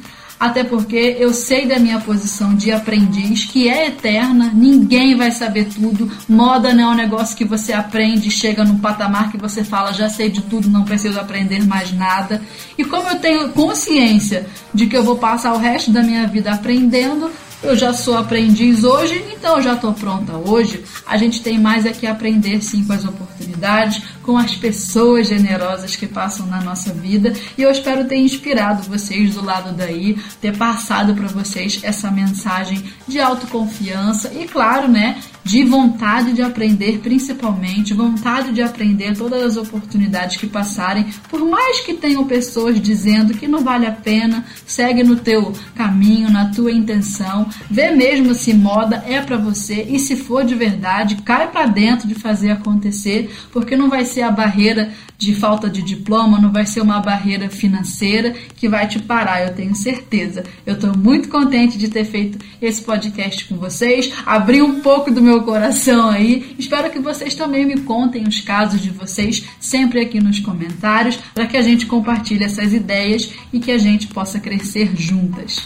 até 0.43 0.65
porque 0.65 1.17
eu 1.21 1.33
sei 1.33 1.67
da 1.69 1.79
minha 1.79 2.01
posição 2.01 2.53
de 2.57 2.73
aprendiz, 2.73 3.45
que 3.45 3.69
é 3.69 3.87
eterna, 3.87 4.51
ninguém 4.53 5.17
vai 5.17 5.31
saber 5.31 5.67
tudo. 5.67 6.11
Moda 6.29 6.75
não 6.75 6.83
é 6.83 6.89
um 6.89 6.97
negócio 6.97 7.37
que 7.37 7.45
você 7.45 7.73
aprende, 7.73 8.29
chega 8.29 8.65
num 8.65 8.81
patamar 8.81 9.31
que 9.31 9.39
você 9.39 9.63
fala, 9.63 9.93
já 9.93 10.09
sei 10.09 10.31
de 10.31 10.43
tudo, 10.43 10.69
não 10.69 10.83
preciso 10.83 11.21
aprender 11.21 11.65
mais 11.65 11.93
nada. 11.93 12.43
E 12.77 12.85
como 12.85 13.09
eu 13.09 13.21
tenho 13.21 13.51
consciência 13.51 14.49
de 14.75 14.89
que 14.89 14.97
eu 14.97 15.05
vou 15.05 15.15
passar 15.17 15.55
o 15.55 15.59
resto 15.59 15.93
da 15.93 16.03
minha 16.03 16.27
vida 16.27 16.51
aprendendo, 16.51 17.31
eu 17.63 17.77
já 17.77 17.93
sou 17.93 18.17
aprendiz 18.17 18.83
hoje, 18.85 19.25
então 19.33 19.57
eu 19.57 19.63
já 19.63 19.75
estou 19.75 19.93
pronta 19.93 20.33
hoje. 20.33 20.83
A 21.07 21.17
gente 21.17 21.43
tem 21.43 21.59
mais 21.59 21.87
é 21.87 21.93
que 21.93 22.07
aprender 22.07 22.61
sim 22.63 22.85
com 22.85 22.93
as 22.93 23.05
oportunidades, 23.05 24.03
com 24.23 24.37
as 24.37 24.55
pessoas 24.55 25.29
generosas 25.29 25.95
que 25.95 26.07
passam 26.07 26.47
na 26.47 26.61
nossa 26.61 26.93
vida. 26.93 27.33
E 27.57 27.63
eu 27.63 27.71
espero 27.71 28.05
ter 28.05 28.17
inspirado 28.17 28.83
vocês 28.83 29.35
do 29.35 29.45
lado 29.45 29.73
daí, 29.73 30.19
ter 30.41 30.57
passado 30.57 31.15
para 31.15 31.29
vocês 31.29 31.81
essa 31.83 32.11
mensagem 32.11 32.83
de 33.07 33.21
autoconfiança 33.21 34.33
e, 34.35 34.47
claro, 34.47 34.89
né, 34.89 35.21
de 35.45 35.65
vontade 35.65 36.33
de 36.33 36.43
aprender, 36.43 36.99
principalmente, 36.99 37.95
vontade 37.95 38.53
de 38.53 38.63
aprender 38.63 39.17
todas 39.17 39.43
as 39.43 39.57
oportunidades 39.57 40.37
que 40.37 40.47
passarem, 40.47 41.07
por 41.29 41.41
mais 41.45 41.81
que 41.81 41.95
tenham 41.95 42.25
pessoas 42.25 42.81
dizendo 42.81 43.35
que 43.35 43.49
não 43.49 43.65
vale 43.65 43.87
a 43.87 43.93
pena, 43.93 44.45
segue 44.67 45.03
no 45.03 45.17
teu 45.17 45.53
caminho, 45.75 46.31
na 46.31 46.51
tua 46.51 46.71
intenção, 46.71 47.49
vê 47.71 47.91
mesmo 47.91 48.35
se 48.35 48.55
moda 48.55 49.03
é 49.07 49.21
para 49.21 49.37
você 49.37 49.87
e 49.89 49.99
se 49.99 50.17
for 50.17 50.45
de 50.45 50.55
verdade, 50.55 51.17
cai 51.17 51.51
para 51.51 51.67
dentro 51.67 52.07
de 52.07 52.15
fazer 52.15 52.51
acontecer, 52.51 53.31
porque 53.53 53.77
não 53.77 53.89
vai 53.89 54.05
ser 54.05 54.23
a 54.23 54.31
barreira 54.31 54.93
de 55.23 55.35
falta 55.35 55.71
de 55.71 55.83
diploma, 55.83 56.41
não 56.41 56.51
vai 56.51 56.67
ser 56.67 56.81
uma 56.81 57.01
barreira 57.01 57.49
financeira 57.49 58.35
que 58.57 58.69
vai 58.69 58.89
te 58.89 58.99
parar, 58.99 59.43
eu 59.43 59.55
tenho 59.55 59.75
certeza. 59.75 60.43
Eu 60.67 60.75
estou 60.75 60.97
muito 60.97 61.29
contente 61.29 61.79
de 61.79 61.89
ter 61.89 62.05
feito 62.05 62.39
esse 62.61 62.83
podcast 62.83 63.45
com 63.45 63.57
vocês, 63.57 64.13
abrir 64.27 64.63
um 64.63 64.81
pouco 64.81 65.13
do 65.13 65.23
meu 65.23 65.32
coração 65.41 66.11
aí. 66.11 66.55
Espero 66.59 66.91
que 66.91 66.99
vocês 66.99 67.35
também 67.35 67.65
me 67.65 67.81
contem 67.81 68.29
os 68.29 68.41
casos 68.41 68.83
de 68.83 68.91
vocês 68.91 69.45
sempre 69.59 70.01
aqui 70.01 70.21
nos 70.21 70.39
comentários, 70.41 71.17
para 71.35 71.47
que 71.47 71.57
a 71.57 71.63
gente 71.63 71.87
compartilhe 71.87 72.45
essas 72.45 72.75
ideias 72.75 73.33
e 73.53 73.59
que 73.59 73.73
a 73.73 73.79
gente 73.79 74.09
possa 74.09 74.39
crescer 74.39 74.95
juntas. 74.95 75.63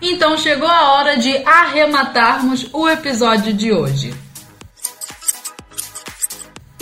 Então 0.00 0.36
chegou 0.38 0.68
a 0.68 0.94
hora 0.94 1.16
de 1.18 1.36
arrematarmos 1.44 2.68
o 2.72 2.88
episódio 2.88 3.52
de 3.52 3.70
hoje. 3.70 4.23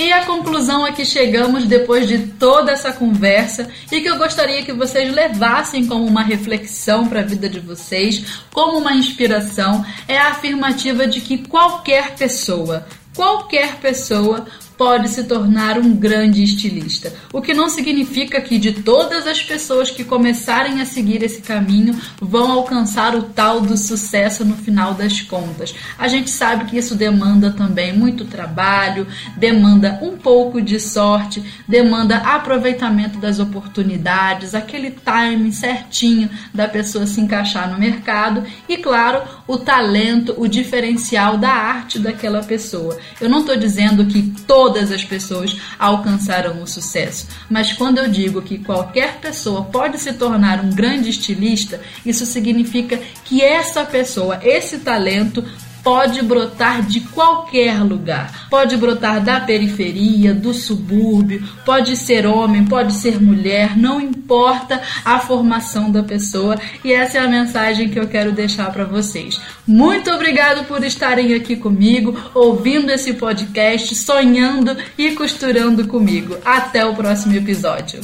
E 0.03 0.13
a 0.13 0.27
conclusão 0.27 0.85
a 0.85 0.91
que 0.91 1.05
chegamos 1.05 1.65
depois 1.65 2.09
de 2.09 2.19
toda 2.19 2.73
essa 2.73 2.93
conversa 2.93 3.71
e 3.89 4.01
que 4.01 4.09
eu 4.09 4.19
gostaria 4.19 4.65
que 4.65 4.73
vocês 4.73 5.15
levassem 5.15 5.87
como 5.87 6.05
uma 6.05 6.25
reflexão 6.25 7.07
para 7.07 7.21
a 7.21 7.25
vida 7.25 7.49
de 7.49 7.61
vocês, 7.61 8.43
como 8.53 8.79
uma 8.79 8.95
inspiração, 8.95 9.87
é 10.09 10.19
a 10.19 10.31
afirmativa 10.31 11.07
de 11.07 11.21
que 11.21 11.47
qualquer 11.47 12.17
pessoa, 12.17 12.85
qualquer 13.15 13.77
pessoa 13.77 14.45
pode 14.83 15.11
se 15.11 15.23
tornar 15.23 15.79
um 15.79 15.95
grande 15.95 16.43
estilista. 16.43 17.13
O 17.33 17.41
que 17.41 17.55
não 17.55 17.69
significa 17.69 18.41
que 18.41 18.59
de 18.59 18.73
todas 18.73 19.29
as 19.29 19.41
pessoas 19.41 19.93
que 19.93 20.03
começarem 20.03 20.81
a 20.81 20.85
seguir 20.85 21.23
esse 21.23 21.41
caminho 21.41 21.97
vão 22.21 22.51
alcançar 22.51 23.15
o 23.15 23.23
tal 23.23 23.61
do 23.61 23.77
sucesso 23.77 24.45
no 24.45 24.57
final 24.57 24.93
das 24.93 25.21
contas. 25.21 25.73
A 25.97 26.09
gente 26.09 26.31
sabe 26.31 26.65
que 26.65 26.77
isso 26.77 26.97
demanda 26.97 27.53
também 27.53 27.97
muito 27.97 28.25
trabalho, 28.25 29.07
demanda 29.37 30.01
um 30.03 30.17
pouco 30.17 30.61
de 30.61 30.81
sorte, 30.81 31.41
demanda 31.69 32.17
aproveitamento 32.17 33.21
das 33.21 33.39
oportunidades, 33.39 34.53
aquele 34.53 34.91
timing 34.91 35.53
certinho 35.53 36.29
da 36.53 36.67
pessoa 36.67 37.07
se 37.07 37.21
encaixar 37.21 37.71
no 37.71 37.79
mercado 37.79 38.43
e, 38.69 38.77
claro, 38.79 39.23
o 39.47 39.57
talento, 39.57 40.35
o 40.37 40.49
diferencial 40.49 41.39
da 41.39 41.53
arte 41.53 42.01
daquela 42.01 42.43
pessoa. 42.43 42.99
Eu 43.21 43.29
não 43.29 43.43
estou 43.43 43.57
dizendo 43.57 44.07
que 44.07 44.23
todas 44.45 44.72
todas 44.73 44.91
as 44.91 45.05
pessoas 45.05 45.61
alcançarão 45.79 46.63
o 46.63 46.67
sucesso. 46.67 47.27
Mas 47.51 47.75
quando 47.75 47.99
eu 47.99 48.09
digo 48.09 48.41
que 48.41 48.57
qualquer 48.57 49.19
pessoa 49.19 49.65
pode 49.65 49.99
se 49.99 50.15
tornar 50.15 50.65
um 50.65 50.71
grande 50.71 51.11
estilista, 51.11 51.79
isso 52.07 52.25
significa 52.25 52.99
que 53.25 53.43
essa 53.43 53.85
pessoa, 53.85 54.41
esse 54.43 54.79
talento, 54.79 55.45
pode 55.83 56.23
brotar 56.23 56.83
de 56.83 57.01
qualquer 57.01 57.83
lugar. 57.83 58.49
Pode 58.49 58.77
brotar 58.77 59.21
da 59.23 59.41
periferia, 59.41 60.33
do 60.35 60.55
subúrbio, 60.55 61.43
pode 61.65 61.97
ser 61.97 62.27
homem, 62.27 62.65
pode 62.65 62.95
ser 62.95 63.21
mulher, 63.21 63.77
não 63.77 64.01
importa 64.01 64.81
a 65.05 65.19
formação 65.19 65.91
da 65.91 66.03
pessoa. 66.03 66.57
E 66.85 66.93
essa 66.93 67.19
é 67.19 67.21
a 67.21 67.29
mensagem 67.29 67.89
que 67.89 67.99
eu 67.99 68.09
quero 68.09 68.33
deixar 68.33 68.73
para 68.73 68.85
vocês. 68.85 69.41
Muito 69.67 70.11
obrigado 70.11 70.67
por 70.67 70.83
estarem 70.85 71.35
aqui 71.35 71.57
comigo, 71.57 72.17
ouvindo 72.35 72.91
esse 72.91 73.15
podcast, 73.15 73.95
sonhando 73.95 74.77
e 74.97 75.13
costurando 75.13 75.87
comigo. 75.87 76.37
Até 76.45 76.85
o 76.85 76.95
próximo 76.95 77.35
episódio. 77.35 78.01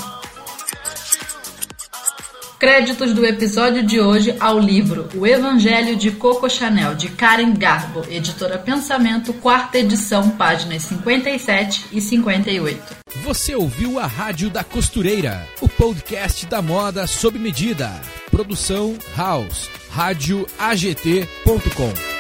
Créditos 2.59 3.15
do 3.15 3.25
episódio 3.25 3.87
de 3.87 4.01
hoje 4.01 4.35
ao 4.41 4.59
livro 4.59 5.09
O 5.15 5.25
Evangelho 5.25 5.95
de 5.95 6.11
Coco 6.11 6.51
Chanel, 6.51 6.97
de 6.97 7.09
Karen 7.09 7.55
Garbo, 7.55 8.05
editora 8.11 8.59
Pensamento, 8.59 9.33
quarta 9.35 9.79
edição, 9.79 10.31
páginas 10.31 10.83
57 10.83 11.87
e 11.93 12.01
58. 12.01 12.97
Você 13.23 13.55
ouviu 13.55 14.01
a 14.01 14.07
Rádio 14.07 14.51
da 14.51 14.65
Costureira, 14.65 15.47
o 15.61 15.69
podcast 15.69 16.47
da 16.47 16.61
moda 16.61 17.07
sob 17.07 17.39
medida. 17.39 17.93
Produção 18.29 18.97
House, 19.17 19.71
rádio 19.93 20.45
AGT.com. 20.59 22.18